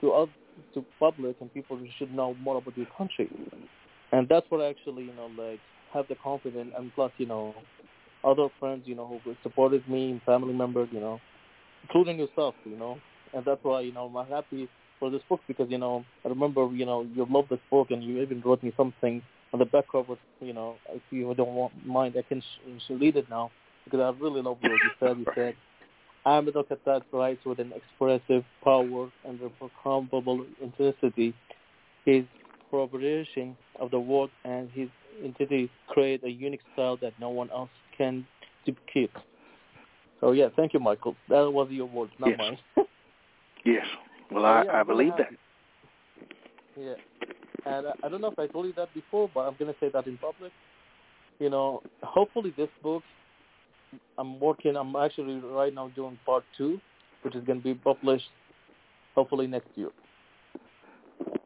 to 0.00 0.12
us 0.12 0.28
to 0.72 0.84
public 0.98 1.36
and 1.40 1.52
people 1.52 1.78
should 1.98 2.14
know 2.14 2.34
more 2.42 2.56
about 2.56 2.76
your 2.76 2.88
country." 2.96 3.28
And 4.16 4.26
that's 4.28 4.46
what 4.48 4.62
I 4.62 4.70
actually 4.70 5.04
you 5.04 5.12
know 5.12 5.30
like 5.36 5.60
have 5.92 6.08
the 6.08 6.14
confidence. 6.14 6.72
And 6.76 6.92
plus 6.94 7.12
you 7.18 7.26
know 7.26 7.54
other 8.24 8.48
friends 8.58 8.84
you 8.86 8.94
know 8.94 9.20
who 9.24 9.36
supported 9.42 9.86
me 9.88 10.12
and 10.12 10.22
family 10.22 10.54
members 10.54 10.88
you 10.90 11.00
know 11.00 11.20
including 11.82 12.18
yourself 12.18 12.54
you 12.64 12.76
know. 12.76 12.98
And 13.34 13.44
that's 13.44 13.62
why 13.62 13.82
you 13.82 13.92
know 13.92 14.06
I'm 14.06 14.26
happy 14.28 14.68
for 14.98 15.10
this 15.10 15.20
book 15.28 15.40
because 15.46 15.70
you 15.70 15.76
know 15.78 16.02
I 16.24 16.30
remember 16.30 16.66
you 16.72 16.86
know 16.86 17.06
you 17.14 17.26
love 17.28 17.46
this 17.50 17.60
book 17.70 17.90
and 17.90 18.02
you 18.02 18.22
even 18.22 18.40
wrote 18.40 18.62
me 18.62 18.72
something 18.74 19.20
on 19.52 19.58
the 19.58 19.66
back 19.66 19.84
cover 19.92 20.16
you 20.40 20.54
know 20.54 20.76
if 20.94 21.02
you 21.10 21.32
don't 21.34 21.54
want 21.54 21.86
mind 21.86 22.14
I 22.18 22.22
can 22.22 22.40
sh- 22.40 22.90
read 22.90 23.16
it 23.16 23.28
now 23.28 23.50
because 23.84 24.00
I 24.00 24.18
really 24.18 24.40
love 24.40 24.56
what 24.62 24.72
you 24.72 24.90
said. 24.98 25.18
You 25.18 25.26
said 25.34 25.54
Ahmad 26.24 26.56
Al-Khatat 26.56 27.02
writes 27.12 27.44
with 27.44 27.60
an 27.60 27.72
expressive 27.76 28.44
power 28.64 29.10
and 29.26 29.38
incomparable 29.60 30.46
intensity. 30.60 31.34
His 32.06 32.24
corroboration 32.70 33.56
of 33.80 33.90
the 33.90 34.00
work 34.00 34.30
and 34.44 34.68
his 34.70 34.88
entity 35.24 35.70
create 35.88 36.22
a 36.24 36.30
unique 36.30 36.60
style 36.72 36.96
that 37.00 37.12
no 37.20 37.30
one 37.30 37.50
else 37.50 37.70
can 37.96 38.26
duplicate. 38.64 39.10
So 40.20 40.32
yeah, 40.32 40.48
thank 40.56 40.72
you, 40.74 40.80
Michael. 40.80 41.16
That 41.28 41.50
was 41.50 41.68
your 41.70 41.86
words, 41.86 42.12
not 42.18 42.30
Yes. 42.30 42.38
mine. 42.38 42.58
Yes. 43.64 43.84
Well, 44.30 44.46
I, 44.46 44.62
yeah, 44.62 44.80
I 44.80 44.82
believe 44.84 45.12
that. 45.18 45.26
Yeah, 46.76 46.94
and 47.64 47.88
I, 47.88 47.92
I 48.04 48.08
don't 48.08 48.20
know 48.20 48.28
if 48.30 48.38
I 48.38 48.46
told 48.46 48.66
you 48.66 48.72
that 48.74 48.94
before, 48.94 49.28
but 49.34 49.40
I'm 49.40 49.56
gonna 49.58 49.74
say 49.80 49.88
that 49.92 50.06
in 50.06 50.16
public. 50.18 50.52
You 51.40 51.50
know, 51.50 51.82
hopefully 52.04 52.54
this 52.56 52.68
book, 52.84 53.02
I'm 54.18 54.38
working. 54.38 54.76
I'm 54.76 54.94
actually 54.94 55.40
right 55.40 55.74
now 55.74 55.88
doing 55.96 56.16
part 56.24 56.44
two, 56.56 56.80
which 57.22 57.34
is 57.34 57.42
gonna 57.44 57.58
be 57.58 57.74
published 57.74 58.30
hopefully 59.16 59.48
next 59.48 59.68
year. 59.74 59.90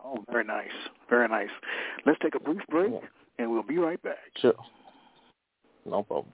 Oh, 0.05 0.25
very 0.31 0.45
nice. 0.45 0.69
Very 1.09 1.29
nice. 1.29 1.51
Let's 2.07 2.19
take 2.23 2.35
a 2.35 2.41
brief 2.41 2.63
break, 2.69 2.93
and 3.39 3.51
we'll 3.51 3.63
be 3.63 3.79
right 3.79 4.03
back. 4.03 4.19
Sure. 4.41 4.55
No 5.87 6.03
problem. 6.03 6.33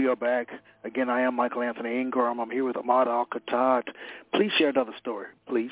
We 0.00 0.06
are 0.06 0.16
back. 0.16 0.48
Again, 0.82 1.10
I 1.10 1.20
am 1.20 1.34
Michael 1.34 1.60
Anthony 1.60 2.00
Ingram. 2.00 2.40
I'm 2.40 2.50
here 2.50 2.64
with 2.64 2.78
Ahmad 2.78 3.06
Al-Khatat. 3.06 3.82
Please 4.32 4.50
share 4.56 4.70
another 4.70 4.94
story, 4.98 5.26
please. 5.46 5.70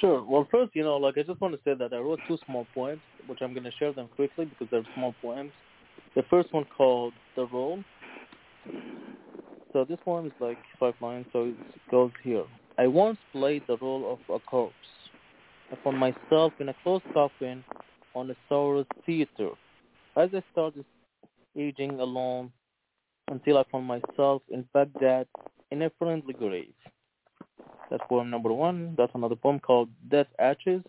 Sure. 0.00 0.24
Well, 0.24 0.48
first, 0.50 0.74
you 0.74 0.82
know, 0.82 0.96
like 0.96 1.16
I 1.16 1.22
just 1.22 1.40
want 1.40 1.54
to 1.54 1.60
say 1.62 1.74
that 1.74 1.92
I 1.92 1.98
wrote 1.98 2.18
two 2.26 2.36
small 2.46 2.66
poems, 2.74 3.00
which 3.28 3.38
I'm 3.42 3.52
going 3.52 3.62
to 3.62 3.70
share 3.78 3.92
them 3.92 4.08
quickly 4.16 4.46
because 4.46 4.66
they're 4.72 4.82
small 4.96 5.14
poems. 5.22 5.52
The 6.16 6.24
first 6.28 6.52
one 6.52 6.64
called 6.76 7.12
"The 7.36 7.46
Role." 7.46 7.84
So 9.72 9.84
this 9.84 9.98
poem 10.04 10.26
is 10.26 10.32
like 10.40 10.58
five 10.80 10.94
lines, 11.00 11.26
so 11.32 11.44
it 11.44 11.56
goes 11.92 12.10
here. 12.24 12.42
I 12.76 12.88
once 12.88 13.18
played 13.30 13.62
the 13.68 13.76
role 13.76 14.18
of 14.18 14.34
a 14.34 14.40
corpse. 14.40 14.74
I 15.70 15.76
found 15.84 15.96
myself 15.96 16.54
in 16.58 16.70
a 16.70 16.74
closed 16.82 17.04
coffin 17.14 17.62
on 18.16 18.28
a 18.32 18.34
sorrow's 18.48 18.86
theater. 19.06 19.50
As 20.16 20.30
I 20.34 20.42
started 20.50 20.84
aging 21.58 22.00
alone 22.00 22.50
until 23.30 23.58
I 23.58 23.64
found 23.70 23.86
myself 23.86 24.42
in 24.50 24.64
Baghdad 24.72 25.26
in 25.70 25.82
a 25.82 25.90
friendly 25.98 26.32
grave. 26.32 26.72
That's 27.90 28.02
poem 28.08 28.30
number 28.30 28.52
one. 28.52 28.94
That's 28.96 29.12
another 29.14 29.36
poem 29.36 29.60
called 29.60 29.88
Death 30.10 30.28
Ashes. 30.38 30.82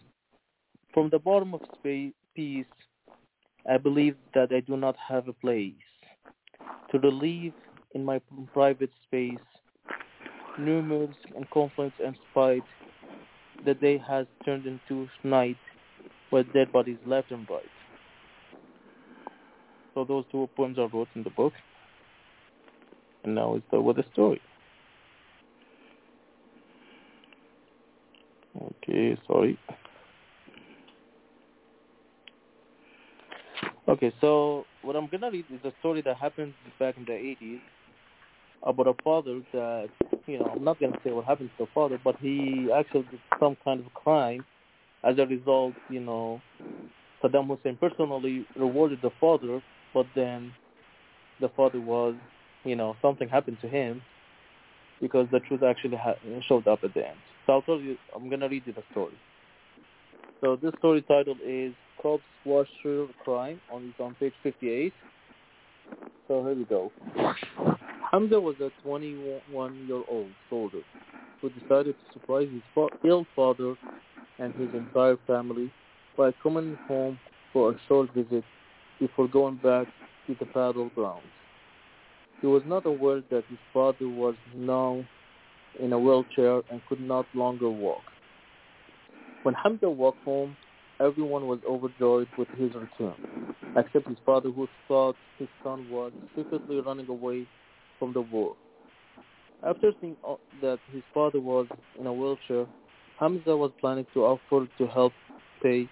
From 0.93 1.09
the 1.09 1.20
bottom 1.20 1.53
of 1.53 1.61
space, 1.80 2.13
peace, 2.36 2.65
I 3.70 3.78
believe 3.78 4.15
that 4.34 4.51
I 4.51 4.61
do 4.61 4.78
not 4.78 4.95
have 4.97 5.28
a 5.28 5.34
place 5.34 5.74
to 6.91 6.99
relieve 6.99 7.53
in 7.93 8.03
my 8.03 8.22
private 8.53 8.91
space 9.05 9.38
rumors 10.57 11.15
and 11.36 11.49
conflicts 11.51 11.99
and 12.03 12.15
spite. 12.32 12.63
The 13.65 13.74
day 13.74 14.01
has 14.07 14.26
turned 14.45 14.65
into 14.65 15.07
night 15.24 15.57
where 16.30 16.43
dead 16.43 16.72
bodies 16.72 16.97
left 17.05 17.32
and 17.32 17.49
right. 17.49 17.78
So 19.99 20.05
those 20.05 20.23
two 20.31 20.49
poems 20.55 20.77
are 20.79 20.87
wrote 20.87 21.09
in 21.15 21.23
the 21.23 21.29
book. 21.31 21.51
And 23.23 23.35
now 23.35 23.61
start 23.67 23.83
with 23.83 23.97
the 23.97 24.05
story. 24.13 24.41
Okay, 28.61 29.17
sorry. 29.27 29.57
Okay, 33.89 34.13
so 34.21 34.65
what 34.83 34.95
I'm 34.95 35.07
gonna 35.07 35.31
read 35.31 35.45
is 35.51 35.59
a 35.65 35.73
story 35.79 36.01
that 36.03 36.15
happened 36.15 36.53
back 36.79 36.95
in 36.95 37.03
the 37.03 37.11
80s 37.11 37.59
about 38.63 38.87
a 38.87 38.93
father 39.03 39.41
that, 39.51 39.89
you 40.27 40.37
know, 40.39 40.45
I'm 40.45 40.63
not 40.63 40.79
gonna 40.79 40.97
say 41.03 41.11
what 41.11 41.25
happened 41.25 41.49
to 41.57 41.65
the 41.65 41.71
father, 41.73 41.99
but 42.01 42.15
he 42.21 42.69
actually 42.73 43.03
did 43.11 43.19
some 43.39 43.57
kind 43.65 43.81
of 43.81 43.93
crime. 43.93 44.45
As 45.03 45.17
a 45.17 45.25
result, 45.25 45.73
you 45.89 45.99
know, 45.99 46.41
Saddam 47.21 47.47
Hussein 47.47 47.77
personally 47.77 48.45
rewarded 48.55 48.99
the 49.01 49.11
father, 49.19 49.61
but 49.93 50.05
then 50.15 50.51
the 51.39 51.49
father 51.49 51.79
was, 51.79 52.15
you 52.63 52.75
know, 52.75 52.95
something 53.01 53.29
happened 53.29 53.57
to 53.61 53.67
him 53.67 54.01
because 55.01 55.27
the 55.31 55.39
truth 55.41 55.63
actually 55.63 55.97
ha- 55.97 56.15
showed 56.47 56.67
up 56.67 56.83
at 56.83 56.93
the 56.93 57.07
end. 57.07 57.17
So 57.45 57.53
I'll 57.53 57.61
tell 57.61 57.79
you, 57.79 57.97
I'm 58.15 58.27
going 58.29 58.41
to 58.41 58.47
read 58.47 58.63
you 58.65 58.73
the 58.73 58.83
story. 58.91 59.13
So 60.41 60.55
this 60.55 60.73
story 60.79 61.01
title 61.01 61.35
is 61.45 61.73
Corpse 62.01 62.23
Washer 62.45 63.07
Crime 63.23 63.59
on, 63.71 63.93
on 63.99 64.15
page 64.15 64.33
58. 64.43 64.93
So 66.27 66.43
here 66.43 66.55
we 66.55 66.63
go. 66.65 66.91
Hamza 68.11 68.39
was 68.39 68.55
a 68.59 68.71
21-year-old 68.87 70.29
soldier 70.49 70.79
who 71.41 71.49
decided 71.49 71.95
to 71.95 72.13
surprise 72.13 72.47
his 72.51 72.61
fa- 72.73 72.87
ill 73.05 73.25
father 73.35 73.75
and 74.39 74.53
his 74.55 74.69
entire 74.73 75.17
family 75.27 75.71
by 76.17 76.31
coming 76.41 76.77
home 76.87 77.19
for 77.53 77.71
a 77.71 77.75
short 77.87 78.13
visit 78.13 78.43
before 78.99 79.27
going 79.27 79.55
back 79.57 79.87
to 80.27 80.35
the 80.39 80.45
battle 80.45 80.89
grounds. 80.95 81.23
He 82.41 82.47
was 82.47 82.63
not 82.65 82.85
aware 82.85 83.21
that 83.29 83.43
his 83.49 83.59
father 83.73 84.07
was 84.07 84.35
now 84.55 85.03
in 85.79 85.93
a 85.93 85.99
wheelchair 85.99 86.61
and 86.69 86.81
could 86.87 87.01
not 87.01 87.25
longer 87.33 87.69
walk. 87.69 88.01
When 89.43 89.55
Hamza 89.55 89.89
walked 89.89 90.23
home, 90.23 90.55
everyone 90.99 91.47
was 91.47 91.59
overjoyed 91.67 92.27
with 92.37 92.47
his 92.57 92.71
return, 92.73 93.15
except 93.77 94.07
his 94.07 94.17
father 94.25 94.49
who 94.51 94.67
thought 94.87 95.15
his 95.37 95.47
son 95.63 95.89
was 95.89 96.11
secretly 96.35 96.81
running 96.81 97.07
away 97.07 97.47
from 97.97 98.13
the 98.13 98.21
war. 98.21 98.55
After 99.65 99.91
seeing 99.99 100.15
uh, 100.27 100.35
that 100.61 100.79
his 100.93 101.03
father 101.13 101.39
was 101.39 101.67
in 101.99 102.07
a 102.07 102.13
wheelchair, 102.13 102.65
Hamza 103.19 103.55
was 103.55 103.71
planning 103.81 104.05
to 104.13 104.21
offer 104.21 104.67
to 104.77 104.87
help 104.87 105.11
pay 105.61 105.89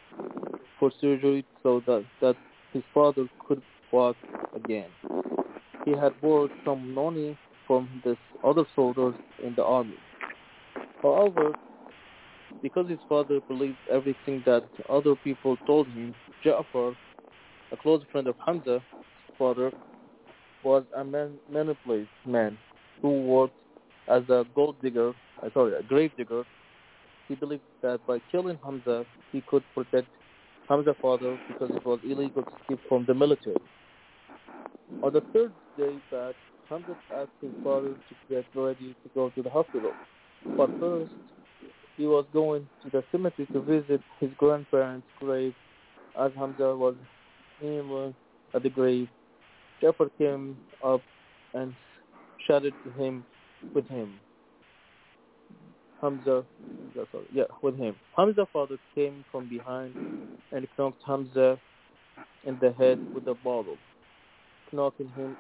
for 0.80 0.92
surgery 1.02 1.46
so 1.64 1.82
that, 1.86 2.06
that 2.22 2.36
his 2.74 2.84
father 2.94 3.28
could 3.48 3.62
walk 3.92 4.16
again. 4.56 4.90
He 5.86 5.92
had 5.92 6.20
borrowed 6.22 6.52
some 6.66 6.94
money 6.94 7.38
from 7.66 8.02
the 8.04 8.18
other 8.44 8.66
soldiers 8.76 9.16
in 9.44 9.56
the 9.56 9.64
army. 9.64 9.96
However, 11.02 11.56
because 12.62 12.90
his 12.90 13.00
father 13.08 13.40
believed 13.48 13.78
everything 13.92 14.44
that 14.46 14.64
other 14.90 15.16
people 15.16 15.58
told 15.66 15.88
him, 15.88 16.14
Ja'far, 16.44 16.96
a 17.72 17.78
close 17.78 18.02
friend 18.12 18.28
of 18.28 18.36
Hamza's 18.46 18.82
father, 19.38 19.72
was 20.64 20.84
a 20.96 21.04
man, 21.04 21.34
manipulative 21.52 22.08
man 22.26 22.58
who 23.02 23.22
worked 23.22 23.54
as 24.08 24.24
a 24.30 24.46
gold 24.56 24.76
digger, 24.82 25.14
uh, 25.44 25.50
sorry, 25.54 25.74
a 25.78 25.84
grave 25.84 26.12
digger. 26.18 26.44
He 27.28 27.36
believed 27.36 27.62
that 27.82 28.06
by 28.08 28.20
killing 28.32 28.58
Hamza, 28.64 29.06
he 29.32 29.42
could 29.42 29.64
protect 29.76 30.08
Hamza's 30.68 30.96
father 31.02 31.38
because 31.48 31.70
it 31.74 31.86
was 31.86 32.00
illegal 32.04 32.44
to 32.44 32.50
escape 32.62 32.80
from 32.90 33.06
the 33.06 33.14
military. 33.14 33.60
On 35.04 35.14
the 35.14 35.22
third 35.34 35.54
day 35.78 35.98
back, 36.12 36.36
Hamza 36.70 36.96
asked 37.16 37.30
his 37.42 37.52
father 37.64 37.94
to 37.94 38.16
get 38.30 38.46
ready 38.56 38.96
to 39.04 39.10
go 39.16 39.30
to 39.30 39.42
the 39.42 39.50
hospital. 39.50 39.94
But 40.58 40.70
first, 40.80 41.12
he 41.96 42.06
was 42.06 42.26
going 42.34 42.68
to 42.84 42.90
the 42.90 43.04
cemetery 43.12 43.48
to 43.54 43.62
visit 43.62 44.02
his 44.20 44.30
grandparents' 44.38 45.08
grave. 45.20 45.54
As 46.20 46.32
Hamza 46.38 46.76
was 46.76 46.96
kneeling 47.62 48.16
at 48.54 48.64
the 48.64 48.70
grave, 48.70 49.08
Jafar 49.82 50.10
came 50.18 50.58
up 50.84 51.02
and 51.54 51.74
shouted 52.48 52.74
to 52.84 52.92
him 53.02 53.24
with 53.74 53.88
him. 53.88 54.20
Hamza, 56.02 56.46
yeah, 57.34 57.44
with 57.62 57.78
him. 57.78 57.96
Hamza's 58.16 58.48
father 58.54 58.78
came 58.96 59.26
from 59.32 59.48
behind 59.50 59.94
and 60.52 60.68
knocked 60.78 61.02
Hamza 61.06 61.60
in 62.46 62.58
the 62.60 62.72
head 62.74 63.00
with 63.14 63.28
a 63.28 63.34
bottle, 63.34 63.78
knocking 64.72 65.10
him 65.16 65.36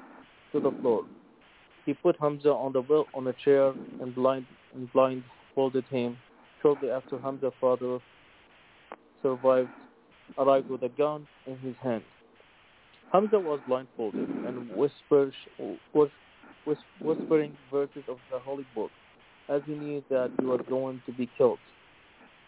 to 0.51 0.59
the 0.59 0.71
floor. 0.81 1.03
He 1.85 1.93
put 1.93 2.17
Hamza 2.19 2.49
on 2.49 2.73
the 2.73 2.81
well 2.81 3.07
on 3.13 3.27
a 3.27 3.33
chair 3.33 3.73
and 4.01 4.13
blind 4.13 4.45
and 4.73 4.91
blindfolded 4.91 5.85
him. 5.89 6.17
Shortly 6.61 6.89
after 6.89 7.19
Hamza's 7.19 7.53
father 7.61 7.99
survived, 9.21 9.69
arrived 10.37 10.69
with 10.69 10.83
a 10.83 10.89
gun 10.89 11.27
in 11.45 11.57
his 11.59 11.75
hand. 11.83 12.03
Hamza 13.13 13.39
was 13.39 13.59
blindfolded 13.67 14.27
and 14.45 14.69
whispers, 14.75 15.33
was 15.93 16.09
whispering 17.01 17.55
verses 17.71 18.03
of 18.09 18.17
the 18.31 18.39
holy 18.39 18.65
book 18.75 18.91
as 19.49 19.61
he 19.65 19.73
knew 19.73 20.03
that 20.09 20.31
he 20.39 20.45
was 20.45 20.61
going 20.69 21.01
to 21.05 21.11
be 21.13 21.29
killed. 21.37 21.59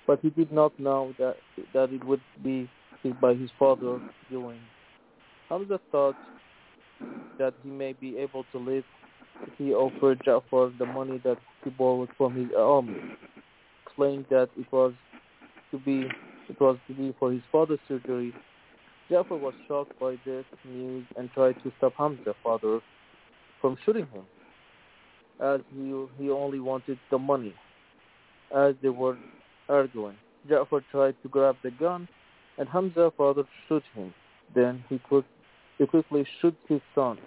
But 0.08 0.20
he 0.22 0.30
did 0.30 0.52
not 0.52 0.78
know 0.80 1.14
that 1.18 1.36
that 1.74 1.92
it 1.92 2.04
would 2.06 2.22
be 2.44 2.70
by 3.22 3.34
his 3.34 3.50
father 3.58 4.00
doing. 4.30 4.60
Hamza 5.50 5.80
thought 5.92 6.16
that 7.38 7.54
he 7.64 7.70
may 7.70 7.94
be 7.94 8.18
able 8.18 8.46
to 8.52 8.58
live 8.58 8.84
if 9.44 9.54
he 9.58 9.74
offered 9.74 10.20
Ja'far 10.26 10.78
the 10.78 10.86
money 10.86 11.22
that 11.24 11.38
he 11.64 11.70
borrowed 11.70 12.10
from 12.18 12.36
his 12.36 12.50
army, 12.58 13.00
explaining 13.86 14.26
that 14.30 14.50
it 14.58 14.66
was 14.72 14.94
to 15.72 15.80
be 15.80 16.08
it 16.50 16.60
was 16.60 16.78
to 16.88 16.94
be 16.94 17.16
for 17.20 17.32
his 17.32 17.42
father's 17.52 17.80
surgery. 17.88 18.34
Ja'far 19.10 19.40
was 19.40 19.54
shocked 19.68 19.98
by 20.00 20.18
this 20.26 20.46
news 20.66 21.06
and 21.16 21.32
tried 21.32 21.56
to 21.64 21.72
stop 21.78 21.94
Hamza's 21.96 22.36
father 22.44 22.80
from 23.62 23.78
shooting 23.86 24.08
him 24.08 24.24
as 25.40 25.62
he 25.74 25.94
he 26.18 26.30
only 26.30 26.60
wanted 26.60 27.00
the 27.12 27.18
money. 27.18 27.54
As 28.56 28.76
they 28.82 28.90
were 28.90 29.18
arguing, 29.68 30.16
Ja'far 30.50 30.84
tried 30.92 31.16
to 31.24 31.30
grab 31.30 31.56
the 31.64 31.72
gun, 31.72 32.08
and 32.58 32.68
Hamza 32.68 33.12
father 33.18 33.44
shot 33.68 33.84
him. 33.94 34.14
Then 34.56 34.84
he, 34.90 34.98
quick, 34.98 35.26
he 35.78 35.86
quickly 35.86 36.26
shot 36.42 36.56
his 36.68 36.82
son. 36.96 37.20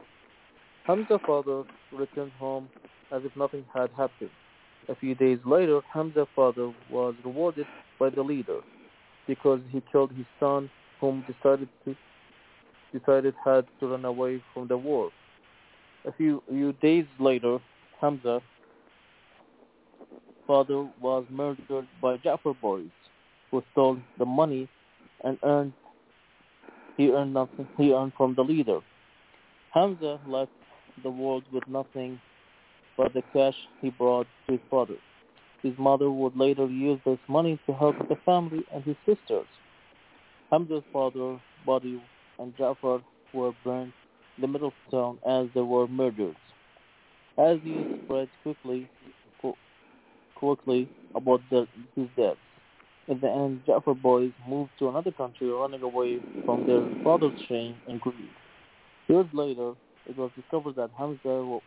Hamza's 0.84 1.20
father 1.26 1.62
returned 1.92 2.32
home 2.38 2.68
as 3.12 3.22
if 3.24 3.34
nothing 3.36 3.64
had 3.72 3.90
happened. 3.96 4.30
A 4.88 4.96
few 4.96 5.14
days 5.14 5.38
later, 5.46 5.80
Hamza's 5.92 6.26
father 6.34 6.72
was 6.90 7.14
rewarded 7.24 7.66
by 8.00 8.10
the 8.10 8.22
leader 8.22 8.60
because 9.28 9.60
he 9.70 9.80
killed 9.92 10.10
his 10.12 10.26
son, 10.40 10.68
whom 11.00 11.24
decided 11.28 11.68
to 11.84 11.96
decided 12.92 13.34
had 13.42 13.64
to 13.80 13.86
run 13.86 14.04
away 14.04 14.42
from 14.52 14.68
the 14.68 14.76
war. 14.76 15.10
A 16.04 16.12
few, 16.12 16.42
few 16.48 16.72
days 16.74 17.06
later, 17.18 17.58
Hamza 18.02 18.42
father 20.44 20.88
was 21.00 21.24
murdered 21.30 21.86
by 22.00 22.16
Ja'far 22.16 22.60
boys, 22.60 22.90
who 23.48 23.62
stole 23.70 23.96
the 24.18 24.26
money 24.26 24.68
and 25.22 25.38
earned 25.44 25.72
he 26.96 27.12
earned 27.12 27.32
nothing 27.32 27.68
he 27.78 27.92
earned 27.94 28.12
from 28.16 28.34
the 28.34 28.42
leader. 28.42 28.80
Hamza 29.72 30.18
left 30.26 30.50
the 31.04 31.10
world 31.10 31.44
with 31.52 31.62
nothing 31.68 32.20
but 32.96 33.14
the 33.14 33.22
cash 33.32 33.54
he 33.80 33.90
brought 33.90 34.26
to 34.46 34.54
his 34.54 34.60
father. 34.68 34.96
His 35.62 35.78
mother 35.78 36.10
would 36.10 36.36
later 36.36 36.66
use 36.66 36.98
this 37.06 37.20
money 37.28 37.58
to 37.66 37.72
help 37.72 37.96
the 38.08 38.16
family 38.26 38.64
and 38.74 38.82
his 38.82 38.96
sisters. 39.06 39.46
Hamza's 40.50 40.82
father, 40.92 41.38
body, 41.64 42.02
and 42.40 42.52
Ja'far 42.56 43.00
were 43.32 43.52
burned 43.62 43.92
in 44.36 44.40
the 44.40 44.48
middle 44.48 44.68
of 44.68 44.90
town 44.90 45.18
as 45.24 45.46
they 45.54 45.60
were 45.60 45.86
murdered. 45.86 46.34
As 47.38 47.58
news 47.64 47.98
spread 48.04 48.28
quickly, 48.42 48.88
quickly 50.34 50.88
about 51.14 51.40
the, 51.50 51.66
his 51.96 52.06
death, 52.16 52.36
in 53.08 53.20
the 53.20 53.28
end, 53.28 53.62
Ja'far 53.66 54.00
boys 54.00 54.32
moved 54.48 54.70
to 54.78 54.88
another 54.88 55.10
country, 55.10 55.48
running 55.48 55.82
away 55.82 56.20
from 56.44 56.66
their 56.66 56.86
father's 57.02 57.38
shame 57.48 57.74
and 57.88 58.00
grief. 58.00 58.14
Years 59.08 59.26
later, 59.32 59.72
it 60.08 60.16
was 60.16 60.30
discovered 60.36 60.76
that 60.76 60.90
Hamza 60.96 61.58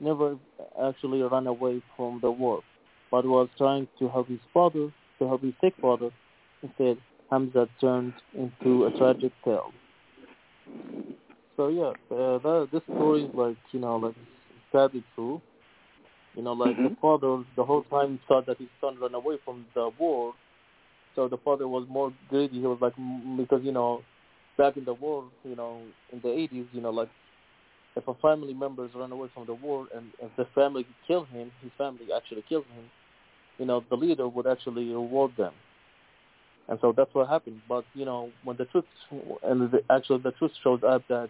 never 0.00 0.36
actually 0.82 1.22
ran 1.22 1.46
away 1.46 1.82
from 1.96 2.20
the 2.22 2.30
war, 2.30 2.60
but 3.10 3.26
was 3.26 3.48
trying 3.58 3.86
to 3.98 4.08
help 4.08 4.28
his 4.28 4.40
father, 4.52 4.90
to 5.18 5.28
help 5.28 5.42
his 5.42 5.54
sick 5.60 5.74
father. 5.80 6.10
Instead, 6.62 6.96
Hamza 7.30 7.68
turned 7.80 8.14
into 8.36 8.86
a 8.86 8.90
tragic 8.96 9.32
tale. 9.44 9.72
So 11.56 11.68
yeah, 11.68 11.92
uh, 12.14 12.38
that 12.38 12.68
this 12.72 12.82
story 12.84 13.24
is 13.24 13.34
like 13.34 13.56
you 13.72 13.80
know 13.80 13.96
like 13.96 14.14
sadly 14.74 15.04
true. 15.14 15.40
You 16.36 16.42
know, 16.42 16.52
like 16.52 16.76
Mhm. 16.76 16.90
the 16.90 16.96
father 17.00 17.44
the 17.56 17.64
whole 17.64 17.82
time 17.84 18.18
thought 18.26 18.46
that 18.46 18.58
his 18.58 18.68
son 18.80 18.98
ran 19.00 19.14
away 19.14 19.36
from 19.44 19.64
the 19.74 19.90
war, 19.98 20.34
so 21.14 21.28
the 21.28 21.38
father 21.38 21.68
was 21.68 21.86
more 21.88 22.12
greedy. 22.28 22.60
He 22.60 22.66
was 22.66 22.78
like, 22.80 22.94
because 23.36 23.62
you 23.64 23.72
know, 23.72 24.02
back 24.58 24.76
in 24.76 24.84
the 24.84 24.94
war, 24.94 25.24
you 25.44 25.54
know, 25.54 25.80
in 26.12 26.20
the 26.20 26.28
80s, 26.28 26.66
you 26.72 26.80
know, 26.80 26.90
like 26.90 27.08
if 27.96 28.06
a 28.08 28.14
family 28.14 28.54
members 28.54 28.90
run 28.94 29.12
away 29.12 29.28
from 29.32 29.46
the 29.46 29.54
war 29.54 29.86
and 29.94 30.06
if 30.20 30.30
the 30.36 30.44
family 30.54 30.84
kill 31.06 31.24
him, 31.26 31.52
his 31.62 31.70
family 31.78 32.06
actually 32.14 32.42
kills 32.48 32.64
him, 32.74 32.84
you 33.58 33.66
know, 33.66 33.84
the 33.88 33.96
leader 33.96 34.26
would 34.28 34.46
actually 34.46 34.88
reward 34.88 35.30
them. 35.38 35.52
And 36.68 36.78
so 36.80 36.92
that's 36.96 37.14
what 37.14 37.28
happened. 37.28 37.60
But, 37.68 37.84
you 37.94 38.04
know, 38.04 38.30
when 38.42 38.56
the 38.56 38.64
truth, 38.64 38.84
and 39.44 39.70
the, 39.70 39.82
actually 39.90 40.18
the 40.22 40.32
truth 40.32 40.52
shows 40.62 40.80
up 40.82 41.02
that 41.08 41.28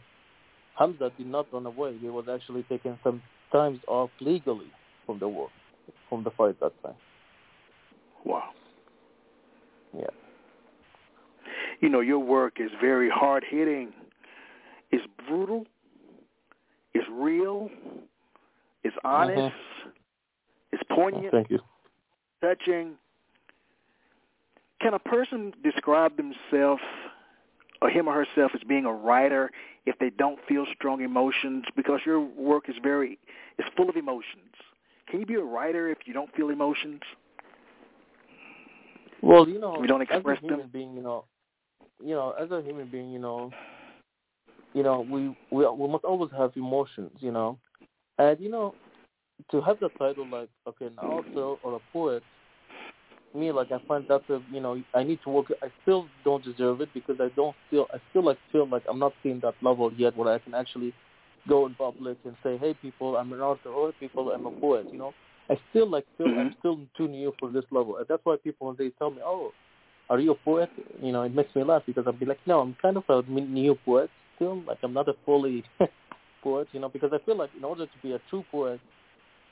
Hamza 0.79 1.11
did 1.17 1.27
not 1.27 1.47
run 1.53 1.67
away. 1.67 1.97
He 1.99 2.09
was 2.09 2.27
actually 2.33 2.65
taking 2.69 2.99
some 3.05 3.23
times 3.53 3.79
off 3.87 4.11
legally 4.21 4.71
from 5.07 5.19
the 5.19 5.29
war, 5.29 5.49
from 6.09 6.25
the 6.25 6.31
fight 6.31 6.59
that 6.61 6.73
time. 6.83 6.95
Wow. 8.25 8.51
Yeah. 9.97 10.07
You 11.81 11.89
know, 11.89 12.01
your 12.01 12.19
work 12.19 12.55
is 12.59 12.71
very 12.81 13.11
hard 13.11 13.45
hitting. 13.49 13.93
It's 14.91 15.05
brutal. 15.29 15.67
It's 16.95 17.07
real. 17.13 17.71
It's 18.83 18.97
honest. 19.05 19.39
Mm-hmm. 19.39 19.91
It's 20.73 20.83
poignant. 20.91 21.31
Thank 21.31 21.51
you. 21.51 21.61
Touching. 22.41 22.95
Can 24.81 24.95
a 24.95 24.99
person 24.99 25.53
describe 25.63 26.17
themselves 26.17 26.83
or 27.85 27.91
him 27.91 28.09
or 28.09 28.15
herself 28.15 28.53
as 28.55 28.63
being 28.67 28.87
a 28.87 28.93
writer 28.93 29.51
if 29.85 29.99
they 29.99 30.09
don't 30.09 30.39
feel 30.49 30.65
strong 30.75 31.03
emotions? 31.03 31.65
Because 31.77 32.01
your 32.07 32.19
work 32.19 32.71
is 32.71 32.77
very, 32.83 33.19
is 33.59 33.67
full 33.77 33.91
of 33.91 33.97
emotions. 33.97 34.55
Can 35.07 35.21
you 35.21 35.27
be 35.27 35.35
a 35.35 35.43
writer 35.43 35.91
if 35.91 35.99
you 36.07 36.15
don't 36.15 36.35
feel 36.35 36.49
emotions? 36.49 37.03
Well, 39.21 39.47
you 39.47 39.61
know, 39.61 39.77
we 39.79 39.87
don't 39.87 40.01
express 40.01 40.39
as 40.39 40.45
a 40.45 40.47
human 40.47 40.61
them. 40.61 40.71
being, 40.73 40.95
you 40.95 41.03
know, 41.03 41.27
you 42.03 42.15
know, 42.15 42.35
as 42.41 42.51
a 42.51 42.63
human 42.63 42.89
being, 42.89 43.13
you 43.13 43.19
know, 43.19 43.53
you 44.73 44.83
know, 44.83 45.03
we 45.03 45.37
we 45.51 45.67
we 45.67 45.89
must 45.89 46.05
always 46.05 46.31
have 46.33 46.53
emotions, 46.57 47.13
you 47.21 47.33
know, 47.33 47.59
and 48.19 48.41
you 48.41 48.51
know, 48.51 48.75
to 49.51 49.61
have 49.61 49.79
the 49.81 49.91
title 49.91 50.27
like 50.27 50.49
okay, 50.67 50.87
an 50.87 50.99
author 50.99 51.59
or 51.63 51.77
a 51.77 51.81
poet, 51.93 52.23
me 53.35 53.53
like 53.53 53.73
I 53.73 53.79
find 53.89 54.07
that 54.09 54.23
a, 54.29 54.41
you 54.53 54.61
know 54.61 54.81
I 54.95 55.03
need 55.03 55.21
to 55.25 55.31
work. 55.31 55.47
I 55.63 55.69
still 55.83 56.09
don't 56.25 56.45
deserve 56.45 56.81
it 56.81 56.91
because 56.95 57.17
I 57.21 57.29
don't 57.37 57.57
feel 57.71 57.87
I 57.93 57.99
still 58.11 58.25
like 58.25 58.39
feel 58.53 58.67
like 58.67 58.83
I'm 58.89 58.99
not 58.99 59.13
seeing 59.23 59.41
that 59.41 59.55
level 59.63 59.93
yet 59.97 60.17
where 60.17 60.33
I 60.33 60.39
can 60.39 60.55
actually 60.55 60.93
go 61.49 61.67
in 61.67 61.75
public 61.75 62.17
and 62.25 62.37
say, 62.43 62.57
hey 62.59 62.75
people, 62.75 63.17
I'm 63.17 63.33
an 63.33 63.41
author, 63.41 63.69
or 63.69 63.93
people, 63.93 64.31
I'm 64.31 64.47
a 64.47 64.51
poet, 64.51 64.87
you 64.91 64.99
know. 64.99 65.13
I 65.51 65.59
still 65.71 65.87
like 65.87 66.07
feel 66.17 66.29
Mhm. 66.29 66.41
I'm 66.41 66.57
still 66.59 66.81
too 66.97 67.09
new 67.09 67.35
for 67.39 67.51
this 67.51 67.65
level, 67.71 67.99
and 67.99 68.07
that's 68.09 68.25
why 68.25 68.37
people 68.37 68.69
when 68.69 68.77
they 68.77 68.91
tell 68.91 69.11
me, 69.11 69.21
oh, 69.23 69.53
are 70.09 70.19
you 70.19 70.33
a 70.33 70.35
poet? 70.35 70.71
You 71.03 71.13
know, 71.13 71.23
it 71.23 71.35
makes 71.35 71.55
me 71.55 71.63
laugh 71.63 71.83
because 71.87 72.07
I'll 72.07 72.13
be 72.13 72.27
like, 72.27 72.41
no, 72.47 72.61
I'm 72.61 72.75
kind 72.81 72.97
of 72.97 73.05
a 73.09 73.23
new 73.31 73.75
poet 73.85 74.11
still. 74.37 74.61
Like 74.63 74.79
I'm 74.83 74.93
not 74.95 75.09
a 75.09 75.15
fully 75.25 75.65
poet, 76.43 76.69
you 76.73 76.81
know, 76.81 76.89
because 76.89 77.13
I 77.13 77.19
feel 77.19 77.37
like 77.37 77.51
in 77.57 77.65
order 77.65 77.87
to 77.87 77.99
be 78.03 78.13
a 78.13 78.21
true 78.31 78.45
poet, 78.51 78.81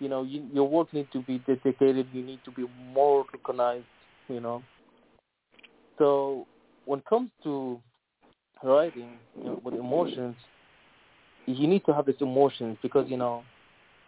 you 0.02 0.08
know, 0.08 0.24
you, 0.24 0.44
your 0.52 0.68
work 0.68 0.92
needs 0.92 1.08
to 1.12 1.22
be 1.22 1.38
dedicated. 1.46 2.08
You 2.12 2.22
need 2.22 2.40
to 2.44 2.50
be 2.50 2.66
more 2.92 3.24
recognized, 3.32 3.86
you 4.28 4.40
know. 4.40 4.62
So 5.98 6.46
when 6.86 7.00
it 7.00 7.06
comes 7.06 7.30
to 7.44 7.78
writing 8.62 9.10
you 9.38 9.44
know, 9.44 9.60
with 9.64 9.74
emotions, 9.74 10.36
you 11.46 11.66
need 11.68 11.84
to 11.86 11.94
have 11.94 12.06
these 12.06 12.16
emotions 12.20 12.78
because 12.82 13.08
you 13.08 13.16
know 13.16 13.42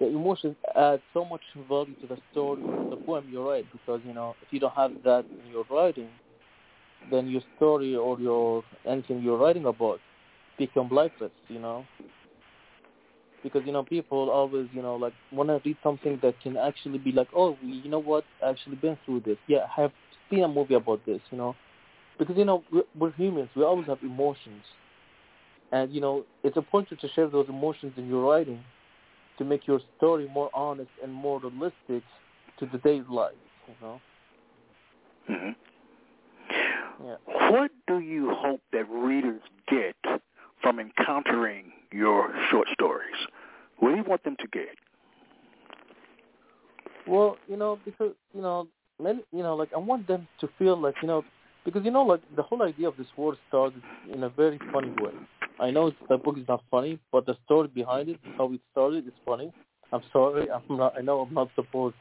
the 0.01 0.07
emotions 0.07 0.57
add 0.76 1.01
so 1.12 1.24
much 1.24 1.40
value 1.68 1.95
to 2.01 2.07
the 2.09 2.18
story 2.32 2.62
or 2.62 2.90
the 2.90 2.97
poem 2.97 3.24
you 3.30 3.49
write. 3.49 3.66
Because 3.72 4.01
you 4.07 4.14
know 4.14 4.34
if 4.42 4.53
you 4.53 4.61
don't 4.61 4.74
have 4.74 4.92
that 5.05 5.24
in 5.45 5.53
your 5.53 5.64
writing, 5.70 6.09
then 7.11 7.28
your 7.28 7.42
story 7.57 7.95
or 7.97 8.18
your 8.20 8.64
anything 8.86 9.22
you're 9.22 9.38
writing 9.38 9.66
about 9.66 10.01
become 10.59 10.88
lifeless. 10.90 11.32
You 11.49 11.61
know 11.61 11.84
because 13.45 13.62
you 13.64 13.72
know 13.72 13.84
people 13.84 14.30
always 14.30 14.66
you 14.72 14.82
know 14.82 14.97
like 14.97 15.12
want 15.30 15.49
to 15.51 15.61
read 15.64 15.76
something 15.84 16.18
that 16.22 16.34
can 16.42 16.57
actually 16.57 16.99
be 16.99 17.12
like 17.12 17.28
oh 17.36 17.57
you 17.62 17.88
know 17.88 18.01
what? 18.01 18.24
I 18.42 18.51
actually 18.51 18.76
been 18.76 18.99
through 19.05 19.20
this. 19.20 19.36
Yeah 19.47 19.66
I 19.76 19.82
have 19.82 19.92
seen 20.28 20.42
a 20.42 20.49
movie 20.49 20.74
about 20.74 21.07
this 21.07 21.20
you 21.30 21.38
know? 21.38 21.55
Because 22.18 22.36
you 22.36 22.45
know 22.45 22.64
we're, 22.72 22.82
we're 22.99 23.12
humans. 23.12 23.51
We 23.55 23.62
always 23.62 23.86
have 23.86 23.99
emotions. 24.03 24.64
And 25.70 25.92
you 25.95 26.01
know 26.01 26.24
it's 26.42 26.57
important 26.57 27.01
to 27.01 27.09
share 27.14 27.28
those 27.28 27.49
emotions 27.49 27.92
in 27.97 28.09
your 28.09 28.28
writing 28.28 28.64
to 29.38 29.45
make 29.45 29.68
your 29.68 29.80
story 29.99 30.28
more 30.32 30.51
honest 30.53 30.90
and 31.03 31.12
more 31.12 31.40
realistic 31.40 32.03
to 32.59 32.66
today's 32.66 33.05
life 33.09 33.34
you 33.68 33.74
know? 33.80 34.01
Hmm 35.28 35.51
yeah. 37.03 37.16
What 37.51 37.70
do 37.86 38.01
you 38.01 38.32
hope 38.34 38.61
that 38.72 38.88
readers 38.88 39.40
get 39.68 39.97
from 40.62 40.78
encountering 40.78 41.72
your 41.95 42.34
short 42.51 42.68
stories? 42.72 43.16
What 43.78 43.90
do 43.90 43.97
you 43.97 44.05
want 44.05 44.22
them 44.24 44.36
to 44.40 44.49
get? 44.49 44.76
Well, 47.07 47.36
you 47.49 47.57
know, 47.57 47.78
because 47.84 48.12
you 48.34 48.42
know, 48.42 48.66
many, 49.03 49.20
you 49.32 49.42
know, 49.42 49.55
like 49.55 49.70
I 49.74 49.78
want 49.78 50.07
them 50.07 50.26
to 50.40 50.49
feel 50.59 50.80
like 50.80 50.95
you 51.03 51.09
know, 51.09 51.24
because 51.64 51.84
you 51.84 51.90
know, 51.90 52.03
like 52.03 52.20
the 52.36 52.42
whole 52.42 52.62
idea 52.62 52.88
of 52.88 52.97
this 52.97 53.07
war 53.16 53.36
started 53.49 53.82
in 54.12 54.24
a 54.24 54.28
very 54.28 54.59
funny 54.72 54.92
way. 55.01 55.12
I 55.61 55.70
know 55.70 55.86
it's, 55.88 55.97
the 56.09 56.16
book 56.16 56.36
is 56.36 56.49
not 56.49 56.62
funny, 56.70 56.99
but 57.12 57.26
the 57.26 57.36
story 57.45 57.68
behind 57.68 58.09
it, 58.09 58.18
how 58.36 58.53
it 58.53 58.61
started, 58.72 59.07
is 59.07 59.12
funny. 59.24 59.53
I'm 59.92 60.03
sorry, 60.12 60.49
I'm 60.51 60.76
not. 60.76 60.95
I 60.99 61.03
know 61.03 61.20
I'm 61.20 61.34
not 61.34 61.51
supposed 61.55 61.95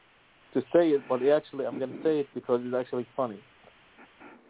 to 0.54 0.60
say 0.72 0.90
it, 0.90 1.02
but 1.08 1.22
actually, 1.26 1.66
I'm 1.66 1.78
gonna 1.78 2.02
say 2.02 2.20
it 2.20 2.28
because 2.34 2.60
it's 2.64 2.74
actually 2.74 3.06
funny. 3.16 3.38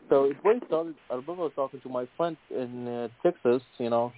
So 0.08 0.24
it 0.24 0.36
way 0.44 0.60
started. 0.66 0.94
I 1.10 1.14
remember 1.14 1.42
was 1.44 1.52
talking 1.56 1.80
to 1.80 1.88
my 1.88 2.06
friend 2.16 2.36
in 2.50 2.86
uh, 2.86 3.08
Texas. 3.22 3.62
You 3.78 3.90
know, 3.90 4.12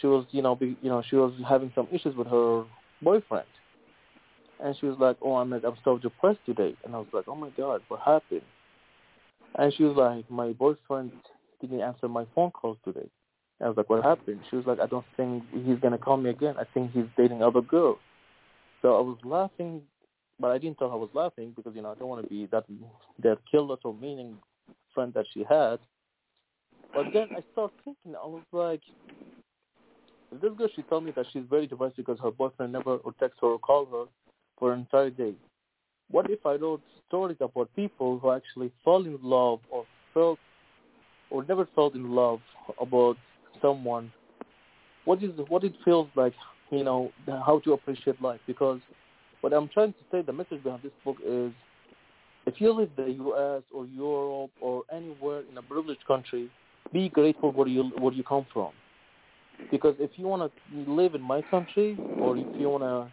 she 0.00 0.06
was, 0.06 0.26
you 0.30 0.42
know, 0.42 0.54
be, 0.54 0.76
you 0.82 0.88
know, 0.90 1.02
she 1.08 1.16
was 1.16 1.32
having 1.48 1.72
some 1.74 1.88
issues 1.92 2.16
with 2.16 2.26
her 2.28 2.64
boyfriend 3.02 3.46
and 4.62 4.76
she 4.78 4.86
was 4.86 4.96
like, 4.98 5.16
"Oh, 5.20 5.36
I'm 5.36 5.52
I'm 5.52 5.76
so 5.84 5.98
depressed 5.98 6.44
today." 6.46 6.74
And 6.84 6.94
I 6.94 6.98
was 6.98 7.08
like, 7.12 7.24
"Oh 7.26 7.34
my 7.34 7.50
God, 7.50 7.82
what 7.88 8.00
happened?" 8.00 8.42
And 9.56 9.74
she 9.74 9.82
was 9.82 9.96
like, 9.96 10.30
"My 10.30 10.52
boyfriend 10.52 11.12
didn't 11.60 11.80
answer 11.80 12.08
my 12.08 12.24
phone 12.34 12.52
calls 12.52 12.78
today." 12.84 13.08
And 13.58 13.66
I 13.66 13.68
was 13.68 13.76
like, 13.76 13.90
"What 13.90 14.04
happened?" 14.04 14.40
She 14.48 14.56
was 14.56 14.66
like, 14.66 14.80
"I 14.80 14.86
don't 14.86 15.04
think 15.16 15.44
he's 15.52 15.78
gonna 15.80 15.98
call 15.98 16.16
me 16.16 16.30
again. 16.30 16.54
I 16.58 16.64
think 16.72 16.92
he's 16.92 17.06
dating 17.16 17.42
other 17.42 17.60
girls." 17.60 17.98
So 18.80 18.96
I 18.96 19.00
was 19.00 19.18
laughing, 19.24 19.82
but 20.38 20.52
I 20.52 20.58
didn't 20.58 20.78
tell 20.78 20.88
her 20.88 20.94
I 20.94 20.98
was 20.98 21.10
laughing 21.12 21.52
because 21.56 21.74
you 21.74 21.82
know 21.82 21.90
I 21.90 21.94
don't 21.96 22.08
want 22.08 22.22
to 22.22 22.28
be 22.28 22.46
that 22.46 22.64
that 23.18 23.38
killer 23.50 23.76
or 23.84 23.94
meaning 23.94 24.38
friend 24.94 25.12
that 25.14 25.26
she 25.34 25.42
had. 25.42 25.80
But 26.94 27.06
then 27.12 27.28
I 27.34 27.42
started 27.52 27.74
thinking, 27.84 28.14
I 28.14 28.26
was 28.26 28.42
like, 28.52 28.82
this 30.40 30.52
girl, 30.56 30.68
she 30.74 30.82
told 30.82 31.04
me 31.04 31.12
that 31.16 31.26
she's 31.32 31.42
very 31.50 31.66
depressed 31.66 31.96
because 31.96 32.18
her 32.22 32.30
boyfriend 32.30 32.72
never 32.72 32.96
or 32.96 33.12
text 33.20 33.38
her 33.40 33.48
or 33.48 33.58
call 33.58 33.86
her 33.86 34.04
for 34.58 34.72
an 34.72 34.80
entire 34.80 35.10
day. 35.10 35.34
What 36.10 36.30
if 36.30 36.44
I 36.46 36.54
wrote 36.54 36.82
stories 37.08 37.38
about 37.40 37.74
people 37.74 38.18
who 38.18 38.30
actually 38.30 38.70
fall 38.84 39.04
in 39.04 39.18
love 39.22 39.60
or 39.70 39.84
felt 40.14 40.38
or 41.30 41.44
never 41.44 41.66
felt 41.74 41.94
in 41.94 42.10
love 42.10 42.40
about 42.80 43.16
someone? 43.60 44.12
What 45.04 45.22
is 45.22 45.30
what 45.48 45.64
it 45.64 45.74
feels 45.84 46.08
like, 46.14 46.34
you 46.70 46.84
know, 46.84 47.12
how 47.26 47.60
to 47.64 47.72
appreciate 47.72 48.20
life? 48.22 48.40
Because 48.46 48.80
what 49.40 49.52
I'm 49.52 49.68
trying 49.68 49.92
to 49.92 49.98
say, 50.10 50.22
the 50.22 50.32
message 50.32 50.62
behind 50.62 50.82
this 50.82 50.92
book 51.04 51.16
is, 51.24 51.52
if 52.46 52.60
you 52.60 52.72
live 52.72 52.90
in 52.96 53.04
the 53.04 53.10
U.S. 53.24 53.62
or 53.72 53.86
Europe 53.86 54.50
or 54.60 54.82
anywhere 54.92 55.42
in 55.50 55.58
a 55.58 55.62
privileged 55.62 56.06
country, 56.06 56.50
be 56.92 57.08
grateful 57.08 57.52
where 57.52 57.68
you 57.68 57.90
where 57.98 58.12
you 58.12 58.22
come 58.22 58.46
from. 58.52 58.72
Because 59.70 59.94
if 59.98 60.10
you 60.16 60.26
want 60.26 60.52
to 60.52 60.90
live 60.90 61.14
in 61.14 61.22
my 61.22 61.42
country, 61.50 61.98
or 62.20 62.36
if 62.36 62.46
you 62.58 62.68
want 62.68 62.82
to 62.84 63.10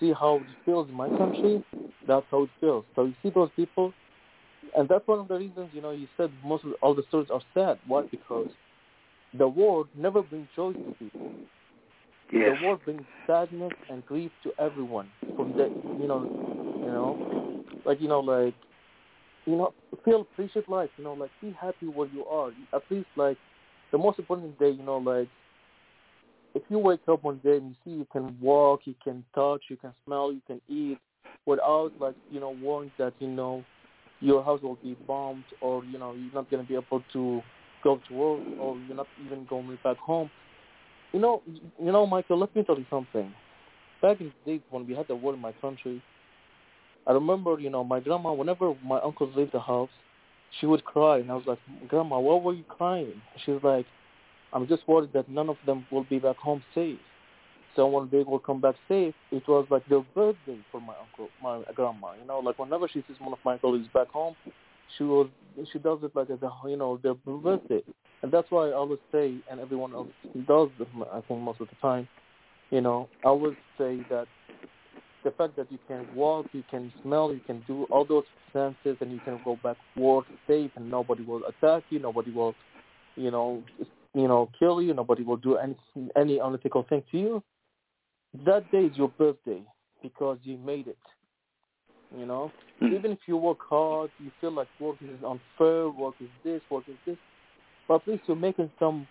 see 0.00 0.12
how 0.12 0.36
it 0.48 0.56
feels 0.64 0.88
in 0.88 0.94
my 0.94 1.08
country, 1.10 1.62
that's 2.06 2.26
how 2.30 2.44
it 2.44 2.50
feels. 2.60 2.84
So 2.94 3.04
you 3.04 3.14
see 3.22 3.30
those 3.30 3.50
people, 3.56 3.92
and 4.76 4.88
that's 4.88 5.06
one 5.06 5.18
of 5.20 5.28
the 5.28 5.36
reasons, 5.36 5.70
you 5.72 5.82
know, 5.82 5.90
you 5.90 6.06
said 6.16 6.30
most 6.44 6.64
of 6.64 6.72
all 6.82 6.94
the 6.94 7.02
stories 7.08 7.28
are 7.30 7.42
sad. 7.54 7.78
Why? 7.86 8.02
Because 8.10 8.48
the 9.38 9.48
war 9.48 9.86
never 9.96 10.22
brings 10.22 10.48
joy 10.56 10.72
to 10.72 10.92
people. 10.98 11.32
Yes. 12.32 12.56
The 12.60 12.64
war 12.66 12.76
brings 12.84 13.02
sadness 13.26 13.72
and 13.90 14.04
grief 14.06 14.30
to 14.44 14.52
everyone. 14.58 15.08
From 15.36 15.54
the, 15.56 15.70
you 15.98 16.06
know, 16.06 16.28
you 16.82 16.88
know, 16.88 17.18
like 17.84 18.00
you 18.00 18.08
know, 18.08 18.20
like, 18.20 18.54
you 19.46 19.56
know, 19.56 19.72
feel 20.04 20.22
appreciate 20.22 20.68
life. 20.68 20.90
You 20.98 21.04
know, 21.04 21.14
like 21.14 21.30
be 21.40 21.54
happy 21.60 21.86
where 21.86 22.08
you 22.14 22.24
are. 22.24 22.50
At 22.74 22.82
least 22.90 23.06
like 23.16 23.36
the 23.92 23.98
most 23.98 24.18
important 24.18 24.58
day, 24.58 24.70
you 24.70 24.82
know, 24.84 24.98
like 24.98 25.28
if 26.58 26.62
you 26.68 26.78
wake 26.78 27.00
up 27.08 27.22
one 27.22 27.40
day 27.44 27.56
and 27.56 27.70
you 27.70 27.76
see 27.84 27.90
you 27.98 28.06
can 28.12 28.36
walk, 28.40 28.80
you 28.84 28.94
can 29.02 29.24
touch, 29.34 29.62
you 29.68 29.76
can 29.76 29.92
smell, 30.04 30.32
you 30.32 30.40
can 30.46 30.60
eat, 30.68 30.98
without 31.46 31.92
like 32.00 32.14
you 32.30 32.40
know 32.40 32.50
worrying 32.62 32.90
that 32.98 33.12
you 33.20 33.28
know 33.28 33.64
your 34.20 34.42
house 34.42 34.60
will 34.62 34.78
be 34.82 34.96
bombed 35.06 35.44
or 35.60 35.84
you 35.84 35.98
know 35.98 36.14
you're 36.14 36.34
not 36.34 36.50
to 36.50 36.62
be 36.64 36.74
able 36.74 37.02
to 37.12 37.40
go 37.84 38.00
to 38.08 38.14
work 38.14 38.40
or 38.60 38.76
you're 38.86 38.96
not 38.96 39.06
even 39.24 39.44
going 39.46 39.78
back 39.84 39.96
home. 39.98 40.30
You 41.12 41.20
know, 41.20 41.42
you 41.46 41.92
know, 41.92 42.06
Michael. 42.06 42.38
Let 42.38 42.54
me 42.54 42.62
tell 42.64 42.78
you 42.78 42.86
something. 42.90 43.32
Back 44.02 44.20
in 44.20 44.32
the 44.44 44.52
days 44.52 44.60
when 44.70 44.86
we 44.86 44.94
had 44.94 45.08
the 45.08 45.14
war 45.14 45.32
in 45.34 45.40
my 45.40 45.52
country, 45.52 46.02
I 47.06 47.12
remember, 47.12 47.58
you 47.58 47.70
know, 47.70 47.84
my 47.84 48.00
grandma. 48.00 48.32
Whenever 48.32 48.74
my 48.84 49.00
uncles 49.00 49.34
leave 49.36 49.50
the 49.52 49.60
house, 49.60 49.90
she 50.60 50.66
would 50.66 50.84
cry, 50.84 51.18
and 51.18 51.30
I 51.30 51.34
was 51.34 51.44
like, 51.46 51.58
"Grandma, 51.88 52.18
why 52.18 52.36
were 52.42 52.52
you 52.52 52.64
crying?" 52.64 53.22
She 53.44 53.52
was 53.52 53.62
like, 53.62 53.86
I'm 54.52 54.66
just 54.66 54.86
worried 54.88 55.12
that 55.12 55.28
none 55.28 55.48
of 55.48 55.56
them 55.66 55.86
will 55.90 56.04
be 56.04 56.18
back 56.18 56.36
home 56.36 56.62
safe. 56.74 56.98
So 57.76 57.86
when 57.86 58.08
they 58.10 58.22
will 58.22 58.38
come 58.38 58.60
back 58.60 58.74
safe, 58.88 59.14
it 59.30 59.46
was 59.46 59.66
like 59.70 59.86
their 59.88 60.00
birthday 60.00 60.58
for 60.72 60.80
my 60.80 60.94
uncle, 61.00 61.30
my 61.42 61.62
grandma. 61.74 62.12
You 62.20 62.26
know, 62.26 62.40
like 62.40 62.58
whenever 62.58 62.88
she 62.88 63.04
sees 63.06 63.20
one 63.20 63.32
of 63.32 63.38
my 63.44 63.58
colleagues 63.58 63.86
back 63.94 64.08
home, 64.08 64.34
she 64.96 65.04
was 65.04 65.28
she 65.72 65.78
does 65.78 65.98
it 66.02 66.14
like 66.14 66.30
as 66.30 66.38
a 66.42 66.68
you 66.68 66.76
know 66.76 66.98
their 67.02 67.14
birthday, 67.14 67.82
and 68.22 68.32
that's 68.32 68.50
why 68.50 68.68
I 68.68 68.72
always 68.72 68.98
say, 69.12 69.34
and 69.50 69.60
everyone 69.60 69.92
else 69.92 70.08
does, 70.46 70.70
I 71.12 71.20
think 71.28 71.40
most 71.40 71.60
of 71.60 71.68
the 71.68 71.76
time, 71.80 72.08
you 72.70 72.80
know, 72.80 73.08
I 73.24 73.28
always 73.28 73.54
say 73.76 73.98
that 74.10 74.26
the 75.24 75.30
fact 75.32 75.56
that 75.56 75.70
you 75.70 75.78
can 75.86 76.06
walk, 76.14 76.46
you 76.52 76.64
can 76.70 76.92
smell, 77.02 77.32
you 77.32 77.40
can 77.46 77.62
do 77.66 77.84
all 77.90 78.04
those 78.04 78.24
senses, 78.52 78.96
and 79.00 79.12
you 79.12 79.20
can 79.24 79.38
go 79.44 79.58
back 79.62 79.76
work 79.96 80.24
safe, 80.48 80.70
and 80.76 80.90
nobody 80.90 81.22
will 81.22 81.42
attack 81.44 81.82
you, 81.90 81.98
nobody 81.98 82.30
will, 82.30 82.54
you 83.16 83.30
know, 83.30 83.62
you 84.18 84.28
know, 84.28 84.50
kill 84.58 84.82
you, 84.82 84.94
nobody 84.94 85.22
will 85.22 85.36
do 85.36 85.56
any 85.56 85.76
any 86.16 86.38
unethical 86.38 86.84
thing 86.88 87.02
to 87.12 87.18
you. 87.18 87.42
That 88.44 88.70
day 88.70 88.84
is 88.84 88.96
your 88.96 89.08
birthday 89.08 89.62
because 90.02 90.38
you 90.42 90.58
made 90.58 90.88
it. 90.88 90.98
You 92.16 92.26
know, 92.26 92.50
mm. 92.82 92.94
even 92.94 93.12
if 93.12 93.18
you 93.26 93.36
work 93.36 93.58
hard, 93.68 94.10
you 94.18 94.30
feel 94.40 94.52
like 94.52 94.68
work 94.80 94.96
is 95.02 95.22
unfair, 95.24 95.90
work 95.90 96.14
is 96.20 96.28
this, 96.42 96.60
work 96.70 96.84
is 96.88 96.96
this, 97.06 97.16
but 97.86 98.02
at 98.02 98.08
least 98.08 98.22
you're 98.26 98.36
making 98.36 98.70
some 98.78 99.06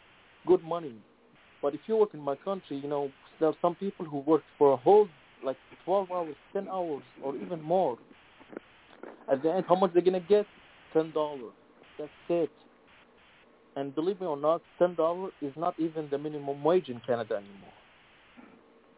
good 0.48 0.64
money. 0.64 0.96
But 1.62 1.74
if 1.74 1.82
you 1.86 1.98
work 1.98 2.14
in 2.14 2.20
my 2.20 2.36
country, 2.36 2.78
you 2.78 2.90
know, 2.90 3.12
there 3.40 3.50
are 3.50 3.56
some 3.62 3.76
people 3.76 4.06
who 4.06 4.20
work 4.20 4.42
for 4.58 4.74
a 4.74 4.78
whole 4.78 5.08
like 5.44 5.58
12 5.86 6.12
hours, 6.12 6.36
10 6.54 6.68
hours, 6.68 7.04
or 7.24 7.36
even 7.36 7.62
more. 7.62 7.98
At 9.32 9.44
the 9.44 9.54
end, 9.54 9.66
how 9.68 9.76
much 9.76 9.94
they're 9.94 10.02
gonna 10.02 10.20
get? 10.20 10.46
Ten 10.94 11.12
dollars. 11.12 11.54
That's 12.00 12.10
it. 12.30 12.50
And 13.78 13.94
believe 13.94 14.20
me 14.20 14.26
or 14.26 14.38
not, 14.38 14.62
ten 14.80 14.96
dollars 14.96 15.34
is 15.42 15.54
not 15.56 15.76
even 15.78 16.10
the 16.10 16.18
minimum 16.18 16.64
wage 16.64 16.90
in 16.90 17.00
Canada 17.06 17.36
anymore. 17.36 17.76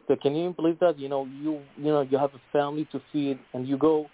So 0.08 0.16
can 0.16 0.34
you 0.36 0.54
believe 0.54 0.80
that? 0.80 0.98
You 0.98 1.10
know, 1.10 1.26
you 1.26 1.60
you 1.78 1.92
know 1.92 2.02
you 2.02 2.18
have 2.18 2.34
a 2.34 2.42
family 2.54 2.88
to 2.94 3.02
feed, 3.12 3.38
and 3.54 3.68
you 3.68 3.78
go 3.78 4.10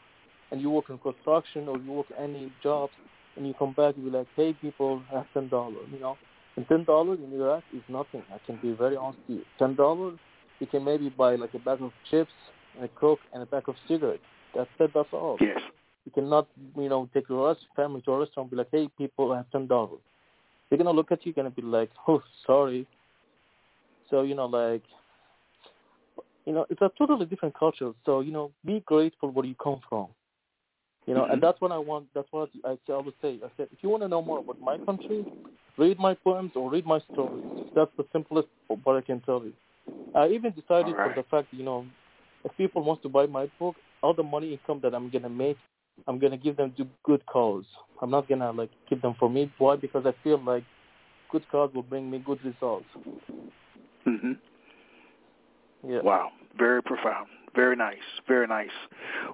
and 0.51 0.59
you 0.59 0.72
work 0.72 0.89
in 0.89 0.97
construction 0.97 1.68
or 1.68 1.78
you 1.78 1.91
work 1.91 2.07
any 2.20 2.51
jobs, 2.63 2.93
and 3.36 3.47
you 3.47 3.53
come 3.53 3.74
back 3.74 3.95
and 3.95 4.05
be 4.05 4.09
like, 4.09 4.28
hey, 4.36 4.53
people, 4.53 5.03
have 5.11 5.26
ten 5.36 5.47
dollars. 5.49 5.88
You 5.93 5.99
know, 5.99 6.18
and 6.57 6.68
ten 6.68 6.84
dollars 6.84 7.20
in 7.24 7.39
Iraq 7.39 7.63
is 7.72 7.84
nothing. 7.88 8.24
I 8.34 8.39
can 8.47 8.57
be 8.61 8.74
very 8.74 8.97
honest 8.97 9.20
with 9.28 9.38
you. 9.38 9.45
Ten 9.59 9.76
dollars 9.76 10.18
you 10.59 10.68
can 10.68 10.84
maybe 10.84 11.09
buy 11.09 11.36
like 11.36 11.53
a 11.53 11.59
bag 11.59 11.82
of 11.82 11.91
chips 12.09 12.32
and 12.76 12.86
a 12.86 12.88
coke 12.99 13.20
and 13.34 13.43
a 13.43 13.45
pack 13.45 13.68
of 13.68 13.76
cigarettes. 13.88 14.24
That's 14.55 14.70
it. 14.80 14.91
That's 14.95 15.09
all. 15.13 15.38
Yes. 15.39 15.59
You 16.05 16.11
cannot, 16.11 16.47
you 16.78 16.89
know, 16.89 17.09
take 17.13 17.30
your 17.30 17.55
family 17.76 18.01
to 18.01 18.11
a 18.11 18.20
restaurant 18.20 18.45
and 18.45 18.51
be 18.51 18.57
like, 18.57 18.70
hey, 18.72 18.89
people, 18.97 19.32
I 19.32 19.38
have 19.38 19.51
ten 19.51 19.68
dollars. 19.68 19.99
They're 20.70 20.78
gonna 20.78 20.91
look 20.91 21.11
at 21.11 21.26
you, 21.26 21.34
gonna 21.34 21.49
be 21.49 21.61
like, 21.61 21.91
oh, 22.07 22.22
sorry. 22.45 22.88
So 24.09 24.22
you 24.24 24.36
know, 24.36 24.45
like, 24.45 24.84
you 26.45 26.53
know, 26.53 26.66
it's 26.70 26.82
a 26.82 26.91
totally 26.97 27.26
different 27.26 27.57
culture. 27.57 27.91
So 28.05 28.22
you 28.22 28.32
know, 28.32 28.51
be 28.66 28.84
grateful 28.86 29.32
where 29.32 29.45
you 29.45 29.55
come 29.55 29.80
from. 29.89 30.07
You 31.05 31.13
know, 31.13 31.22
mm-hmm. 31.22 31.34
and 31.34 31.43
that's 31.43 31.61
what 31.61 31.72
I 31.72 31.78
want. 31.78 32.07
That's 32.16 32.28
what 32.32 32.49
I 32.63 32.78
always 32.89 33.13
say. 33.22 33.39
I 33.43 33.49
said, 33.57 33.68
if 33.72 33.80
you 33.82 33.89
want 33.89 34.01
to 34.03 34.07
know 34.07 34.24
more 34.24 34.39
about 34.39 34.59
my 34.59 34.78
country, 34.80 35.24
read 35.78 35.99
my 35.99 36.16
poems 36.16 36.51
or 36.55 36.70
read 36.72 36.86
my 36.86 36.99
stories. 37.11 37.45
That's 37.76 37.91
the 37.97 38.05
simplest 38.11 38.47
what 38.68 38.95
I 38.95 39.01
can 39.01 39.20
tell 39.22 39.43
you. 39.43 39.53
I 40.16 40.30
even 40.30 40.51
decided 40.51 40.95
right. 40.95 41.13
for 41.13 41.22
the 41.22 41.28
fact, 41.30 41.49
you 41.51 41.63
know, 41.63 41.86
if 42.43 42.55
people 42.57 42.84
want 42.84 43.03
to 43.03 43.09
buy 43.09 43.28
my 43.28 43.49
book, 43.59 43.76
all 44.01 44.13
the 44.13 44.24
money 44.24 44.53
income 44.53 44.80
that 44.82 44.95
I'm 44.95 45.09
gonna 45.09 45.30
make, 45.30 45.57
I'm 46.08 46.20
gonna 46.20 46.38
give 46.38 46.58
them 46.58 46.74
to 46.78 46.88
good 47.04 47.26
cause. 47.26 47.66
I'm 48.02 48.12
not 48.12 48.28
gonna 48.28 48.52
like 48.52 48.70
keep 48.89 49.02
them 49.02 49.16
for 49.20 49.30
me. 49.30 49.52
Why? 49.58 49.76
Because 49.76 50.06
I 50.06 50.14
feel 50.24 50.41
like 50.43 50.64
good 51.32 51.48
cause 51.50 51.72
will 51.74 51.84
bring 51.84 52.10
me 52.10 52.20
good 52.20 52.43
results. 52.43 52.86
Mhm. 54.06 54.38
Yeah. 55.88 56.02
Wow. 56.02 56.32
Very 56.58 56.82
profound. 56.82 57.28
Very 57.56 57.76
nice. 57.76 57.98
Very 58.28 58.48
nice. 58.48 58.70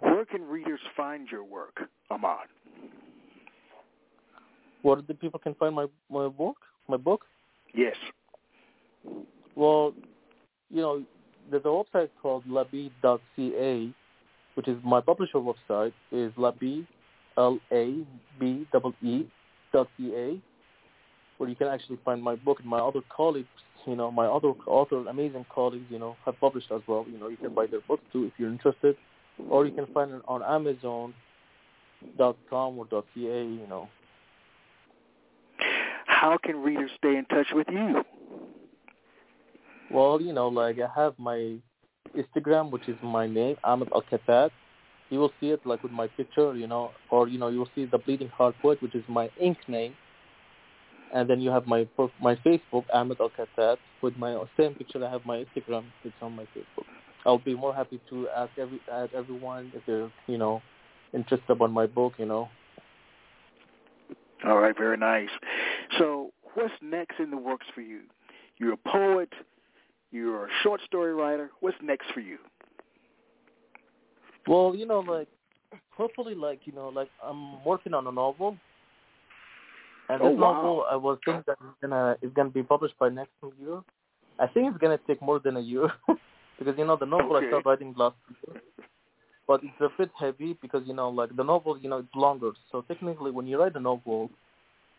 Where 0.02 0.26
can 0.26 0.44
readers 0.44 0.80
find 0.96 1.28
your 1.32 1.44
work, 1.44 1.90
Ahmad? 2.10 2.48
Where 4.82 5.02
the 5.02 5.14
people 5.14 5.40
can 5.40 5.56
find 5.56 5.76
my 5.76 5.88
my 6.10 6.28
book? 6.28 6.58
My 6.88 6.98
book? 6.98 7.26
Yes. 7.74 7.96
Well, 9.56 9.94
you 10.70 10.82
know, 10.82 11.04
there's 11.50 11.66
a 11.66 11.68
website 11.68 12.10
called 12.22 12.46
labib.ca, 12.48 13.94
which 14.56 14.68
is 14.68 14.78
my 14.84 15.02
publisher 15.02 15.40
website, 15.40 15.94
is 16.12 16.32
labib, 16.34 16.86
L-A-B-E-E 17.38 19.28
dot 19.74 19.88
C-A, 19.98 20.40
where 21.38 21.50
you 21.50 21.56
can 21.56 21.68
actually 21.68 21.98
find 22.04 22.22
my 22.22 22.36
book 22.36 22.60
and 22.60 22.68
my 22.68 22.80
other 22.80 23.02
colleagues, 23.16 23.48
you 23.88 23.96
know, 23.96 24.12
my 24.12 24.28
other 24.28 24.54
author, 24.68 25.08
amazing 25.08 25.46
colleagues, 25.54 25.86
you 25.90 25.98
know, 25.98 26.16
have 26.26 26.40
published 26.40 26.72
as 26.72 26.82
well. 26.88 27.06
You 27.12 27.18
know, 27.18 27.30
you 27.30 27.38
can 27.38 27.54
buy 27.54 27.66
their 27.68 27.82
books 27.88 28.04
too 28.12 28.26
if 28.26 28.34
you're 28.38 28.52
interested, 28.52 28.96
or 29.50 29.66
you 29.66 29.72
can 29.72 29.88
find 29.94 30.12
it 30.12 30.22
on 30.28 30.44
Amazon 30.44 31.14
dot 32.18 32.36
com 32.50 32.78
or 32.78 32.86
dot 32.86 33.06
ca 33.14 33.22
you 33.22 33.68
know. 33.70 33.88
How 36.06 36.38
can 36.38 36.62
readers 36.62 36.92
stay 36.98 37.16
in 37.16 37.26
touch 37.26 37.48
with 37.54 37.68
you? 37.72 38.04
Well, 39.90 40.22
you 40.22 40.34
know, 40.34 40.48
like 40.48 40.78
I 40.80 40.88
have 40.96 41.18
my 41.18 41.56
Instagram, 42.16 42.72
which 42.72 42.88
is 42.88 42.96
my 43.04 43.28
name, 43.28 43.56
Ahmad 43.64 43.90
Al-Khatat. 43.94 44.52
You 45.10 45.20
will 45.20 45.32
see 45.40 45.50
it 45.50 45.66
like 45.66 45.84
with 45.84 45.92
my 45.92 46.08
picture, 46.08 46.56
you 46.56 46.68
know, 46.68 46.92
or 47.10 47.28
you 47.28 47.38
know, 47.38 47.50
you 47.50 47.60
will 47.60 47.70
see 47.76 47.86
the 47.86 47.98
Bleeding 47.98 48.30
Heart 48.30 48.56
Poet, 48.62 48.82
which 48.82 48.96
is 48.96 49.04
my 49.10 49.30
ink 49.40 49.58
name. 49.68 49.94
And 51.14 51.30
then 51.30 51.42
you 51.42 51.50
have 51.50 51.68
my 51.68 51.88
my 52.22 52.36
Facebook, 52.36 52.86
Ahmad 52.94 53.20
Al-Khatat, 53.20 53.78
with 54.02 54.16
my 54.18 54.42
same 54.58 54.76
picture. 54.76 55.06
I 55.06 55.12
have 55.12 55.26
my 55.26 55.44
Instagram. 55.44 55.84
It's 56.06 56.16
on 56.22 56.36
my 56.36 56.44
Facebook. 56.56 56.86
I'll 57.26 57.38
be 57.38 57.56
more 57.56 57.74
happy 57.74 58.00
to 58.10 58.30
ask 58.30 58.52
every 58.58 58.80
ask 58.92 59.14
everyone 59.14 59.72
if 59.76 59.86
they're 59.86 60.12
you 60.28 60.38
know 60.38 60.62
interested 61.14 61.50
about 61.50 61.72
my 61.72 61.86
book. 61.86 62.14
You 62.18 62.26
know. 62.26 62.50
All 64.46 64.58
right, 64.58 64.76
very 64.76 64.98
nice. 64.98 65.30
So, 66.00 66.32
what's 66.56 66.74
next 66.82 67.20
in 67.20 67.30
the 67.30 67.38
works 67.38 67.68
for 67.76 67.82
you? 67.82 68.02
You're 68.58 68.74
a 68.74 68.78
poet. 68.78 69.30
You're 70.12 70.46
a 70.46 70.50
short 70.62 70.82
story 70.86 71.14
writer. 71.14 71.52
What's 71.62 71.78
next 71.82 72.08
for 72.14 72.20
you? 72.20 72.38
Well, 74.46 74.76
you 74.76 74.86
know, 74.86 75.00
like 75.00 75.28
hopefully, 75.92 76.36
like 76.36 76.62
you 76.66 76.74
know, 76.74 76.90
like 76.90 77.10
I'm 77.24 77.64
working 77.64 77.94
on 77.94 78.06
a 78.08 78.12
novel, 78.12 78.58
and 80.10 80.22
oh, 80.22 80.30
this 80.30 80.38
wow. 80.38 80.54
novel 80.54 80.86
I 80.92 80.96
was 80.98 81.18
thinking 81.24 81.44
that 81.48 81.58
it's 81.62 81.78
gonna 81.82 82.18
it's 82.22 82.34
gonna 82.34 82.50
be 82.50 82.64
published 82.64 82.98
by 83.00 83.10
next 83.10 83.32
year. 83.60 83.82
I 84.38 84.48
think 84.48 84.70
it's 84.70 84.78
gonna 84.80 85.00
take 85.08 85.22
more 85.22 85.40
than 85.40 85.56
a 85.58 85.62
year 85.62 85.90
because 86.60 86.76
you 86.78 86.86
know 86.86 86.98
the 86.98 87.06
novel 87.06 87.38
okay. 87.38 87.46
I 87.46 87.50
started 87.50 87.66
writing 87.66 87.94
last 87.96 88.16
year, 88.30 88.62
but 89.48 89.62
it's 89.64 89.80
a 89.80 89.90
bit 89.98 90.10
heavy 90.20 90.58
because 90.62 90.84
you 90.86 90.94
know 90.94 91.10
like 91.10 91.34
the 91.38 91.44
novel 91.44 91.78
you 91.78 91.90
know 91.90 92.00
it's 92.00 92.16
longer. 92.16 92.52
So 92.72 92.82
technically, 92.82 93.32
when 93.32 93.48
you 93.48 93.62
write 93.62 93.76
a 93.76 93.80
novel, 93.80 94.30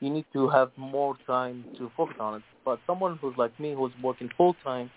you 0.01 0.09
need 0.09 0.25
to 0.33 0.49
have 0.49 0.71
more 0.79 1.17
time 1.27 1.67
to 1.77 1.91
focus 1.99 2.17
on 2.19 2.37
it. 2.37 2.43
But 2.65 2.79
someone 2.87 3.19
who's 3.21 3.35
like 3.37 3.59
me, 3.61 3.75
who's 3.75 3.93
working 4.03 4.31
full 4.39 4.55
time 4.65 4.91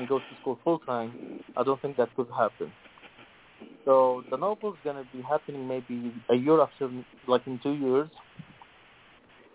and 0.00 0.08
goes 0.08 0.22
to 0.30 0.36
school 0.40 0.58
full 0.64 0.78
time, 0.80 1.42
I 1.56 1.62
don't 1.62 1.80
think 1.82 1.96
that 1.98 2.08
could 2.16 2.28
happen. 2.36 2.72
So 3.84 4.24
the 4.30 4.36
novel 4.36 4.72
is 4.72 4.78
gonna 4.84 5.04
be 5.12 5.22
happening 5.22 5.68
maybe 5.68 6.12
a 6.30 6.34
year 6.34 6.60
after, 6.60 6.90
like 7.26 7.46
in 7.46 7.58
two 7.62 7.72
years. 7.74 8.08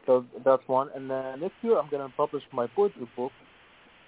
So 0.06 0.26
that's 0.44 0.62
one. 0.68 0.90
And 0.96 1.10
then 1.10 1.40
next 1.40 1.56
year 1.62 1.78
I'm 1.80 1.90
gonna 1.90 2.10
publish 2.16 2.44
my 2.54 2.68
poetry 2.68 3.08
book. 3.16 3.32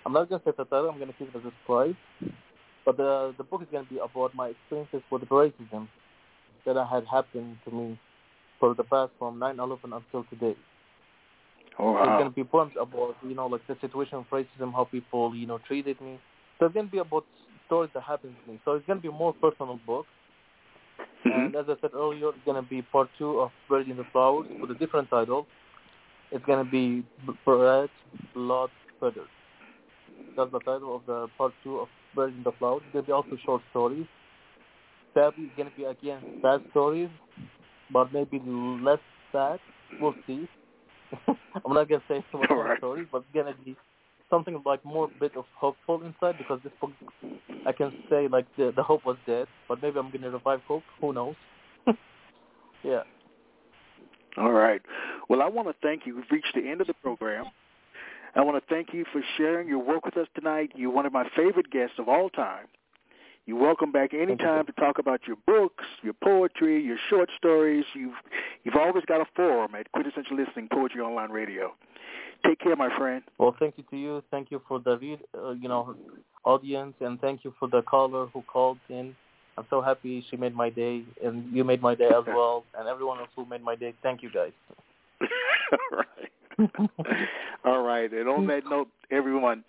I'm 0.05 0.13
not 0.13 0.29
gonna 0.29 0.41
say 0.45 0.51
the 0.55 0.65
title. 0.65 0.89
I'm 0.89 0.99
gonna 0.99 1.13
keep 1.13 1.29
it 1.33 1.37
as 1.37 1.43
a 1.45 1.51
surprise. 1.61 1.95
But 2.85 2.97
the 2.97 3.33
the 3.37 3.43
book 3.43 3.61
is 3.63 3.67
gonna 3.71 3.87
be 3.89 3.97
about 3.97 4.35
my 4.35 4.49
experiences 4.49 5.01
with 5.11 5.23
racism 5.29 5.87
that 6.65 6.75
had 6.87 7.05
happened 7.05 7.57
to 7.65 7.71
me 7.71 7.97
for 8.59 8.73
the 8.75 8.83
past 8.83 9.11
from 9.19 9.39
9/11 9.39 9.93
until 9.93 10.23
today. 10.25 10.55
Oh, 11.79 11.91
wow. 11.91 12.03
So 12.03 12.03
it's 12.03 12.19
going 12.19 12.31
to 12.31 12.35
be 12.35 12.43
poems 12.43 12.73
about, 12.79 13.15
you 13.23 13.35
know, 13.35 13.47
like 13.47 13.65
the 13.67 13.77
situation 13.81 14.17
of 14.17 14.25
racism, 14.31 14.73
how 14.73 14.85
people, 14.85 15.35
you 15.35 15.47
know, 15.47 15.59
treated 15.67 15.99
me. 16.01 16.19
So 16.59 16.65
it's 16.65 16.73
going 16.73 16.87
to 16.87 16.91
be 16.91 16.97
about 16.97 17.25
stories 17.67 17.91
that 17.93 18.03
happened 18.03 18.35
to 18.45 18.51
me. 18.51 18.59
So 18.65 18.73
it's 18.73 18.85
going 18.87 18.99
to 18.99 19.03
be 19.03 19.13
more 19.13 19.33
personal 19.33 19.79
book. 19.85 20.05
Mm-hmm. 21.25 21.39
And 21.39 21.55
as 21.55 21.65
I 21.67 21.75
said 21.81 21.91
earlier, 21.93 22.29
it's 22.29 22.37
going 22.45 22.61
to 22.61 22.67
be 22.67 22.81
part 22.81 23.09
two 23.17 23.39
of 23.39 23.51
Buried 23.69 23.89
in 23.89 23.97
the 23.97 24.05
Flowers 24.11 24.47
with 24.59 24.71
a 24.71 24.75
different 24.75 25.09
title. 25.09 25.45
It's 26.31 26.43
going 26.45 26.63
to 26.65 26.69
be 26.69 27.05
Bread, 27.45 27.89
Blood, 28.33 28.69
Feathers. 28.99 29.29
That's 30.35 30.51
the 30.51 30.59
title 30.59 30.95
of 30.95 31.01
the 31.05 31.27
part 31.37 31.53
two 31.63 31.79
of 31.79 31.87
Buried 32.15 32.35
in 32.35 32.43
the 32.43 32.51
Flowers. 32.53 32.81
There'll 32.91 33.05
be 33.05 33.11
also 33.11 33.37
short 33.45 33.61
stories. 33.69 34.05
Sadly, 35.13 35.45
it's 35.45 35.55
going 35.55 35.69
to 35.69 35.75
be, 35.75 35.83
again, 35.83 36.19
sad 36.41 36.61
stories, 36.71 37.09
but 37.91 38.11
maybe 38.11 38.41
less 38.45 38.99
sad. 39.31 39.59
We'll 40.01 40.15
see. 40.25 40.47
I'm 41.27 41.73
not 41.73 41.89
gonna 41.89 42.03
say 42.07 42.23
too 42.31 42.39
much 42.39 42.49
right. 42.49 42.77
story, 42.77 43.07
but 43.11 43.19
it's 43.19 43.27
gonna 43.33 43.55
be 43.63 43.75
something 44.29 44.61
like 44.65 44.83
more 44.83 45.09
bit 45.19 45.35
of 45.35 45.45
hopeful 45.55 46.01
inside 46.03 46.37
because 46.37 46.59
this 46.63 46.73
book, 46.81 46.91
I 47.65 47.71
can 47.71 47.91
say 48.09 48.27
like 48.27 48.45
the 48.57 48.71
the 48.75 48.83
hope 48.83 49.05
was 49.05 49.17
dead, 49.25 49.47
but 49.67 49.81
maybe 49.81 49.97
I'm 49.99 50.11
gonna 50.11 50.31
revive 50.31 50.61
hope. 50.67 50.83
Who 51.01 51.13
knows? 51.13 51.35
yeah. 52.83 53.03
All 54.37 54.51
right. 54.51 54.81
Well, 55.29 55.41
I 55.41 55.47
want 55.47 55.67
to 55.67 55.75
thank 55.81 56.05
you. 56.05 56.15
We've 56.15 56.25
reached 56.31 56.53
the 56.53 56.69
end 56.69 56.81
of 56.81 56.87
the 56.87 56.93
program. 56.93 57.45
I 58.35 58.41
want 58.41 58.63
to 58.63 58.73
thank 58.73 58.93
you 58.93 59.03
for 59.11 59.21
sharing 59.35 59.67
your 59.67 59.79
work 59.79 60.05
with 60.05 60.15
us 60.15 60.27
tonight. 60.35 60.71
You're 60.75 60.91
one 60.91 61.07
of 61.07 61.13
my 61.13 61.27
favorite 61.35 61.71
guests 61.71 61.95
of 61.97 62.07
all 62.07 62.29
time. 62.29 62.67
You're 63.47 63.57
welcome 63.57 63.93
back 63.93 64.13
anytime 64.13 64.65
to 64.65 64.73
talk 64.73 64.99
about 64.99 65.21
your 65.25 65.37
books, 65.47 65.85
your 66.03 66.13
poetry, 66.21 66.83
your 66.83 66.97
short 67.09 67.29
stories. 67.37 67.85
You've 67.95 68.11
you've 68.65 68.75
always 68.75 69.05
got 69.05 69.21
a 69.21 69.25
forum 69.37 69.73
at 69.73 69.89
Quintessential 69.93 70.35
Listening 70.35 70.67
Poetry 70.69 70.99
Online 70.99 71.31
Radio. 71.31 71.73
Take 72.45 72.59
care, 72.59 72.75
my 72.75 72.95
friend. 72.97 73.23
Well, 73.37 73.55
thank 73.57 73.75
you 73.77 73.85
to 73.89 73.95
you. 73.95 74.21
Thank 74.31 74.51
you 74.51 74.61
for 74.67 74.81
David, 74.81 75.19
uh, 75.33 75.51
you 75.51 75.69
know, 75.69 75.95
audience, 76.43 76.95
and 76.99 77.21
thank 77.21 77.45
you 77.45 77.53
for 77.57 77.69
the 77.69 77.83
caller 77.83 78.25
who 78.33 78.41
called 78.41 78.79
in. 78.89 79.15
I'm 79.57 79.65
so 79.69 79.81
happy 79.81 80.25
she 80.29 80.35
made 80.35 80.53
my 80.53 80.69
day, 80.69 81.03
and 81.23 81.49
you 81.55 81.63
made 81.63 81.81
my 81.81 81.95
day 81.95 82.07
as 82.07 82.23
well, 82.27 82.65
and 82.77 82.89
everyone 82.89 83.19
else 83.19 83.29
who 83.33 83.45
made 83.45 83.63
my 83.63 83.75
day. 83.75 83.93
Thank 84.03 84.23
you, 84.23 84.29
guys. 84.29 84.51
All 85.71 85.97
right. 85.97 86.89
All 87.63 87.81
right. 87.81 88.11
And 88.11 88.27
on 88.27 88.45
that 88.47 88.63
note, 88.69 88.89
everyone, 89.09 89.63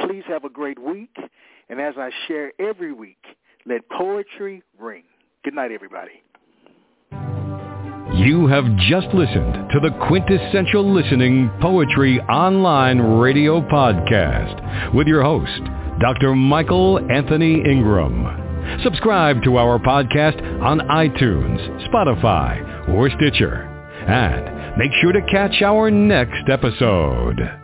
please 0.00 0.22
have 0.28 0.44
a 0.44 0.50
great 0.50 0.78
week. 0.78 1.16
And 1.72 1.80
as 1.80 1.94
I 1.96 2.10
share 2.28 2.52
every 2.60 2.92
week, 2.92 3.24
let 3.64 3.80
poetry 3.88 4.62
ring. 4.78 5.04
Good 5.42 5.54
night, 5.54 5.72
everybody. 5.72 6.22
You 8.14 8.46
have 8.46 8.66
just 8.76 9.06
listened 9.14 9.70
to 9.70 9.80
the 9.80 9.90
Quintessential 10.06 10.92
Listening 10.92 11.50
Poetry 11.62 12.20
Online 12.20 12.98
Radio 12.98 13.62
Podcast 13.62 14.94
with 14.94 15.06
your 15.06 15.22
host, 15.22 15.62
Dr. 15.98 16.34
Michael 16.34 17.10
Anthony 17.10 17.62
Ingram. 17.64 18.80
Subscribe 18.82 19.42
to 19.44 19.56
our 19.56 19.78
podcast 19.78 20.42
on 20.62 20.80
iTunes, 20.80 21.88
Spotify, 21.88 22.90
or 22.90 23.08
Stitcher. 23.08 23.62
And 24.06 24.76
make 24.76 24.92
sure 25.00 25.12
to 25.12 25.22
catch 25.22 25.62
our 25.62 25.90
next 25.90 26.50
episode. 26.50 27.61